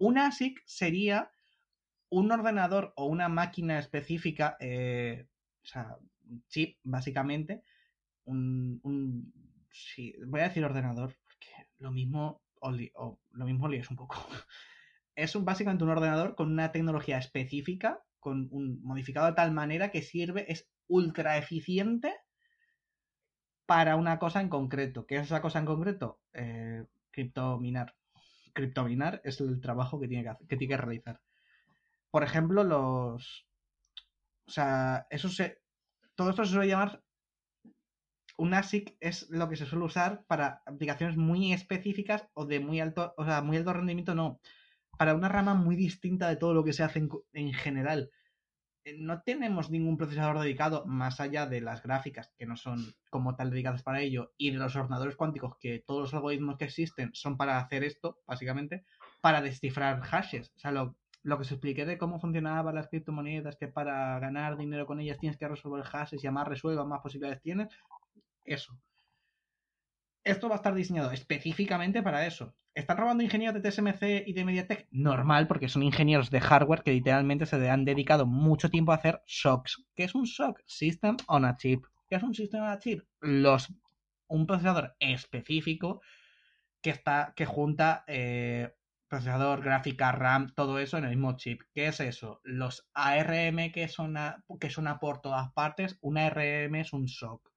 Un 0.00 0.18
ASIC 0.18 0.60
sería 0.66 1.30
un 2.08 2.30
ordenador 2.32 2.92
o 2.96 3.06
una 3.06 3.28
máquina 3.28 3.78
específica, 3.78 4.56
eh, 4.58 5.26
o 5.62 5.66
sea, 5.66 5.96
chip, 6.48 6.78
básicamente. 6.82 7.62
Un, 8.24 8.80
un 8.82 9.32
voy 10.26 10.40
a 10.40 10.48
decir 10.48 10.64
ordenador, 10.64 11.14
porque 11.22 11.68
lo 11.78 11.92
mismo, 11.92 12.42
o, 12.60 12.72
o 12.94 13.20
lo 13.30 13.44
mismo 13.44 13.68
líes 13.68 13.90
un 13.90 13.96
poco. 13.96 14.16
Es 15.14 15.34
un, 15.34 15.46
básicamente 15.46 15.82
un 15.82 15.88
ordenador 15.88 16.34
con 16.34 16.52
una 16.52 16.72
tecnología 16.72 17.16
específica, 17.16 18.02
con 18.20 18.48
un 18.50 18.82
modificado 18.82 19.28
de 19.28 19.32
tal 19.32 19.50
manera 19.50 19.90
que 19.90 20.02
sirve, 20.02 20.44
es 20.52 20.68
ultra 20.88 21.38
eficiente 21.38 22.14
para 23.66 23.96
una 23.96 24.18
cosa 24.18 24.40
en 24.40 24.48
concreto. 24.48 25.06
¿Qué 25.06 25.16
es 25.16 25.24
esa 25.24 25.42
cosa 25.42 25.58
en 25.58 25.66
concreto? 25.66 26.20
Eh, 26.32 26.84
criptominar. 27.10 27.94
Criptominar 28.52 29.20
es 29.24 29.40
el 29.40 29.60
trabajo 29.60 30.00
que 30.00 30.08
tiene 30.08 30.24
que, 30.24 30.46
que 30.46 30.56
tiene 30.56 30.74
que 30.74 30.80
realizar. 30.80 31.20
Por 32.10 32.22
ejemplo, 32.22 32.64
los. 32.64 33.46
O 34.46 34.50
sea, 34.50 35.06
eso 35.10 35.28
se. 35.28 35.60
Todo 36.14 36.30
esto 36.30 36.44
se 36.44 36.52
suele 36.52 36.68
llamar. 36.68 37.02
Un 38.38 38.54
ASIC 38.54 38.96
es 39.00 39.28
lo 39.30 39.48
que 39.48 39.56
se 39.56 39.66
suele 39.66 39.86
usar 39.86 40.24
para 40.26 40.62
aplicaciones 40.66 41.16
muy 41.16 41.52
específicas 41.52 42.28
o 42.34 42.46
de 42.46 42.60
muy 42.60 42.80
alto. 42.80 43.14
O 43.16 43.24
sea, 43.24 43.42
muy 43.42 43.56
alto 43.56 43.72
rendimiento, 43.72 44.14
no. 44.14 44.40
Para 44.98 45.14
una 45.14 45.28
rama 45.28 45.54
muy 45.54 45.76
distinta 45.76 46.28
de 46.28 46.36
todo 46.36 46.54
lo 46.54 46.64
que 46.64 46.72
se 46.72 46.82
hace 46.82 47.00
en, 47.00 47.10
en 47.32 47.52
general. 47.52 48.10
Eh, 48.86 48.94
no 48.96 49.20
tenemos 49.22 49.68
ningún 49.68 49.96
procesador 49.96 50.38
dedicado 50.38 50.86
más 50.86 51.20
allá 51.20 51.46
de 51.46 51.60
las 51.60 51.82
gráficas 51.82 52.32
que 52.38 52.46
no 52.46 52.56
son 52.56 52.94
como 53.10 53.34
tal 53.34 53.50
dedicadas 53.50 53.82
para 53.82 54.00
ello 54.00 54.32
y 54.38 54.52
de 54.52 54.58
los 54.58 54.76
ordenadores 54.76 55.16
cuánticos 55.16 55.56
que 55.58 55.80
todos 55.84 56.02
los 56.02 56.14
algoritmos 56.14 56.56
que 56.56 56.66
existen 56.66 57.10
son 57.12 57.36
para 57.36 57.58
hacer 57.58 57.82
esto, 57.82 58.20
básicamente, 58.28 58.84
para 59.20 59.42
descifrar 59.42 60.02
hashes. 60.02 60.52
O 60.54 60.58
sea, 60.60 60.70
lo, 60.70 60.94
lo 61.24 61.36
que 61.36 61.42
os 61.42 61.50
expliqué 61.50 61.84
de 61.84 61.98
cómo 61.98 62.20
funcionaban 62.20 62.76
las 62.76 62.86
criptomonedas, 62.86 63.56
que 63.56 63.66
para 63.66 64.20
ganar 64.20 64.56
dinero 64.56 64.86
con 64.86 65.00
ellas 65.00 65.18
tienes 65.18 65.36
que 65.36 65.48
resolver 65.48 65.82
hashes 65.82 66.22
y 66.22 66.28
a 66.28 66.30
más 66.30 66.46
resuelvas, 66.46 66.86
más 66.86 67.00
posibilidades 67.00 67.42
tienes. 67.42 67.68
Eso. 68.44 68.78
Esto 70.26 70.48
va 70.48 70.56
a 70.56 70.58
estar 70.58 70.74
diseñado 70.74 71.12
específicamente 71.12 72.02
para 72.02 72.26
eso. 72.26 72.52
¿Están 72.74 72.96
robando 72.96 73.22
ingenieros 73.22 73.62
de 73.62 73.70
TSMC 73.70 74.26
y 74.26 74.32
de 74.32 74.44
MediaTek? 74.44 74.88
Normal, 74.90 75.46
porque 75.46 75.68
son 75.68 75.84
ingenieros 75.84 76.30
de 76.30 76.40
hardware 76.40 76.82
que 76.82 76.90
literalmente 76.90 77.46
se 77.46 77.70
han 77.70 77.84
dedicado 77.84 78.26
mucho 78.26 78.68
tiempo 78.68 78.90
a 78.90 78.96
hacer 78.96 79.22
SOCs. 79.24 79.86
¿Qué 79.94 80.02
es 80.02 80.16
un 80.16 80.26
SOC? 80.26 80.60
System 80.66 81.16
on 81.28 81.44
a 81.44 81.56
Chip. 81.56 81.84
¿Qué 82.08 82.16
es 82.16 82.24
un 82.24 82.34
System 82.34 82.62
on 82.62 82.70
a 82.70 82.78
Chip? 82.80 83.04
Los, 83.20 83.72
un 84.26 84.48
procesador 84.48 84.96
específico 84.98 86.00
que, 86.80 86.90
está, 86.90 87.32
que 87.36 87.46
junta 87.46 88.02
eh, 88.08 88.74
procesador, 89.06 89.62
gráfica, 89.62 90.10
RAM, 90.10 90.52
todo 90.56 90.80
eso 90.80 90.98
en 90.98 91.04
el 91.04 91.10
mismo 91.10 91.36
chip. 91.36 91.62
¿Qué 91.72 91.86
es 91.86 92.00
eso? 92.00 92.40
Los 92.42 92.90
ARM 92.94 93.70
que 93.70 93.86
son, 93.86 94.16
que 94.58 94.70
son 94.70 94.88
por 95.00 95.20
todas 95.20 95.52
partes, 95.52 95.98
un 96.00 96.18
ARM 96.18 96.74
es 96.74 96.92
un 96.92 97.06
SOC. 97.06 97.48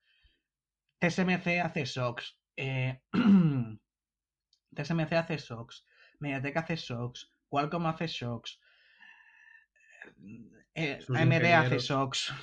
TSMC 0.99 1.61
hace 1.63 1.87
SOCs. 1.87 2.38
Eh, 2.61 2.99
TSMC 4.75 5.13
hace 5.13 5.37
SOCs, 5.37 5.85
MediaTek 6.19 6.57
hace 6.57 6.75
SOCs, 6.75 7.31
Qualcomm 7.47 7.85
hace 7.85 8.09
SOCs, 8.09 8.59
eh, 10.75 10.99
AMD 11.07 11.45
hace 11.53 11.79
SOCs. 11.79 12.33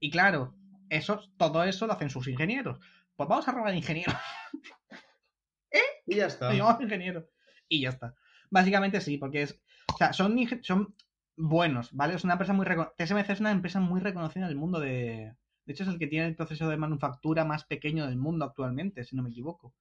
Y 0.00 0.10
claro, 0.10 0.56
eso, 0.88 1.20
todo 1.36 1.62
eso 1.62 1.86
lo 1.86 1.92
hacen 1.92 2.10
sus 2.10 2.26
ingenieros. 2.26 2.80
Pues 3.14 3.28
vamos 3.28 3.46
a 3.46 3.52
robar 3.52 3.74
ingenieros. 3.74 4.16
¿Eh? 5.70 5.78
Y 6.06 6.16
ya 6.16 6.26
está. 6.26 6.52
ingenieros. 6.80 7.24
Y 7.68 7.82
ya 7.82 7.90
está. 7.90 8.16
Básicamente 8.50 9.00
sí, 9.00 9.18
porque 9.18 9.42
es. 9.42 9.62
O 9.94 9.96
sea, 9.98 10.12
son, 10.12 10.36
son 10.62 10.96
buenos, 11.36 11.92
¿vale? 11.92 12.14
Es 12.14 12.24
una 12.24 12.34
empresa 12.34 12.54
muy 12.54 12.66
TSMC 12.66 13.30
es 13.30 13.40
una 13.40 13.52
empresa 13.52 13.78
muy 13.78 14.00
reconocida 14.00 14.46
en 14.46 14.50
el 14.50 14.56
mundo 14.56 14.80
de. 14.80 15.36
De 15.64 15.72
hecho, 15.72 15.84
es 15.84 15.88
el 15.88 15.98
que 15.98 16.06
tiene 16.06 16.26
el 16.26 16.36
proceso 16.36 16.68
de 16.68 16.76
manufactura 16.76 17.44
más 17.44 17.64
pequeño 17.64 18.06
del 18.06 18.16
mundo 18.16 18.44
actualmente, 18.44 19.04
si 19.04 19.16
no 19.16 19.22
me 19.22 19.30
equivoco 19.30 19.74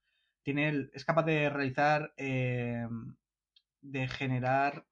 tiene 0.44 0.90
es 0.94 1.06
capaz 1.06 1.24
de 1.24 1.50
realizar, 1.50 2.14
eh, 2.18 2.88
de 3.82 4.08
generar 4.08 4.86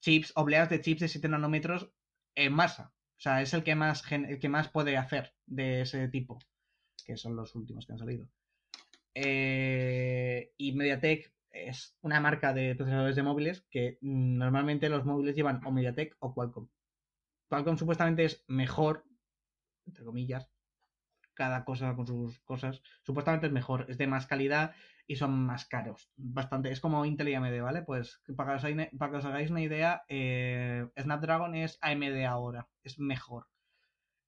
chips, 0.00 0.32
obleas 0.36 0.68
de 0.70 0.80
chips 0.80 1.00
de 1.00 1.08
7 1.08 1.28
nanómetros 1.28 1.90
en 2.34 2.52
masa. 2.52 2.92
O 3.16 3.20
sea, 3.20 3.42
es 3.42 3.54
el 3.54 3.64
que 3.64 3.74
más, 3.74 4.04
el 4.12 4.38
que 4.38 4.48
más 4.48 4.68
puede 4.68 4.96
hacer 4.96 5.34
de 5.46 5.82
ese 5.82 6.08
tipo, 6.08 6.38
que 7.04 7.16
son 7.16 7.34
los 7.34 7.54
últimos 7.54 7.86
que 7.86 7.92
han 7.92 7.98
salido. 7.98 8.28
Eh, 9.14 10.52
y 10.58 10.72
MediaTek 10.72 11.32
es 11.50 11.96
una 12.02 12.20
marca 12.20 12.52
de 12.52 12.74
procesadores 12.74 13.16
de 13.16 13.22
móviles 13.22 13.64
que 13.70 13.96
normalmente 14.02 14.90
los 14.90 15.06
móviles 15.06 15.34
llevan 15.34 15.64
o 15.64 15.72
MediaTek 15.72 16.16
o 16.18 16.34
Qualcomm. 16.34 16.68
Qualcomm 17.48 17.78
supuestamente 17.78 18.24
es 18.24 18.44
mejor, 18.46 19.06
entre 19.86 20.04
comillas, 20.04 20.48
cada 21.36 21.64
cosa 21.64 21.94
con 21.94 22.06
sus 22.06 22.40
cosas. 22.40 22.82
Supuestamente 23.02 23.46
es 23.46 23.52
mejor, 23.52 23.86
es 23.88 23.98
de 23.98 24.06
más 24.06 24.26
calidad 24.26 24.74
y 25.06 25.16
son 25.16 25.46
más 25.46 25.66
caros. 25.66 26.10
Bastante. 26.16 26.72
Es 26.72 26.80
como 26.80 27.04
Intel 27.04 27.28
y 27.28 27.34
AMD, 27.34 27.62
¿vale? 27.62 27.82
Pues 27.82 28.20
para 28.36 28.58
que 28.58 29.16
os, 29.16 29.24
hagáis 29.24 29.50
una 29.50 29.62
idea, 29.62 30.04
eh, 30.08 30.88
Snapdragon 30.98 31.54
es 31.54 31.78
AMD 31.82 32.24
ahora. 32.24 32.68
Es 32.82 32.98
mejor. 32.98 33.46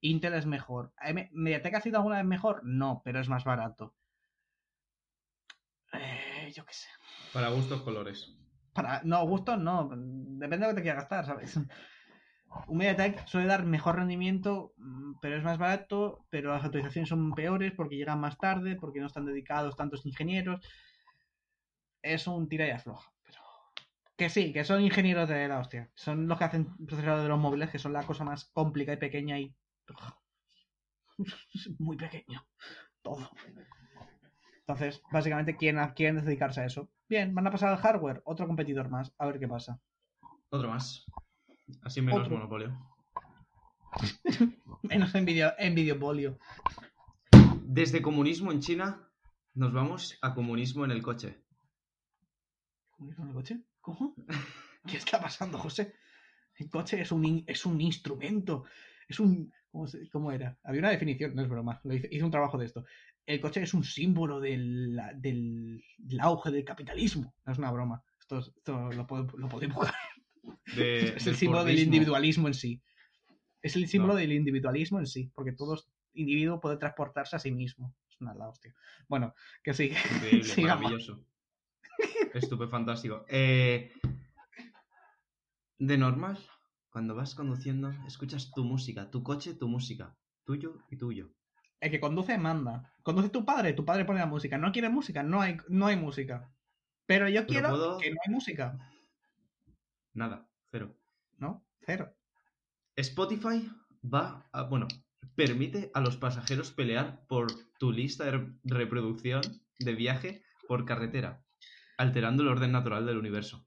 Intel 0.01 0.35
es 0.35 0.47
mejor. 0.47 0.93
¿Mediatek 1.33 1.75
ha 1.75 1.81
sido 1.81 1.97
alguna 1.97 2.19
vez 2.19 2.27
mejor? 2.27 2.61
No, 2.63 3.03
pero 3.05 3.21
es 3.21 3.29
más 3.29 3.45
barato. 3.45 3.97
Eh, 5.93 6.53
yo 6.55 6.65
qué 6.65 6.75
sé. 6.75 6.89
Para 7.33 7.49
gustos 7.49 7.83
colores. 7.83 8.37
Para, 8.73 9.03
no, 9.03 9.27
gustos 9.27 9.59
no. 9.59 9.89
Depende 9.91 10.67
de 10.67 10.67
lo 10.67 10.69
que 10.69 10.75
te 10.77 10.83
quieras 10.83 11.03
gastar, 11.03 11.27
¿sabes? 11.27 11.59
Un 12.67 12.79
MediaTek 12.79 13.27
suele 13.27 13.47
dar 13.47 13.65
mejor 13.65 13.97
rendimiento, 13.97 14.73
mm, 14.77 15.15
pero 15.21 15.37
es 15.37 15.45
más 15.45 15.59
barato, 15.59 16.25
pero 16.31 16.53
las 16.53 16.65
actualizaciones 16.65 17.09
son 17.09 17.33
peores 17.35 17.73
porque 17.73 17.97
llegan 17.97 18.21
más 18.21 18.39
tarde, 18.39 18.77
porque 18.77 19.01
no 19.01 19.07
están 19.07 19.27
dedicados 19.27 19.77
tantos 19.77 20.07
ingenieros. 20.07 20.61
Es 22.03 22.27
un 22.27 22.49
tira 22.49 22.67
y 22.67 22.71
afloja. 22.71 23.13
Pero... 23.25 23.41
Que 24.17 24.29
sí, 24.31 24.53
que 24.53 24.65
son 24.65 24.81
ingenieros 24.83 25.29
de 25.29 25.49
la 25.49 25.59
hostia. 25.59 25.91
Son 25.95 26.27
los 26.29 26.39
que 26.39 26.45
hacen 26.45 26.77
procesadores 26.87 27.25
de 27.25 27.29
los 27.29 27.39
móviles, 27.39 27.71
que 27.71 27.79
son 27.79 27.93
la 27.93 28.05
cosa 28.05 28.25
más 28.25 28.47
complicada 28.47 28.97
y 28.97 29.01
pequeña 29.01 29.39
y... 29.39 29.55
Muy 31.79 31.97
pequeño. 31.97 32.47
Todo. 33.03 33.31
Entonces, 34.61 35.03
básicamente, 35.11 35.57
¿quieren, 35.57 35.87
quieren 35.95 36.25
dedicarse 36.25 36.61
a 36.61 36.67
eso. 36.67 36.91
Bien, 37.09 37.35
van 37.35 37.47
a 37.47 37.51
pasar 37.51 37.71
al 37.71 37.79
hardware, 37.79 38.21
otro 38.25 38.47
competidor 38.47 38.91
más, 38.91 39.15
a 39.19 39.27
ver 39.27 39.39
qué 39.39 39.49
pasa. 39.49 39.81
Otro 40.51 40.69
más. 40.69 41.07
Así 41.83 42.03
menos 42.03 42.29
monopolio. 42.31 42.77
menos 44.83 45.15
envidio, 45.15 45.53
envidiopolio. 45.59 46.39
Desde 47.65 48.03
comunismo 48.03 48.53
en 48.53 48.61
China 48.61 49.09
nos 49.55 49.73
vamos 49.73 50.19
a 50.23 50.35
comunismo 50.35 50.85
en 50.85 50.91
el 50.91 51.03
coche. 51.03 51.43
¿Comunismo 52.91 53.25
en 53.25 53.31
el 53.31 53.35
coche? 53.35 53.61
¿Cómo? 53.81 54.15
¿Qué 54.87 54.97
está 54.97 55.21
pasando, 55.21 55.59
José? 55.59 55.95
El 56.57 56.71
coche 56.71 57.01
es 57.01 57.13
un, 57.13 57.45
es 57.47 57.67
un 57.67 57.81
instrumento. 57.81 58.65
Es 59.07 59.21
un. 59.21 59.53
¿cómo, 60.11 60.33
era? 60.33 60.59
Había 60.65 60.81
una 60.81 60.91
definición, 60.91 61.35
no 61.35 61.43
es 61.43 61.49
broma. 61.49 61.81
hice, 61.85 62.25
un 62.25 62.31
trabajo 62.31 62.59
de 62.59 62.67
esto. 62.67 62.85
El 63.25 63.41
coche 63.41 63.63
es 63.63 63.75
un 63.75 63.85
símbolo 63.85 64.41
del, 64.41 64.99
del, 65.17 65.83
auge 66.21 66.51
del 66.51 66.65
capitalismo. 66.65 67.35
No 67.45 67.53
es 67.53 67.59
una 67.59 67.71
broma. 67.71 68.03
Esto, 68.19 68.39
esto 68.39 68.91
lo, 68.93 69.07
puedo, 69.07 69.27
lo 69.37 69.49
puedo 69.49 69.61
es 71.17 71.27
el 71.27 71.37
símbolo 71.37 71.65
del 71.65 71.79
individualismo 71.79 72.49
en 72.49 72.55
sí. 72.55 72.83
Es 73.63 73.77
el 73.77 73.89
símbolo 73.89 74.15
del 74.15 74.33
individualismo 74.33 74.99
en 74.99 75.07
sí, 75.07 75.31
porque 75.35 75.53
todo 75.53 75.77
individuo 76.15 76.61
puede 76.61 76.77
transportarse 76.77 77.37
a 77.37 77.39
sí 77.39 77.51
mismo. 77.51 77.95
Es 78.09 78.21
una 78.21 78.35
la 78.35 78.49
hostia. 78.49 78.75
Bueno, 79.09 79.35
que 79.63 79.75
sigue. 79.75 79.97
Increíble, 80.15 80.55
maravilloso. 80.63 81.25
Estupefantástico. 82.35 83.25
Eh, 83.29 83.93
de 85.79 85.99
normal, 85.99 86.39
cuando 86.91 87.15
vas 87.15 87.35
conduciendo, 87.35 87.93
escuchas 88.07 88.53
tu 88.53 88.65
música, 88.65 89.11
tu 89.11 89.23
coche, 89.23 89.55
tu 89.55 89.69
música, 89.69 90.17
tuyo 90.45 90.79
y 90.91 90.97
tuyo. 90.97 91.31
El 91.81 91.91
que 91.91 92.01
conduce 92.01 92.37
manda. 92.39 92.93
Conduce 93.03 93.29
tu 93.29 93.45
padre, 93.45 93.73
tu 93.73 93.85
padre 93.85 94.05
pone 94.05 94.21
la 94.21 94.27
música. 94.27 94.59
No 94.59 94.73
quiere 94.73 94.89
música, 94.89 95.23
no 95.23 95.41
hay, 95.41 95.57
no 95.69 95.87
hay 95.87 95.97
música. 95.97 96.53
Pero 97.07 97.29
yo 97.29 97.47
quiero 97.47 97.99
que 97.99 98.11
no 98.11 98.19
hay 98.27 98.33
música. 98.33 98.79
Nada, 100.13 100.48
cero. 100.71 100.97
¿No? 101.39 101.65
Cero. 101.85 102.15
Spotify 102.97 103.71
va 104.05 104.49
a. 104.53 104.63
Bueno, 104.65 104.89
permite 105.35 105.91
a 105.95 106.01
los 106.01 106.17
pasajeros 106.17 106.73
pelear 106.73 107.25
por 107.29 107.47
tu 107.79 107.93
lista 107.93 108.25
de 108.25 108.31
re- 108.33 108.53
reproducción 108.65 109.41
de 109.79 109.95
viaje 109.95 110.43
por 110.67 110.85
carretera, 110.85 111.45
alterando 111.97 112.43
el 112.43 112.49
orden 112.49 112.73
natural 112.73 113.07
del 113.07 113.19
universo. 113.19 113.67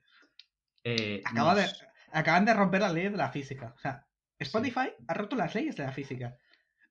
Eh, 0.84 1.22
Acaba 1.26 1.56
de, 1.56 1.64
nos- 1.64 1.86
acaban 2.12 2.46
de 2.46 2.54
romper 2.54 2.82
las 2.82 2.94
leyes 2.94 3.12
de 3.12 3.18
la 3.18 3.32
física. 3.32 3.74
O 3.78 3.80
sea, 3.80 4.06
Spotify 4.40 4.90
ha 5.08 5.14
roto 5.14 5.36
las 5.36 5.54
leyes 5.56 5.76
de 5.76 5.84
la 5.84 5.92
física. 5.92 6.38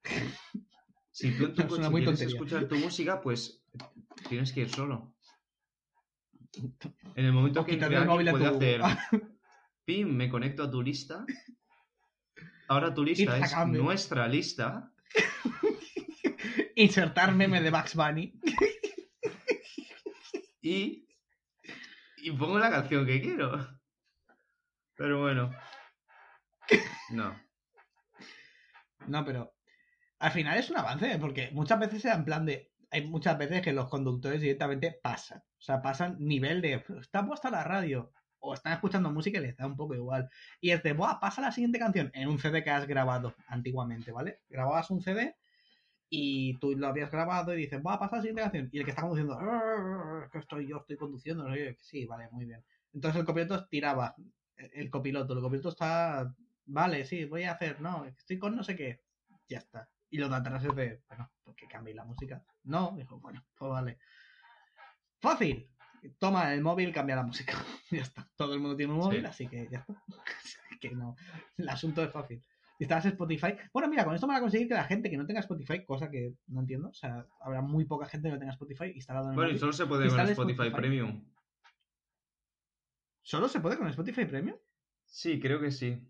Si 1.13 1.37
tú 1.37 1.45
en 1.47 1.55
tu 1.55 1.63
Es 1.63 1.69
coche 1.69 1.81
una 1.81 1.91
muy 1.91 2.03
quieres 2.03 2.21
escuchar 2.23 2.67
tu 2.67 2.77
música, 2.77 3.21
pues 3.21 3.63
tienes 4.29 4.53
que 4.53 4.61
ir 4.61 4.71
solo. 4.71 5.13
En 7.17 7.25
el 7.27 7.33
momento 7.33 7.61
O 7.61 7.65
que 7.67 7.75
el 7.75 8.07
móvil 8.07 8.29
a 8.29 8.31
puede 8.33 8.49
tu- 8.49 8.57
hacer 8.57 8.81
pim, 9.91 10.09
me 10.09 10.29
conecto 10.29 10.63
a 10.63 10.71
tu 10.71 10.81
lista. 10.81 11.27
Ahora 12.69 12.95
tu 12.95 13.03
lista 13.03 13.37
es 13.39 13.53
nuestra 13.67 14.29
lista. 14.29 14.93
Insertar 16.77 17.35
meme 17.35 17.61
de 17.61 17.73
Bugs 17.73 17.97
Bunny. 17.97 18.33
y, 20.63 21.09
y 22.19 22.31
pongo 22.31 22.61
la 22.61 22.71
canción 22.71 23.05
que 23.05 23.21
quiero. 23.21 23.51
Pero 24.95 25.23
bueno. 25.23 25.51
No. 27.11 27.37
No, 29.09 29.25
pero 29.25 29.57
al 30.21 30.31
final 30.31 30.57
es 30.57 30.71
un 30.71 30.79
avance, 30.79 31.19
porque 31.19 31.51
muchas 31.51 31.81
veces 31.81 32.05
era 32.05 32.15
en 32.15 32.25
plan 32.25 32.47
de. 32.47 32.71
Hay 32.93 33.09
muchas 33.09 33.37
veces 33.37 33.61
que 33.61 33.73
los 33.73 33.89
conductores 33.89 34.41
directamente 34.41 34.97
pasan. 35.03 35.39
O 35.59 35.61
sea, 35.61 35.83
pasan 35.83 36.17
nivel 36.21 36.61
de. 36.61 36.85
Está 37.01 37.27
puesta 37.27 37.51
la 37.51 37.65
radio. 37.65 38.13
O 38.41 38.55
están 38.55 38.73
escuchando 38.73 39.11
música 39.11 39.39
y 39.39 39.43
les 39.43 39.57
da 39.57 39.67
un 39.67 39.77
poco 39.77 39.95
igual. 39.95 40.29
Y 40.61 40.71
es 40.71 40.83
de, 40.83 40.93
Buah, 40.93 41.21
pasa 41.21 41.41
la 41.41 41.53
siguiente 41.53 41.79
canción 41.79 42.11
en 42.15 42.29
un 42.29 42.39
CD 42.39 42.65
que 42.65 42.71
has 42.71 42.87
grabado 42.87 43.35
antiguamente, 43.49 44.13
¿vale? 44.13 44.41
Grababas 44.49 44.91
un 44.91 45.03
CD 45.03 45.37
y 46.09 46.59
tú 46.59 46.77
lo 46.77 46.89
habías 46.89 47.11
grabado 47.11 47.55
y 47.55 47.59
dices, 47.59 47.83
Buah, 47.83 47.99
pasa 47.99 48.17
la 48.17 48.23
siguiente 48.23 48.43
canción. 48.43 48.69
Y 48.73 48.79
el 48.79 48.85
que 48.85 48.91
está 48.91 49.03
conduciendo, 49.03 49.39
"Arr, 49.39 50.31
que 50.31 50.39
estoy 50.39 50.67
yo, 50.69 50.79
estoy 50.79 50.97
conduciendo. 50.97 51.45
no 51.45 51.55
sé 51.55 51.59
qué". 51.59 51.77
Sí, 51.81 52.07
vale, 52.07 52.29
muy 52.33 52.47
bien. 52.47 52.65
Entonces 52.93 53.21
el 53.21 53.27
copiloto 53.27 53.67
tiraba. 53.69 54.15
El 54.57 54.71
el 54.75 54.91
copiloto, 54.91 55.35
el 55.35 55.41
copiloto 55.41 55.69
está. 55.71 56.35
Vale, 56.67 57.05
sí, 57.05 57.25
voy 57.25 57.45
a 57.45 57.53
hacer, 57.53 57.81
no, 57.81 58.05
estoy 58.07 58.39
con 58.39 58.55
no 58.57 58.63
sé 58.65 58.77
qué 58.77 59.01
ya 59.51 59.59
está. 59.59 59.91
Y 60.09 60.19
los 60.19 60.31
de 60.31 60.37
atrás 60.37 60.65
es 60.65 60.75
de, 60.75 61.03
bueno, 61.09 61.31
pues 61.43 61.57
que 61.57 61.67
cambie 61.67 61.95
la 61.95 62.05
música. 62.05 62.43
No, 62.65 62.95
dijo, 62.97 63.19
bueno, 63.19 63.45
pues 63.57 63.71
vale. 63.71 63.99
Fácil. 65.21 65.69
Toma 66.19 66.53
el 66.55 66.63
móvil, 66.63 66.93
cambia 66.93 67.17
la 67.17 67.23
música. 67.23 67.53
ya 67.91 68.03
está. 68.03 68.29
Todo 68.37 68.55
el 68.55 68.61
mundo 68.61 68.77
tiene 68.77 68.93
un 68.93 68.99
móvil, 69.01 69.21
Sí. 69.21 69.27
así 69.27 69.49
que 69.49 69.69
ya 69.71 69.79
está. 69.81 69.95
que 70.81 70.91
no. 70.91 71.15
El 71.57 71.69
asunto 71.69 72.03
es 72.03 72.11
fácil. 72.11 72.43
Si 72.79 72.85
estás 72.85 73.05
en 73.05 73.13
Spotify. 73.13 73.55
Bueno, 73.75 73.89
mira, 73.89 74.05
con 74.07 74.15
esto 74.15 74.27
van 74.27 74.39
a 74.39 74.41
conseguir 74.41 74.67
que 74.69 74.75
la 74.75 74.85
gente 74.85 75.11
que 75.11 75.19
no 75.19 75.27
tenga 75.27 75.41
Spotify, 75.41 75.85
cosa 75.85 76.11
que 76.11 76.33
no 76.47 76.61
entiendo. 76.61 76.89
O 76.89 76.95
sea, 76.95 77.27
habrá 77.43 77.61
muy 77.61 77.85
poca 77.85 78.07
gente 78.07 78.29
que 78.29 78.33
no 78.35 78.39
tenga 78.39 78.53
Spotify 78.53 78.93
instalado 78.95 79.27
en 79.27 79.33
el 79.33 79.37
Bueno, 79.37 79.51
y 79.51 79.53
móvil. 79.53 79.61
solo 79.61 79.73
se 79.75 79.87
puede 79.87 80.09
con 80.09 80.19
Spotify, 80.21 80.53
Spotify. 80.63 80.71
Premium. 80.77 81.25
¿Solo 83.23 83.49
se 83.49 83.61
puede 83.61 83.77
con 83.77 83.87
Spotify 83.89 84.25
Premium? 84.25 84.57
Sí, 85.05 85.39
creo 85.39 85.61
que 85.61 85.71
sí. 85.71 86.03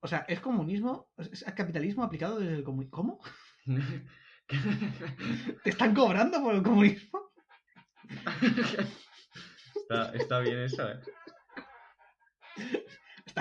O 0.00 0.06
sea, 0.08 0.24
es 0.28 0.40
comunismo, 0.40 1.10
es 1.16 1.44
capitalismo 1.56 2.04
aplicado 2.04 2.38
desde 2.38 2.54
el 2.54 2.62
comunismo. 2.64 2.90
¿Cómo? 2.96 3.20
¿Te 5.64 5.70
están 5.70 5.94
cobrando 5.94 6.40
por 6.42 6.54
el 6.54 6.62
comunismo? 6.62 7.21
Está, 9.74 10.12
está 10.14 10.38
bien 10.40 10.58
eso, 10.60 10.88
¿eh? 10.88 11.00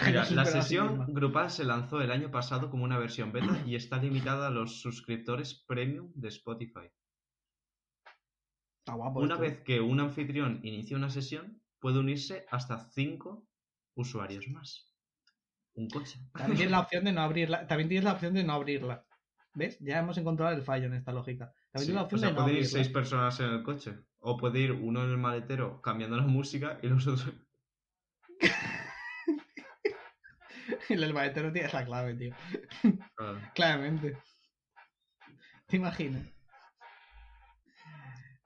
Mira, 0.06 0.30
la 0.30 0.46
sesión 0.46 1.14
grupal 1.14 1.52
se 1.52 1.66
lanzó 1.66 2.02
el 2.02 2.12
año 2.12 2.32
pasado 2.32 2.70
como 2.70 2.86
una 2.86 2.98
versión 2.98 3.32
beta 3.32 3.62
y 3.66 3.76
está 3.76 3.98
limitada 3.98 4.48
a 4.48 4.52
los 4.52 4.82
suscriptores 4.82 5.66
premium 5.68 6.12
de 6.16 6.30
Spotify. 6.30 6.90
Está 8.80 8.94
guapo 8.94 9.20
Una 9.20 9.36
esto. 9.36 9.46
¿eh? 9.46 9.50
vez 9.50 9.64
que 9.64 9.82
un 9.82 10.00
anfitrión 10.00 10.62
inicia 10.64 10.96
una 10.96 11.10
sesión, 11.10 11.62
puede 11.80 12.00
unirse 12.00 12.46
hasta 12.50 12.80
5 12.80 13.46
usuarios 13.96 14.48
más. 14.48 14.94
Un 15.74 15.90
coche. 15.90 16.20
También 16.34 16.58
tienes 16.58 16.72
la 16.72 16.80
opción 16.80 17.04
de 17.04 17.12
no 17.12 17.22
abrirla. 17.22 17.68
También 17.68 17.90
tienes 17.90 18.06
la 18.06 18.14
opción 18.14 18.34
de 18.34 18.44
no 18.44 18.54
abrirla. 18.54 19.06
¿Ves? 19.54 19.78
Ya 19.82 20.00
hemos 20.00 20.18
encontrado 20.18 20.56
el 20.56 20.64
fallo 20.64 20.86
en 20.86 20.94
esta 20.94 21.12
lógica. 21.12 21.54
También 21.72 21.88
Sí, 21.88 21.92
tienes 21.92 21.96
la 21.96 22.02
O 22.02 22.04
opción 22.04 22.20
sea, 22.22 22.30
de 22.30 22.36
no 22.36 22.42
pueden 22.44 22.58
ir 22.58 22.64
abrirla. 22.66 22.84
6 22.84 22.90
personas 22.94 23.40
en 23.40 23.50
el 23.50 23.64
coche. 23.64 24.00
O 24.22 24.38
puede 24.38 24.60
ir 24.60 24.72
uno 24.72 25.04
en 25.04 25.10
el 25.10 25.18
maletero 25.18 25.82
cambiando 25.82 26.16
la 26.16 26.24
música 26.24 26.80
y 26.82 26.88
los 26.88 27.08
otros. 27.08 27.34
El 30.90 31.14
maletero 31.14 31.52
tienes 31.52 31.74
la 31.74 31.86
clave, 31.86 32.16
tío. 32.16 32.36
Claro. 33.16 33.40
Claramente. 33.56 34.18
¿Te 35.68 35.78
imaginas? 35.78 36.28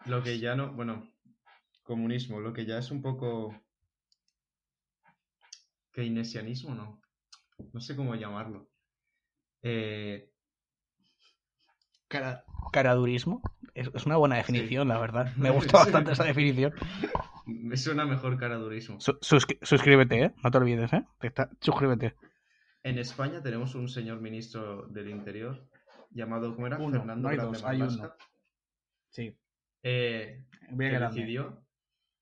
Lo 0.06 0.22
que 0.22 0.40
ya 0.40 0.56
no. 0.56 0.72
Bueno, 0.74 1.12
comunismo, 1.84 2.40
lo 2.40 2.54
que 2.54 2.66
ya 2.66 2.78
es 2.78 2.92
un 2.92 3.02
poco. 3.02 3.56
Keynesianismo, 5.92 6.76
no. 6.76 7.02
No 7.74 7.80
sé 7.80 7.96
cómo 7.96 8.16
llamarlo. 8.16 8.70
Eh, 9.62 10.32
Cara... 12.08 12.46
Caradurismo. 12.72 13.42
Es, 13.76 13.92
es 13.94 14.06
una 14.08 14.16
buena 14.18 14.38
definición, 14.38 14.88
la 14.88 14.98
verdad. 14.98 15.32
Me 15.38 15.50
gusta 15.52 15.80
bastante 15.80 16.14
esa 16.14 16.24
definición. 16.24 16.74
me 17.46 17.78
suena 17.78 18.06
mejor 18.06 18.38
caradurismo. 18.40 18.98
suscríbete, 19.00 20.24
¿eh? 20.24 20.34
No 20.44 20.50
te 20.50 20.58
olvides, 20.58 20.92
¿eh? 20.94 21.04
Suscríbete. 21.62 22.16
En 22.84 22.98
España 22.98 23.42
tenemos 23.44 23.76
un 23.76 23.88
señor 23.90 24.22
ministro 24.22 24.88
del 24.88 25.10
Interior 25.10 25.68
llamado, 26.12 26.56
¿cómo 26.56 26.68
era? 26.68 26.78
Uno, 26.78 26.98
Fernando 27.00 27.22
no 27.24 27.30
hay 27.30 27.36
Grande 27.38 27.58
dos, 27.58 27.66
hay 27.68 27.78
Marlaska, 27.80 28.04
uno. 28.06 28.16
Sí. 29.10 29.38
eh, 29.84 30.46
que 30.70 30.76
grande. 30.90 31.08
decidió 31.16 31.66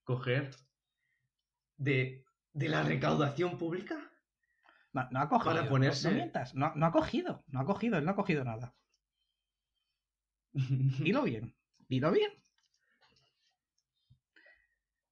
coger 0.04 0.50
de, 1.78 2.24
de 2.54 2.70
la 2.70 2.84
recaudación 2.84 3.58
pública 3.58 3.96
No, 4.94 5.08
no 5.12 5.20
ha 5.20 5.30
cogido. 5.30 5.54
para 5.56 5.70
ponerse- 5.70 6.06
No, 6.06 6.12
no 6.12 6.16
mientas. 6.18 6.56
No, 6.56 6.72
no 6.76 6.86
ha 6.86 6.92
cogido. 6.92 7.44
No 7.48 7.60
ha 7.62 7.66
cogido. 7.66 7.98
Él 7.98 8.06
no 8.06 8.12
ha 8.12 8.16
cogido 8.16 8.44
nada. 8.44 8.74
Dilo 11.04 11.24
bien. 11.24 11.56
Dilo 11.90 12.12
bien. 12.12 12.32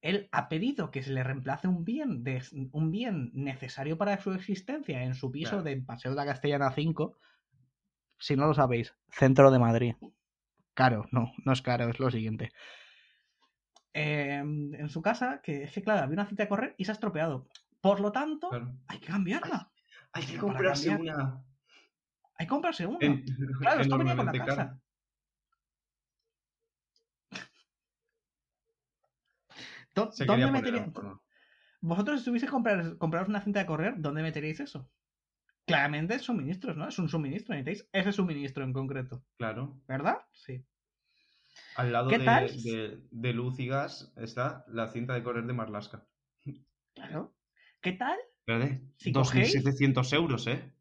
Él 0.02 0.30
ha 0.32 0.50
pedido 0.50 0.89
que 0.89 1.04
se 1.04 1.12
le 1.12 1.24
reemplace 1.24 1.68
un 1.68 1.84
bien, 1.86 2.24
de, 2.24 2.42
un 2.72 2.89
bien 2.92 3.30
necesario 3.34 3.98
para 3.98 4.20
su 4.20 4.32
existencia 4.34 5.04
en 5.04 5.14
su 5.14 5.32
piso 5.32 5.52
Claro. 5.52 5.64
de 5.64 5.78
Paseo 5.82 6.12
de 6.12 6.18
la 6.18 6.26
Castellana 6.26 6.72
5. 6.72 7.18
Si 8.18 8.36
no 8.36 8.48
lo 8.48 8.54
sabéis, 8.54 8.96
centro 9.10 9.52
de 9.52 9.60
Madrid. 9.60 9.96
Caro, 10.74 11.08
no, 11.12 11.32
no 11.46 11.54
es 11.54 11.62
caro, 11.62 11.88
es 11.89 12.00
lo 12.00 12.10
siguiente. 12.10 12.52
Eh, 13.94 14.38
en 14.39 14.89
su 14.89 15.02
casa, 15.02 15.42
que 15.44 15.64
es 15.64 15.72
que 15.74 15.84
claro, 15.84 16.02
había 16.04 16.14
una 16.14 16.26
cita 16.26 16.44
de 16.44 16.50
correr 16.50 16.76
y 16.78 16.86
se 16.86 16.92
ha 16.92 16.94
estropeado. 16.94 17.48
Por 17.82 18.00
lo 18.00 18.12
tanto, 18.12 18.50
Claro. 18.50 18.74
hay 18.88 19.00
que 19.00 19.08
cambiarla. 19.08 19.72
Hay 20.14 20.26
que 20.26 20.38
comprarse 20.38 20.89
una 20.96 21.44
Hay 22.38 22.46
que 22.46 22.50
comprarse 22.50 22.88
una. 22.88 23.06
en- 23.06 23.24
Claro, 23.60 23.82
esto 23.82 23.98
venía 24.00 24.16
con 24.16 24.26
la 24.26 24.32
casa. 24.34 24.80
Se 29.94 30.26
¿Dónde 30.26 30.46
quería 30.46 30.48
poner 30.48 30.52
metería- 30.64 30.82
a 30.84 30.92
forma. 30.92 31.22
Vosotros, 31.82 32.20
si 32.20 32.26
tuviese 32.26 32.48
comprar, 32.48 32.98
compraros 32.98 33.28
una 33.30 33.42
cinta 33.42 33.60
de 33.60 33.66
correr, 33.66 33.96
¿dónde 33.98 34.22
meteríais 34.22 34.60
eso? 34.60 34.89
Claramente 35.66 36.16
es 36.16 36.22
suministros, 36.24 36.78
¿no? 36.78 36.88
Es 36.88 36.98
un 37.00 37.10
suministro, 37.10 37.56
necesitáis 37.56 37.89
ese 37.92 38.12
suministro 38.12 38.64
en 38.64 38.74
concreto, 38.74 39.24
Claro. 39.38 39.80
¿verdad? 39.88 40.18
Sí. 40.34 40.64
Al 41.76 41.92
lado 41.92 42.10
¿Qué 42.10 42.20
de, 42.20 42.26
tal? 42.26 42.48
de- 42.64 43.00
de 43.10 43.34
luz 43.34 43.60
y 43.60 43.68
gas 43.68 44.14
está 44.18 44.64
la 44.68 44.88
cinta 44.89 45.14
de 45.14 45.24
correr 45.24 45.46
de 45.46 45.54
Marlaska. 45.54 46.06
Claro. 46.94 47.34
¿Qué 47.82 47.94
tal? 47.94 48.18
Espérate, 48.39 48.82
Si 48.98 49.12
2.700 49.12 50.14
euros, 50.14 50.48
¿eh? 50.48 50.72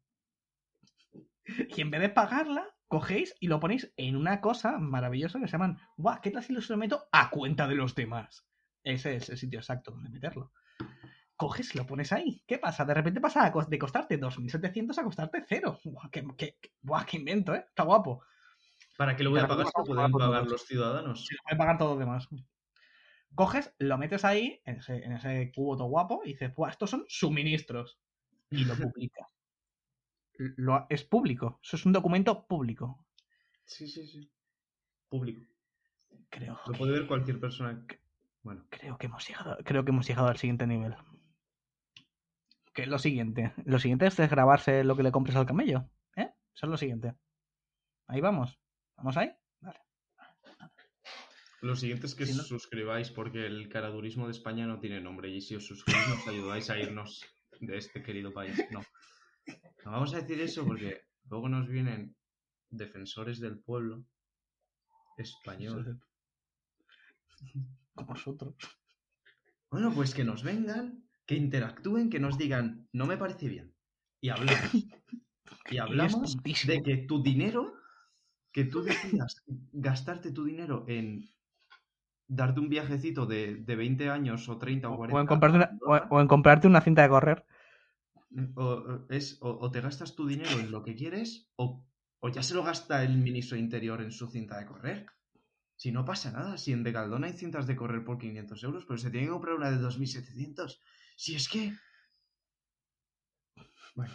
Y 1.45 1.81
en 1.81 1.89
vez 1.91 2.01
de 2.01 2.09
pagarla, 2.09 2.67
cogéis 2.87 3.35
y 3.39 3.47
lo 3.47 3.59
ponéis 3.59 3.91
en 3.97 4.15
una 4.15 4.41
cosa 4.41 4.77
maravillosa 4.77 5.39
que 5.39 5.47
se 5.47 5.53
llaman, 5.53 5.79
¡guau! 5.97 6.19
¿Qué 6.21 6.31
tal 6.31 6.43
si 6.43 6.53
lo 6.53 6.77
meto 6.77 7.03
a 7.11 7.29
cuenta 7.29 7.67
de 7.67 7.75
los 7.75 7.95
demás? 7.95 8.45
Ese 8.83 9.15
es 9.15 9.29
el 9.29 9.37
sitio 9.37 9.59
exacto 9.59 9.91
donde 9.91 10.09
meterlo. 10.09 10.51
Coges 11.35 11.73
y 11.73 11.77
lo 11.77 11.85
pones 11.85 12.11
ahí. 12.11 12.43
¿Qué 12.45 12.57
pasa? 12.57 12.85
De 12.85 12.93
repente 12.93 13.19
pasa 13.19 13.51
de 13.67 13.79
costarte 13.79 14.19
2.700 14.19 14.97
a 14.97 15.03
costarte 15.03 15.43
cero. 15.47 15.79
¡Guau! 15.83 16.09
¡Qué, 16.11 16.25
qué, 16.37 16.57
guau, 16.81 17.05
qué 17.05 17.17
invento, 17.17 17.53
eh! 17.55 17.65
Está 17.67 17.83
guapo. 17.83 18.23
¿Para 18.97 19.15
qué 19.15 19.23
lo 19.23 19.31
voy 19.31 19.39
a 19.39 19.47
pagar 19.47 19.65
¿cómo 19.71 19.85
si 19.85 19.91
lo 19.91 19.95
pueden 19.95 20.11
pagar 20.11 20.41
todos? 20.41 20.51
los 20.51 20.65
ciudadanos? 20.67 21.25
Se 21.25 21.35
lo 21.35 21.43
puede 21.43 21.57
pagar 21.57 21.77
todo 21.77 21.93
lo 21.93 21.99
demás. 21.99 22.27
Coges, 23.33 23.73
lo 23.79 23.97
metes 23.97 24.25
ahí, 24.25 24.61
en 24.65 24.77
ese, 24.77 24.97
en 24.97 25.13
ese 25.13 25.51
cubo 25.55 25.77
todo 25.77 25.87
guapo, 25.87 26.21
y 26.25 26.33
dices, 26.33 26.53
¡buah! 26.53 26.69
Estos 26.69 26.89
son 26.89 27.05
suministros. 27.07 27.99
Y 28.49 28.65
lo 28.65 28.75
publicas. 28.93 29.35
Lo, 30.37 30.85
es 30.89 31.03
público. 31.03 31.59
Eso 31.63 31.77
es 31.77 31.85
un 31.85 31.93
documento 31.93 32.45
público. 32.45 33.05
Sí, 33.65 33.87
sí, 33.87 34.05
sí. 34.05 34.31
Público. 35.07 35.41
Creo 36.29 36.59
Lo 36.65 36.73
que, 36.73 36.77
puede 36.77 36.91
ver 36.93 37.07
cualquier 37.07 37.39
persona. 37.39 37.85
Bueno, 38.43 38.65
creo 38.69 38.97
que 38.97 39.05
hemos 39.07 39.27
llegado. 39.27 39.57
Creo 39.63 39.83
que 39.85 39.91
hemos 39.91 40.07
llegado 40.07 40.27
al 40.27 40.37
siguiente 40.37 40.65
nivel. 40.67 40.95
Que 42.73 42.85
lo 42.85 42.97
siguiente. 42.99 43.53
Lo 43.65 43.79
siguiente 43.79 44.07
es 44.07 44.17
desgrabarse 44.17 44.83
lo 44.83 44.95
que 44.95 45.03
le 45.03 45.11
compres 45.11 45.35
al 45.35 45.45
camello. 45.45 45.89
¿Eh? 46.15 46.29
Eso 46.55 46.65
es 46.65 46.69
lo 46.69 46.77
siguiente. 46.77 47.15
Ahí 48.07 48.21
vamos. 48.21 48.57
¿Vamos 48.97 49.17
ahí? 49.17 49.31
Vale. 49.59 49.79
Lo 51.61 51.75
siguiente 51.75 52.07
es 52.07 52.15
que 52.15 52.25
Si 52.25 52.33
no- 52.33 52.41
os 52.41 52.47
suscribáis 52.47 53.11
porque 53.11 53.45
el 53.45 53.69
caradurismo 53.69 54.25
de 54.25 54.31
España 54.31 54.65
no 54.65 54.79
tiene 54.79 54.99
nombre 55.01 55.29
y 55.29 55.41
si 55.41 55.55
os 55.55 55.67
suscribís 55.67 56.07
nos 56.07 56.27
ayudáis 56.27 56.69
a 56.69 56.79
irnos 56.79 57.23
de 57.59 57.77
este 57.77 58.01
querido 58.01 58.33
país. 58.33 58.59
No. 58.71 58.81
No 59.85 59.91
vamos 59.91 60.13
a 60.13 60.21
decir 60.21 60.39
eso 60.41 60.65
porque 60.65 61.01
luego 61.29 61.49
nos 61.49 61.67
vienen 61.67 62.15
defensores 62.69 63.39
del 63.39 63.59
pueblo 63.59 64.03
español. 65.17 65.99
Como 67.95 68.13
nosotros. 68.13 68.55
Bueno, 69.69 69.91
pues 69.93 70.13
que 70.13 70.23
nos 70.23 70.43
vengan, 70.43 71.03
que 71.25 71.35
interactúen, 71.35 72.09
que 72.09 72.19
nos 72.19 72.37
digan, 72.37 72.87
no 72.91 73.05
me 73.05 73.17
parece 73.17 73.47
bien. 73.47 73.73
Y 74.21 74.29
hablamos. 74.29 74.75
Y 75.69 75.77
hablamos 75.77 76.37
de 76.43 76.83
que 76.83 76.97
tu 77.07 77.23
dinero, 77.23 77.73
que 78.51 78.65
tú 78.65 78.81
decidas 78.83 79.43
gastarte 79.71 80.31
tu 80.31 80.43
dinero 80.45 80.85
en 80.87 81.29
darte 82.27 82.59
un 82.61 82.69
viajecito 82.69 83.25
de, 83.25 83.55
de 83.55 83.75
20 83.75 84.09
años 84.09 84.47
o 84.49 84.57
30 84.57 84.89
o 84.89 84.93
O 84.93 84.97
40 84.97 85.21
en, 85.21 85.27
comprarte 85.27 85.57
una, 85.57 85.77
o, 85.85 86.15
o 86.15 86.21
en 86.21 86.27
comprarte 86.27 86.67
una 86.67 86.81
cinta 86.81 87.01
de 87.03 87.09
correr. 87.09 87.45
o, 88.55 88.63
o 88.63 89.05
es, 89.09 89.37
o, 89.41 89.49
o 89.63 89.71
te 89.71 89.81
gastas 89.81 90.15
tu 90.15 90.27
dinero 90.27 90.59
en 90.59 90.71
lo 90.71 90.83
que 90.83 90.95
quieres 90.95 91.51
o, 91.57 91.85
o 92.19 92.29
ya 92.29 92.43
se 92.43 92.53
lo 92.53 92.63
gasta 92.63 93.03
el 93.03 93.17
ministro 93.17 93.55
de 93.55 93.63
Interior 93.63 94.01
en 94.01 94.11
su 94.11 94.27
cinta 94.27 94.57
de 94.59 94.65
correr. 94.65 95.05
Si 95.81 95.91
no 95.91 96.05
pasa 96.05 96.29
nada, 96.29 96.59
si 96.59 96.73
en 96.73 96.83
Decaldón 96.83 97.23
hay 97.23 97.33
cintas 97.33 97.65
de 97.65 97.75
correr 97.75 98.05
por 98.05 98.19
500 98.19 98.63
euros, 98.63 98.85
pero 98.85 98.99
se 98.99 99.09
tiene 99.09 99.25
que 99.25 99.31
comprar 99.31 99.55
una 99.55 99.71
de 99.71 99.77
2.700. 99.79 100.79
Si 101.15 101.33
es 101.33 101.49
que... 101.49 101.73
Bueno, 103.95 104.13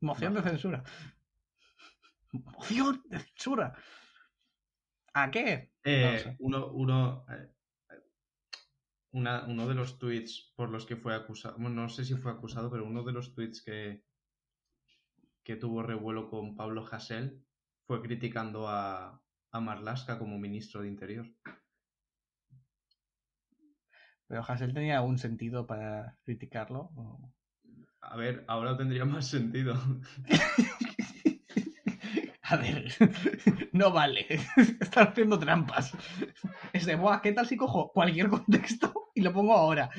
Moción 0.00 0.34
de 0.34 0.42
censura. 0.42 0.82
Moción 2.32 3.04
de 3.08 3.20
censura. 3.20 3.76
¿A 5.14 5.30
qué? 5.30 5.72
Eh, 5.84 6.02
No 6.04 6.10
lo 6.12 6.18
sé. 6.18 6.36
uno, 6.40 6.72
uno, 6.72 7.26
eh, 7.30 7.54
una- 9.12 9.44
uno 9.46 9.68
de 9.68 9.74
los 9.76 9.96
tweets 10.00 10.52
por 10.56 10.70
los 10.70 10.86
que 10.86 10.96
fue 10.96 11.14
acusado, 11.14 11.56
bueno, 11.56 11.82
no 11.82 11.88
sé 11.88 12.04
si 12.04 12.16
fue 12.16 12.32
acusado, 12.32 12.68
pero 12.68 12.84
uno 12.84 13.04
de 13.04 13.12
los 13.12 13.32
tweets 13.32 13.62
que, 13.62 14.02
que 15.44 15.54
tuvo 15.54 15.84
revuelo 15.84 16.28
con 16.28 16.56
Pablo 16.56 16.84
Hasél 16.84 17.46
fue 17.86 18.02
criticando 18.02 18.68
a, 18.68 19.22
a 19.52 19.60
Marlaska 19.60 20.18
como 20.18 20.38
ministro 20.38 20.82
de 20.82 20.88
Interior. 20.88 21.26
Pero 24.28 24.42
Hassel 24.46 24.74
tenía 24.74 24.98
algún 24.98 25.18
sentido 25.18 25.66
para 25.66 26.18
criticarlo. 26.24 26.90
o- 26.96 27.32
A 28.00 28.16
ver, 28.16 28.44
ahora 28.48 28.76
tendría 28.76 29.04
más 29.04 29.26
sentido. 29.28 29.74
A 32.48 32.56
ver, 32.58 32.86
no 33.72 33.90
vale. 33.90 34.24
Están 34.80 35.08
haciendo 35.08 35.36
trampas. 35.38 35.92
Es 36.72 36.86
de, 36.86 36.94
Buah, 36.94 37.20
¿qué 37.20 37.32
tal 37.32 37.44
si 37.46 37.56
cojo 37.56 37.90
cualquier 37.92 38.28
contexto 38.28 39.10
y 39.16 39.22
lo 39.22 39.32
pongo 39.32 39.52
ahora? 39.54 39.90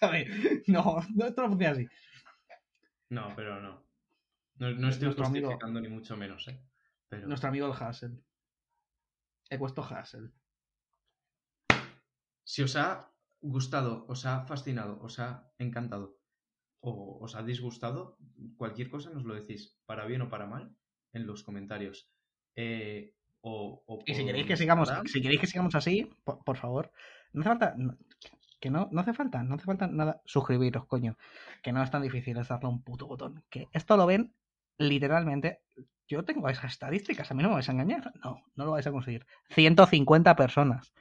¿Sabes? 0.00 0.28
No, 0.66 1.00
no, 1.14 1.26
esto 1.26 1.42
no 1.42 1.48
funciona 1.50 1.72
así. 1.72 1.86
No, 3.10 3.28
pero 3.36 3.60
no. 3.60 3.84
No, 4.56 4.70
no 4.70 4.88
estoy 4.88 5.06
Nuestro 5.08 5.26
amigo- 5.26 5.48
justificando 5.48 5.80
ni 5.82 5.88
mucho 5.88 6.16
menos, 6.16 6.48
¿eh? 6.48 6.58
Pero... 7.10 7.26
Nuestro 7.28 7.48
amigo 7.50 7.66
el 7.66 7.72
Hassel. 7.74 8.24
He 9.50 9.58
puesto 9.58 9.82
Hassel. 9.82 10.32
Si 12.44 12.62
os 12.62 12.74
ha 12.76 13.12
gustado, 13.42 14.06
os 14.08 14.24
ha 14.26 14.44
fascinado, 14.46 14.98
os 15.02 15.18
ha 15.18 15.52
encantado 15.58 16.18
o 16.82 17.18
os 17.20 17.34
ha 17.36 17.42
disgustado, 17.42 18.16
cualquier 18.56 18.88
cosa 18.88 19.10
nos 19.10 19.24
lo 19.24 19.34
decís, 19.34 19.76
para 19.84 20.06
bien 20.06 20.22
o 20.22 20.30
para 20.30 20.46
mal, 20.46 20.74
en 21.12 21.26
los 21.26 21.42
comentarios. 21.42 22.08
Eh, 22.56 23.14
o, 23.42 23.82
o 23.86 23.98
Y 24.06 24.14
si 24.14 24.24
queréis 24.24 24.46
que 24.46 24.56
sigamos, 24.56 24.88
si 25.04 25.20
queréis 25.20 25.40
que 25.42 25.46
sigamos 25.46 25.74
así, 25.74 26.10
por, 26.24 26.42
por 26.42 26.56
favor, 26.56 26.90
no 27.34 27.42
hace 27.42 27.50
falta, 27.50 27.74
no- 27.76 27.98
que 28.60 28.70
no, 28.70 28.88
no 28.92 29.00
hace 29.02 29.12
falta, 29.12 29.42
no 29.42 29.56
hace 29.56 29.64
falta 29.66 29.88
nada, 29.88 30.22
suscribiros, 30.24 30.86
coño, 30.86 31.18
que 31.62 31.72
no 31.72 31.82
es 31.82 31.90
tan 31.90 32.02
difícil 32.02 32.38
es 32.38 32.48
darle 32.48 32.68
un 32.70 32.82
puto 32.82 33.06
botón, 33.06 33.44
que 33.50 33.68
esto 33.72 33.96
lo 33.98 34.06
ven 34.06 34.32
literalmente, 34.78 35.60
yo 36.10 36.24
tengo 36.24 36.48
esas 36.48 36.72
estadísticas, 36.72 37.30
a 37.30 37.34
mí 37.34 37.42
no 37.42 37.50
me 37.50 37.54
vais 37.54 37.68
a 37.68 37.72
engañar, 37.72 38.12
no, 38.24 38.42
no 38.56 38.64
lo 38.64 38.72
vais 38.72 38.86
a 38.86 38.92
conseguir, 38.92 39.24
150 39.50 40.34
personas 40.34 40.92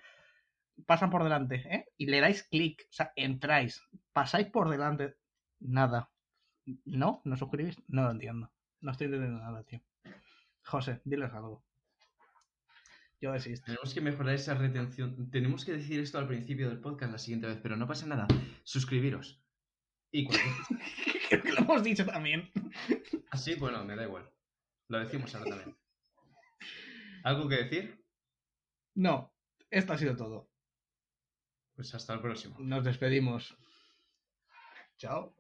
pasan 0.86 1.10
por 1.10 1.24
delante, 1.24 1.56
¿eh? 1.56 1.86
Y 1.98 2.06
le 2.06 2.22
dais 2.22 2.44
clic, 2.44 2.86
o 2.90 2.94
sea, 2.94 3.12
entráis, 3.16 3.82
pasáis 4.14 4.48
por 4.48 4.70
delante, 4.70 5.16
nada, 5.60 6.12
no, 6.86 7.22
no 7.26 7.36
suscribís, 7.36 7.78
no 7.88 8.04
lo 8.04 8.12
entiendo, 8.12 8.52
no 8.82 8.92
estoy 8.92 9.06
entendiendo 9.06 9.40
nada, 9.40 9.64
tío. 9.64 9.82
José, 10.64 11.02
diles 11.04 11.34
algo. 11.34 11.66
Yo 13.22 13.34
desisto. 13.34 13.66
Tenemos 13.66 13.94
que 13.94 14.02
mejorar 14.02 14.36
esa 14.36 14.54
retención. 14.54 15.30
Tenemos 15.30 15.66
que 15.66 15.74
decir 15.74 16.00
esto 16.00 16.20
al 16.20 16.28
principio 16.28 16.70
del 16.70 16.80
podcast 16.80 17.12
la 17.12 17.18
siguiente 17.18 17.48
vez, 17.48 17.60
pero 17.62 17.76
no 17.76 17.86
pasa 17.86 18.06
nada. 18.06 18.28
Suscribiros. 18.64 19.44
Y. 20.12 20.28
Creo 20.28 20.40
que 21.44 21.52
lo 21.52 21.60
hemos 21.60 21.84
dicho 21.84 22.06
también. 22.06 22.50
Así, 23.30 23.56
bueno, 23.56 23.84
me 23.84 23.98
da 23.98 24.04
igual. 24.04 24.32
Lo 24.90 25.00
decimos 25.00 25.34
ahora 25.36 25.52
también. 25.52 25.78
¿Algo 27.24 27.48
que 27.48 27.64
decir? 27.64 28.04
No, 28.96 29.32
esto 29.70 29.94
ha 29.94 29.98
sido 29.98 30.16
todo. 30.16 30.50
Pues 31.76 31.94
hasta 31.94 32.14
el 32.14 32.22
próximo. 32.22 32.58
Nos 32.60 32.84
despedimos. 32.84 33.56
Chao. 34.98 35.39